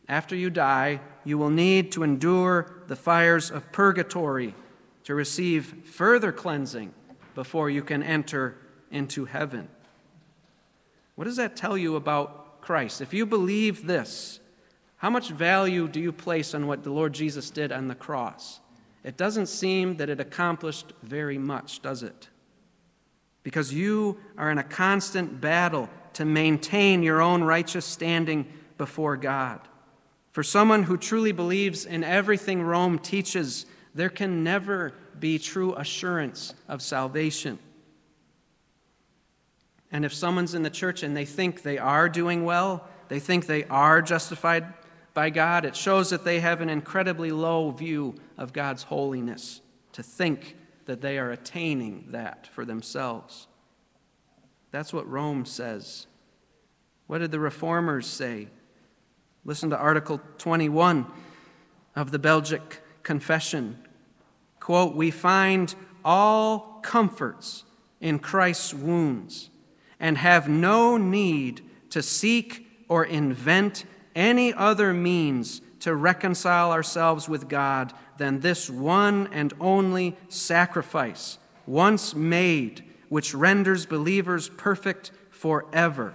after 0.09 0.35
you 0.35 0.49
die, 0.49 0.99
you 1.23 1.37
will 1.37 1.51
need 1.51 1.91
to 1.93 2.03
endure 2.03 2.81
the 2.87 2.95
fires 2.95 3.51
of 3.51 3.71
purgatory 3.71 4.55
to 5.03 5.13
receive 5.13 5.85
further 5.85 6.31
cleansing 6.31 6.93
before 7.35 7.69
you 7.69 7.83
can 7.83 8.01
enter 8.01 8.57
into 8.91 9.25
heaven. 9.25 9.69
What 11.15 11.25
does 11.25 11.37
that 11.37 11.55
tell 11.55 11.77
you 11.77 11.95
about 11.95 12.61
Christ, 12.61 13.01
if 13.01 13.13
you 13.13 13.25
believe 13.25 13.87
this, 13.87 14.39
how 14.97 15.09
much 15.09 15.29
value 15.29 15.87
do 15.87 15.99
you 15.99 16.11
place 16.11 16.53
on 16.53 16.67
what 16.67 16.83
the 16.83 16.91
Lord 16.91 17.13
Jesus 17.13 17.49
did 17.49 17.71
on 17.71 17.87
the 17.87 17.95
cross? 17.95 18.59
It 19.03 19.15
doesn't 19.15 19.45
seem 19.45 19.97
that 19.97 20.09
it 20.09 20.19
accomplished 20.19 20.91
very 21.03 21.37
much, 21.37 21.81
does 21.81 22.03
it? 22.03 22.27
Because 23.43 23.73
you 23.73 24.17
are 24.37 24.51
in 24.51 24.57
a 24.57 24.63
constant 24.63 25.39
battle 25.39 25.89
to 26.13 26.25
maintain 26.25 27.01
your 27.01 27.21
own 27.21 27.43
righteous 27.43 27.85
standing 27.85 28.51
before 28.77 29.15
God. 29.15 29.61
For 30.29 30.43
someone 30.43 30.83
who 30.83 30.97
truly 30.97 31.31
believes 31.31 31.85
in 31.85 32.03
everything 32.03 32.61
Rome 32.61 32.99
teaches, 32.99 33.65
there 33.95 34.09
can 34.09 34.43
never 34.43 34.93
be 35.19 35.39
true 35.39 35.73
assurance 35.75 36.53
of 36.67 36.81
salvation. 36.81 37.59
And 39.91 40.05
if 40.05 40.13
someone's 40.13 40.53
in 40.53 40.63
the 40.63 40.69
church 40.69 41.01
and 41.01 41.17
they 41.17 41.25
think 41.25 41.63
they 41.63 41.77
are 41.77 42.07
doing 42.07 42.45
well, 42.45 42.87
they 43.07 43.19
think 43.19 43.47
they 43.47 43.63
are 43.65 44.01
justified 44.01 44.65
by 45.15 45.31
God, 45.31 45.65
it 45.65 45.75
shows 45.75 46.11
that 46.11 46.23
they 46.23 46.39
have 46.39 46.61
an 46.61 46.69
incredibly 46.69 47.31
low 47.31 47.71
view 47.71 48.15
of 48.37 48.53
God's 48.53 48.83
holiness 48.83 49.61
to 49.93 50.03
think 50.03 50.55
that 50.85 51.01
they 51.01 51.17
are 51.17 51.31
attaining 51.31 52.05
that 52.09 52.47
for 52.47 52.63
themselves. 52.63 53.47
That's 54.71 54.93
what 54.93 55.09
Rome 55.09 55.45
says. 55.45 56.05
What 57.07 57.17
did 57.17 57.31
the 57.31 57.39
reformers 57.39 58.05
say? 58.05 58.49
Listen 59.49 59.71
to 59.71 59.77
Article 59.79 60.21
21 60.37 61.07
of 61.95 62.11
the 62.11 62.19
Belgic 62.19 62.83
Confession. 63.01 63.79
Quote, 64.59 64.95
We 64.95 65.09
find 65.09 65.73
all 66.05 66.79
comforts 66.83 67.63
in 67.99 68.19
Christ's 68.19 68.75
wounds 68.75 69.49
and 69.99 70.19
have 70.19 70.47
no 70.47 70.97
need 70.97 71.63
to 71.89 72.03
seek 72.03 72.67
or 72.87 73.03
invent 73.03 73.85
any 74.13 74.53
other 74.53 74.93
means 74.93 75.61
to 75.79 75.95
reconcile 75.95 76.71
ourselves 76.71 77.27
with 77.27 77.49
God 77.49 77.91
than 78.19 78.41
this 78.41 78.69
one 78.69 79.29
and 79.31 79.51
only 79.59 80.15
sacrifice, 80.27 81.39
once 81.65 82.13
made, 82.13 82.83
which 83.09 83.33
renders 83.33 83.87
believers 83.87 84.47
perfect 84.47 85.09
forever. 85.31 86.13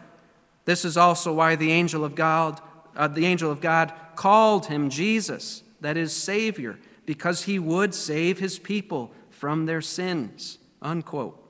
This 0.66 0.84
is 0.84 0.96
also 0.96 1.32
why 1.32 1.56
the 1.56 1.72
angel 1.72 2.04
of 2.04 2.14
God, 2.14 2.60
uh, 2.96 3.08
the 3.08 3.26
angel 3.26 3.50
of 3.50 3.60
God 3.60 3.92
called 4.16 4.66
him 4.66 4.90
Jesus, 4.90 5.62
that 5.80 5.96
is 5.96 6.14
Savior, 6.14 6.78
because 7.06 7.44
he 7.44 7.58
would 7.58 7.94
save 7.94 8.38
his 8.38 8.58
people 8.58 9.12
from 9.30 9.66
their 9.66 9.82
sins. 9.82 10.58
Unquote. 10.80 11.40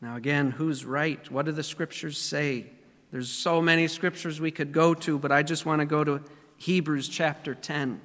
Now, 0.00 0.16
again, 0.16 0.52
who's 0.52 0.84
right? 0.84 1.30
What 1.30 1.46
do 1.46 1.52
the 1.52 1.62
scriptures 1.62 2.18
say? 2.18 2.66
There's 3.10 3.30
so 3.30 3.60
many 3.60 3.88
scriptures 3.88 4.40
we 4.40 4.50
could 4.50 4.72
go 4.72 4.94
to, 4.94 5.18
but 5.18 5.32
I 5.32 5.42
just 5.42 5.66
want 5.66 5.80
to 5.80 5.86
go 5.86 6.04
to 6.04 6.22
Hebrews 6.56 7.08
chapter 7.08 7.54
10. 7.54 8.00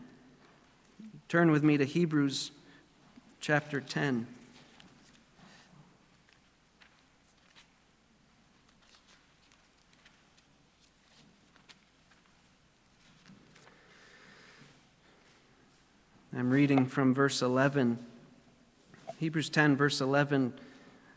Turn 1.28 1.51
with 1.51 1.63
me 1.63 1.78
to 1.78 1.86
Hebrews 1.86 2.51
chapter 3.39 3.82
10. 3.82 4.28
I'm 16.36 16.49
reading 16.49 16.88
from 16.88 17.13
verse 17.13 17.43
11. 17.43 17.99
Hebrews 19.17 19.51
10, 19.51 19.75
verse 19.75 20.01
11 20.01 20.53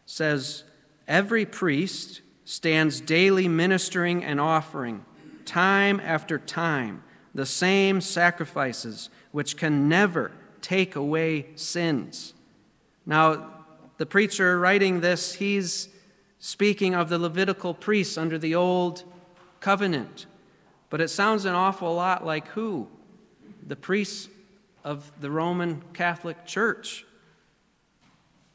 says, 0.04 0.64
Every 1.08 1.46
priest 1.46 2.20
stands 2.44 3.00
daily 3.00 3.48
ministering 3.48 4.22
and 4.22 4.38
offering, 4.38 5.06
time 5.46 6.00
after 6.00 6.38
time, 6.38 7.02
the 7.34 7.46
same 7.46 8.02
sacrifices, 8.02 9.08
which 9.32 9.56
can 9.56 9.88
never 9.88 10.32
take 10.60 10.94
away 10.94 11.46
sins. 11.54 12.34
Now, 13.06 13.54
the 13.96 14.06
preacher 14.06 14.60
writing 14.60 15.00
this, 15.00 15.34
he's 15.34 15.88
speaking 16.38 16.94
of 16.94 17.08
the 17.08 17.18
Levitical 17.18 17.72
priests 17.72 18.18
under 18.18 18.36
the 18.36 18.54
old 18.54 19.04
covenant. 19.60 20.26
But 20.90 21.00
it 21.00 21.08
sounds 21.08 21.46
an 21.46 21.54
awful 21.54 21.94
lot 21.94 22.26
like 22.26 22.48
who? 22.48 22.88
The 23.66 23.76
priests 23.76 24.28
of 24.86 25.10
the 25.20 25.30
Roman 25.32 25.82
Catholic 25.94 26.46
Church. 26.46 27.04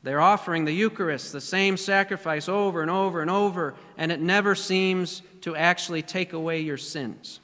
They're 0.02 0.22
offering 0.22 0.64
the 0.64 0.72
Eucharist, 0.72 1.34
the 1.34 1.42
same 1.42 1.76
sacrifice 1.76 2.48
over 2.48 2.82
and 2.82 2.90
over 2.90 3.22
and 3.22 3.30
over, 3.30 3.76
and 3.98 4.14
it 4.14 4.22
never 4.22 4.56
seems 4.56 5.24
to 5.42 5.58
actually 5.58 6.02
take 6.02 6.32
away 6.32 6.62
your 6.62 6.78
sins. 6.78 7.42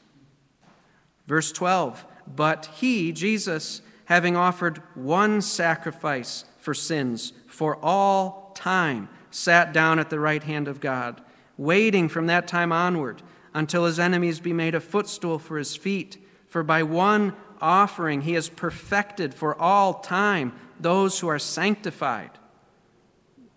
Verse 1.28 1.52
12 1.52 2.06
But 2.34 2.68
he, 2.78 3.12
Jesus, 3.12 3.82
having 4.06 4.38
offered 4.38 4.82
one 4.96 5.42
sacrifice 5.42 6.46
for 6.58 6.74
sins 6.74 7.34
for 7.46 7.78
all 7.84 8.54
time, 8.56 9.10
sat 9.32 9.74
down 9.74 10.00
at 10.00 10.10
the 10.10 10.20
right 10.20 10.44
hand 10.44 10.70
of 10.70 10.80
God, 10.80 11.22
waiting 11.58 12.08
from 12.08 12.28
that 12.28 12.48
time 12.48 12.72
onward 12.72 13.22
until 13.54 13.84
his 13.84 14.00
enemies 14.00 14.40
be 14.40 14.54
made 14.54 14.76
a 14.76 14.80
footstool 14.80 15.40
for 15.40 15.58
his 15.58 15.76
feet. 15.76 16.18
For 16.48 16.64
by 16.64 16.82
one 16.84 17.34
offering, 17.62 18.22
he 18.22 18.34
has 18.34 18.50
perfected 18.50 19.34
for 19.34 19.60
all 19.60 19.96
time 19.96 20.54
those 20.80 21.20
who 21.20 21.28
are 21.28 21.40
sanctified. 21.40 22.32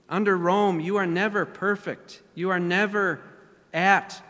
Under 0.09 0.37
Rome, 0.37 0.81
you 0.81 0.97
are 0.97 1.07
never 1.07 1.47
perfect. 1.47 2.23
You 2.35 2.51
are 2.51 2.59
never 2.59 3.21
at 3.73 4.23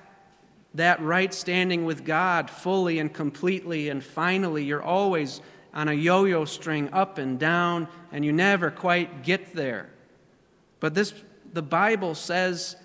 that 0.74 1.00
right 1.00 1.32
standing 1.32 1.84
with 1.84 2.04
God 2.04 2.50
fully 2.50 2.98
and 2.98 3.12
completely 3.12 3.88
and 3.88 4.04
finally. 4.04 4.64
You're 4.64 4.82
always 4.82 5.40
on 5.72 5.88
a 5.88 5.92
yo 5.92 6.24
yo 6.24 6.44
string 6.44 6.92
up 6.92 7.18
and 7.18 7.38
down, 7.38 7.88
and 8.12 8.24
you 8.24 8.32
never 8.32 8.70
quite 8.70 9.22
get 9.22 9.54
there. 9.54 9.90
But 10.80 10.94
this, 10.94 11.14
the 11.52 11.62
Bible 11.62 12.14
says 12.14 12.76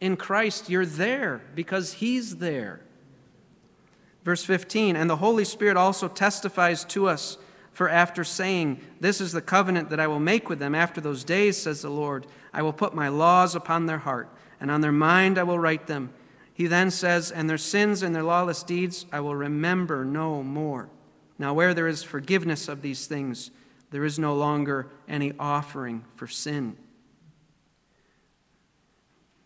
in 0.00 0.16
Christ, 0.16 0.70
you're 0.70 0.86
there 0.86 1.42
because 1.54 1.94
He's 1.94 2.36
there. 2.36 2.80
Verse 4.28 4.44
15, 4.44 4.94
and 4.94 5.08
the 5.08 5.16
Holy 5.16 5.42
Spirit 5.42 5.78
also 5.78 6.06
testifies 6.06 6.84
to 6.84 7.08
us, 7.08 7.38
for 7.72 7.88
after 7.88 8.24
saying, 8.24 8.78
This 9.00 9.22
is 9.22 9.32
the 9.32 9.40
covenant 9.40 9.88
that 9.88 10.00
I 10.00 10.06
will 10.06 10.20
make 10.20 10.50
with 10.50 10.58
them 10.58 10.74
after 10.74 11.00
those 11.00 11.24
days, 11.24 11.56
says 11.56 11.80
the 11.80 11.88
Lord, 11.88 12.26
I 12.52 12.60
will 12.60 12.74
put 12.74 12.94
my 12.94 13.08
laws 13.08 13.54
upon 13.54 13.86
their 13.86 13.96
heart, 13.96 14.28
and 14.60 14.70
on 14.70 14.82
their 14.82 14.92
mind 14.92 15.38
I 15.38 15.44
will 15.44 15.58
write 15.58 15.86
them. 15.86 16.12
He 16.52 16.66
then 16.66 16.90
says, 16.90 17.30
And 17.30 17.48
their 17.48 17.56
sins 17.56 18.02
and 18.02 18.14
their 18.14 18.22
lawless 18.22 18.62
deeds 18.62 19.06
I 19.10 19.20
will 19.20 19.34
remember 19.34 20.04
no 20.04 20.42
more. 20.42 20.90
Now, 21.38 21.54
where 21.54 21.72
there 21.72 21.88
is 21.88 22.02
forgiveness 22.02 22.68
of 22.68 22.82
these 22.82 23.06
things, 23.06 23.50
there 23.92 24.04
is 24.04 24.18
no 24.18 24.34
longer 24.34 24.90
any 25.08 25.32
offering 25.38 26.04
for 26.16 26.26
sin. 26.26 26.76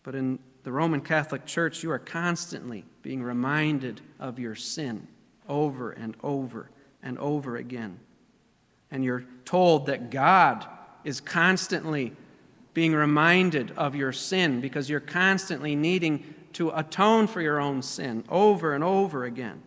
But 0.03 0.13
in 0.13 0.39
the 0.63 0.73
Roman 0.73 0.99
Catholic 0.99 1.45
Church, 1.45 1.83
you 1.83 1.91
are 1.91 1.99
constantly 1.99 2.83
being 3.03 3.21
reminded 3.21 4.01
of 4.19 4.39
your 4.39 4.55
sin 4.55 5.07
over 5.47 5.91
and 5.91 6.15
over 6.23 6.71
and 7.03 7.19
over 7.19 7.57
again. 7.57 7.99
And 8.89 9.03
you're 9.03 9.25
told 9.45 9.85
that 9.87 10.09
God 10.09 10.65
is 11.03 11.19
constantly 11.19 12.13
being 12.73 12.93
reminded 12.93 13.71
of 13.71 13.93
your 13.93 14.13
sin 14.13 14.61
because 14.61 14.89
you're 14.89 14.99
constantly 14.99 15.75
needing 15.75 16.33
to 16.53 16.69
atone 16.69 17.27
for 17.27 17.41
your 17.41 17.59
own 17.59 17.81
sin 17.81 18.23
over 18.29 18.73
and 18.73 18.83
over 18.83 19.25
again. 19.25 19.61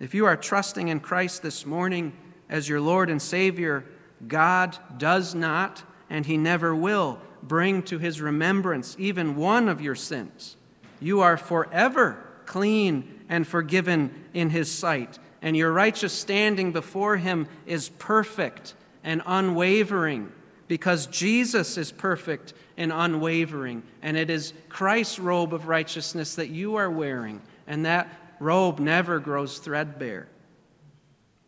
If 0.00 0.14
you 0.14 0.26
are 0.26 0.36
trusting 0.36 0.88
in 0.88 1.00
Christ 1.00 1.42
this 1.42 1.64
morning 1.64 2.14
as 2.48 2.68
your 2.68 2.80
Lord 2.80 3.10
and 3.10 3.22
Savior, 3.22 3.84
God 4.26 4.76
does 4.98 5.34
not 5.34 5.84
and 6.08 6.26
he 6.26 6.36
never 6.36 6.74
will 6.74 7.20
bring 7.42 7.82
to 7.84 7.98
his 7.98 8.20
remembrance 8.20 8.96
even 8.98 9.36
one 9.36 9.68
of 9.68 9.80
your 9.80 9.94
sins. 9.94 10.56
You 11.00 11.20
are 11.20 11.36
forever 11.36 12.26
clean 12.46 13.20
and 13.28 13.46
forgiven 13.46 14.12
in 14.34 14.50
his 14.50 14.70
sight, 14.70 15.18
and 15.40 15.56
your 15.56 15.72
righteous 15.72 16.12
standing 16.12 16.72
before 16.72 17.16
him 17.16 17.46
is 17.64 17.88
perfect 17.90 18.74
and 19.04 19.22
unwavering 19.24 20.32
because 20.66 21.06
Jesus 21.06 21.76
is 21.76 21.90
perfect 21.90 22.52
and 22.76 22.92
unwavering, 22.92 23.82
and 24.02 24.16
it 24.16 24.30
is 24.30 24.52
Christ's 24.68 25.18
robe 25.18 25.52
of 25.52 25.66
righteousness 25.66 26.34
that 26.36 26.48
you 26.48 26.76
are 26.76 26.90
wearing, 26.90 27.42
and 27.66 27.86
that 27.86 28.08
robe 28.38 28.78
never 28.78 29.18
grows 29.18 29.58
threadbare. 29.58 30.28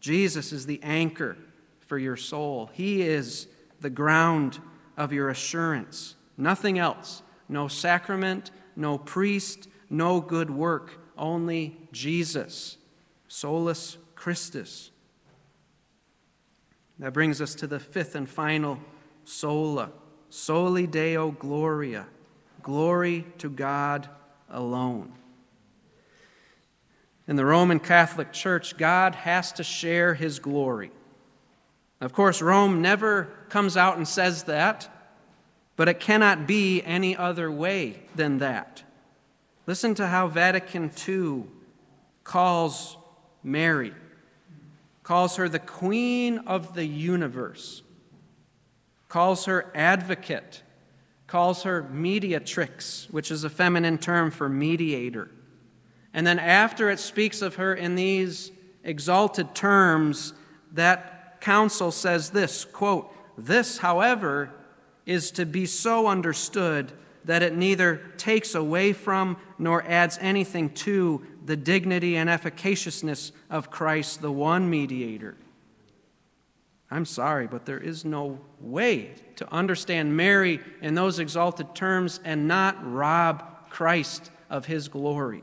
Jesus 0.01 0.53
is 0.53 0.67
the 0.67 0.81
anchor 0.83 1.37
for 1.81 1.99
your 1.99 2.17
soul. 2.17 2.71
He 2.73 3.03
is 3.03 3.47
the 3.81 3.91
ground 3.91 4.59
of 4.97 5.13
your 5.13 5.29
assurance. 5.29 6.17
Nothing 6.37 6.79
else. 6.79 7.23
No 7.49 7.69
sacrament, 7.69 8.51
no 8.77 8.99
priest, 8.99 9.69
no 9.91 10.21
good 10.21 10.51
work. 10.51 10.99
Only 11.17 11.77
Jesus. 11.93 12.79
Solus 13.29 13.99
Christus. 14.15 14.91
That 16.99 17.13
brings 17.13 17.41
us 17.41 17.55
to 17.57 17.67
the 17.67 17.81
fifth 17.81 18.15
and 18.15 18.29
final 18.29 18.79
sola. 19.25 19.91
Soli 20.31 20.87
Deo 20.87 21.33
Gloria. 21.33 22.07
Glory 22.63 23.27
to 23.39 23.51
God 23.51 24.09
alone. 24.49 25.13
In 27.27 27.37
the 27.37 27.45
Roman 27.45 27.81
Catholic 27.81 28.33
Church, 28.33 28.77
God 28.77 29.15
has 29.15 29.53
to 29.53 29.65
share 29.65 30.15
his 30.15 30.39
glory. 30.39 30.91
Of 32.03 32.13
course, 32.13 32.43
Rome 32.43 32.83
never 32.83 33.29
comes 33.49 33.77
out 33.77 33.97
and 33.97 34.09
says 34.09 34.43
that, 34.45 34.89
but 35.77 35.89
it 35.89 36.01
cannot 36.01 36.49
be 36.49 36.83
any 36.83 37.17
other 37.17 37.49
way 37.49 38.03
than 38.17 38.39
that. 38.39 38.83
Listen 39.69 39.95
to 39.95 40.09
how 40.09 40.27
Vatican 40.27 40.91
II 41.07 41.45
calls 42.25 42.97
Mary, 43.45 43.95
calls 45.05 45.37
her 45.37 45.49
the 45.49 45.61
queen 45.61 46.39
of 46.39 46.75
the 46.75 46.85
universe, 46.85 47.83
calls 49.09 49.45
her 49.45 49.71
advocate, 49.73 50.65
calls 51.29 51.63
her 51.63 51.85
mediatrix, 51.85 53.07
which 53.13 53.31
is 53.31 53.45
a 53.45 53.51
feminine 53.51 53.99
term 53.99 54.33
for 54.33 54.49
mediator. 54.49 55.31
And 56.13 56.27
then 56.27 56.41
after 56.41 56.91
it 56.91 56.99
speaks 56.99 57.43
of 57.43 57.55
her 57.55 57.73
in 57.73 57.95
these 57.95 58.51
exalted 58.83 59.55
terms, 59.55 60.33
that 60.73 61.22
council 61.43 61.91
says 61.91 62.31
this 62.31 62.65
quote, 62.65 63.13
This, 63.37 63.79
however, 63.79 64.51
is 65.05 65.31
to 65.33 65.45
be 65.45 65.67
so 65.67 66.07
understood 66.07 66.93
that 67.25 67.43
it 67.43 67.55
neither 67.55 67.97
takes 68.17 68.55
away 68.55 68.93
from 68.93 69.37
nor 69.59 69.83
adds 69.87 70.19
anything 70.21 70.71
to 70.71 71.25
the 71.45 71.57
dignity 71.57 72.17
and 72.17 72.31
efficaciousness 72.31 73.33
of 73.51 73.71
Christ, 73.71 74.23
the 74.23 74.33
one 74.33 74.71
mediator. 74.71 75.37
I'm 76.91 77.05
sorry, 77.05 77.47
but 77.47 77.65
there 77.65 77.79
is 77.79 78.05
no 78.05 78.39
way 78.61 79.15
to 79.37 79.51
understand 79.53 80.17
Mary 80.17 80.61
in 80.81 80.95
those 80.95 81.19
exalted 81.19 81.75
terms 81.75 82.21
and 82.25 82.47
not 82.47 82.77
rob 82.85 83.71
Christ 83.71 84.31
of 84.51 84.67
his 84.67 84.89
glory. 84.89 85.43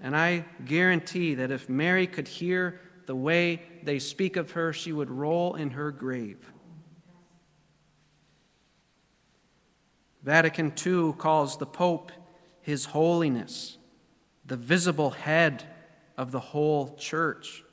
And 0.00 0.16
I 0.16 0.44
guarantee 0.64 1.34
that 1.34 1.50
if 1.50 1.68
Mary 1.68 2.06
could 2.06 2.28
hear 2.28 2.80
the 3.06 3.16
way 3.16 3.62
they 3.84 3.98
speak 3.98 4.36
of 4.36 4.52
her, 4.52 4.72
she 4.72 4.92
would 4.92 5.10
roll 5.10 5.54
in 5.54 5.70
her 5.70 5.90
grave. 5.90 6.52
Vatican 10.22 10.72
II 10.84 11.14
calls 11.16 11.56
the 11.56 11.66
Pope 11.66 12.12
His 12.60 12.86
Holiness, 12.86 13.78
the 14.44 14.56
visible 14.56 15.10
head 15.10 15.64
of 16.16 16.32
the 16.32 16.40
whole 16.40 16.94
church. 16.96 17.64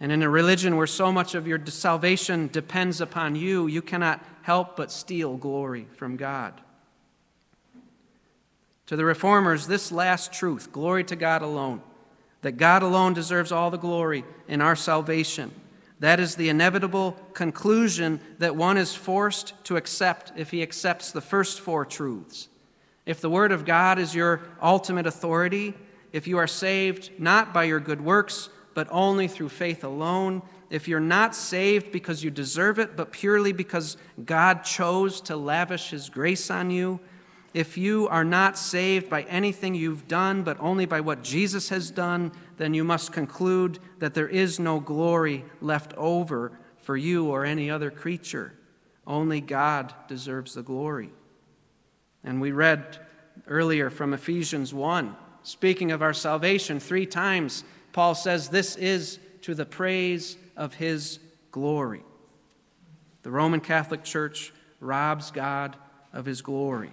And 0.00 0.12
in 0.12 0.22
a 0.22 0.30
religion 0.30 0.76
where 0.76 0.86
so 0.86 1.10
much 1.10 1.34
of 1.34 1.46
your 1.46 1.64
salvation 1.66 2.48
depends 2.48 3.00
upon 3.00 3.34
you, 3.34 3.66
you 3.66 3.82
cannot 3.82 4.24
help 4.42 4.76
but 4.76 4.90
steal 4.90 5.36
glory 5.36 5.86
from 5.94 6.16
God. 6.16 6.60
To 8.86 8.96
the 8.96 9.04
reformers, 9.04 9.66
this 9.66 9.92
last 9.92 10.32
truth, 10.32 10.72
glory 10.72 11.04
to 11.04 11.16
God 11.16 11.42
alone, 11.42 11.82
that 12.42 12.56
God 12.56 12.82
alone 12.82 13.14
deserves 13.14 13.52
all 13.52 13.70
the 13.70 13.78
glory 13.78 14.24
in 14.46 14.60
our 14.60 14.76
salvation, 14.76 15.52
that 16.00 16.20
is 16.20 16.36
the 16.36 16.48
inevitable 16.48 17.12
conclusion 17.34 18.20
that 18.38 18.54
one 18.54 18.76
is 18.76 18.94
forced 18.94 19.52
to 19.64 19.76
accept 19.76 20.32
if 20.36 20.50
he 20.50 20.62
accepts 20.62 21.10
the 21.10 21.20
first 21.20 21.60
four 21.60 21.84
truths. 21.84 22.48
If 23.04 23.20
the 23.20 23.30
Word 23.30 23.52
of 23.52 23.64
God 23.64 23.98
is 23.98 24.14
your 24.14 24.42
ultimate 24.62 25.06
authority, 25.06 25.74
if 26.12 26.26
you 26.26 26.38
are 26.38 26.46
saved 26.46 27.10
not 27.18 27.52
by 27.52 27.64
your 27.64 27.80
good 27.80 28.00
works, 28.00 28.48
but 28.74 28.86
only 28.90 29.26
through 29.26 29.48
faith 29.48 29.82
alone, 29.82 30.42
if 30.70 30.86
you're 30.86 31.00
not 31.00 31.34
saved 31.34 31.90
because 31.90 32.22
you 32.22 32.30
deserve 32.30 32.78
it, 32.78 32.96
but 32.96 33.10
purely 33.10 33.52
because 33.52 33.96
God 34.24 34.62
chose 34.62 35.20
to 35.22 35.36
lavish 35.36 35.90
His 35.90 36.08
grace 36.08 36.50
on 36.50 36.70
you, 36.70 37.00
if 37.54 37.78
you 37.78 38.08
are 38.08 38.24
not 38.24 38.58
saved 38.58 39.08
by 39.08 39.22
anything 39.22 39.74
you've 39.74 40.06
done, 40.06 40.42
but 40.42 40.58
only 40.60 40.84
by 40.86 41.00
what 41.00 41.22
Jesus 41.22 41.70
has 41.70 41.90
done, 41.90 42.32
then 42.58 42.74
you 42.74 42.84
must 42.84 43.12
conclude 43.12 43.78
that 43.98 44.14
there 44.14 44.28
is 44.28 44.58
no 44.58 44.80
glory 44.80 45.44
left 45.60 45.94
over 45.94 46.52
for 46.76 46.96
you 46.96 47.26
or 47.26 47.44
any 47.44 47.70
other 47.70 47.90
creature. 47.90 48.52
Only 49.06 49.40
God 49.40 49.94
deserves 50.08 50.54
the 50.54 50.62
glory. 50.62 51.10
And 52.22 52.40
we 52.40 52.52
read 52.52 52.98
earlier 53.46 53.88
from 53.88 54.12
Ephesians 54.12 54.74
1, 54.74 55.16
speaking 55.42 55.90
of 55.90 56.02
our 56.02 56.12
salvation, 56.12 56.78
three 56.80 57.06
times 57.06 57.64
Paul 57.92 58.14
says, 58.14 58.48
This 58.48 58.76
is 58.76 59.18
to 59.42 59.54
the 59.54 59.64
praise 59.64 60.36
of 60.56 60.74
his 60.74 61.20
glory. 61.50 62.02
The 63.22 63.30
Roman 63.30 63.60
Catholic 63.60 64.04
Church 64.04 64.52
robs 64.80 65.30
God 65.30 65.76
of 66.12 66.26
his 66.26 66.42
glory. 66.42 66.92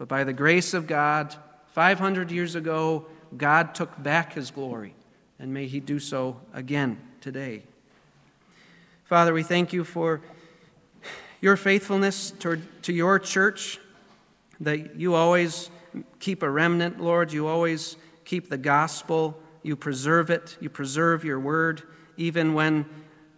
But 0.00 0.08
by 0.08 0.24
the 0.24 0.32
grace 0.32 0.72
of 0.72 0.86
God, 0.86 1.36
500 1.74 2.30
years 2.30 2.54
ago, 2.54 3.04
God 3.36 3.74
took 3.74 4.02
back 4.02 4.32
his 4.32 4.50
glory, 4.50 4.94
and 5.38 5.52
may 5.52 5.66
he 5.66 5.78
do 5.78 5.98
so 5.98 6.40
again 6.54 6.98
today. 7.20 7.64
Father, 9.04 9.34
we 9.34 9.42
thank 9.42 9.74
you 9.74 9.84
for 9.84 10.22
your 11.42 11.54
faithfulness 11.54 12.30
toward, 12.30 12.62
to 12.84 12.94
your 12.94 13.18
church, 13.18 13.78
that 14.60 14.96
you 14.96 15.14
always 15.14 15.68
keep 16.18 16.42
a 16.42 16.48
remnant, 16.48 16.98
Lord. 16.98 17.30
You 17.30 17.46
always 17.46 17.98
keep 18.24 18.48
the 18.48 18.56
gospel. 18.56 19.38
You 19.62 19.76
preserve 19.76 20.30
it. 20.30 20.56
You 20.62 20.70
preserve 20.70 21.24
your 21.24 21.38
word, 21.38 21.82
even 22.16 22.54
when 22.54 22.86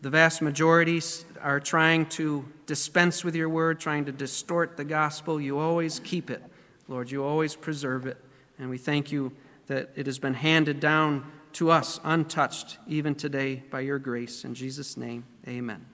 the 0.00 0.10
vast 0.10 0.40
majority 0.40 1.02
are 1.40 1.58
trying 1.58 2.06
to 2.10 2.44
dispense 2.66 3.24
with 3.24 3.34
your 3.34 3.48
word, 3.48 3.80
trying 3.80 4.04
to 4.04 4.12
distort 4.12 4.76
the 4.76 4.84
gospel. 4.84 5.40
You 5.40 5.58
always 5.58 5.98
keep 5.98 6.30
it. 6.30 6.40
Lord, 6.88 7.10
you 7.10 7.24
always 7.24 7.56
preserve 7.56 8.06
it, 8.06 8.18
and 8.58 8.68
we 8.70 8.78
thank 8.78 9.12
you 9.12 9.32
that 9.66 9.90
it 9.96 10.06
has 10.06 10.18
been 10.18 10.34
handed 10.34 10.80
down 10.80 11.30
to 11.54 11.70
us 11.70 12.00
untouched 12.04 12.78
even 12.86 13.14
today 13.14 13.62
by 13.70 13.80
your 13.80 13.98
grace. 13.98 14.44
In 14.44 14.54
Jesus' 14.54 14.96
name, 14.96 15.24
amen. 15.46 15.91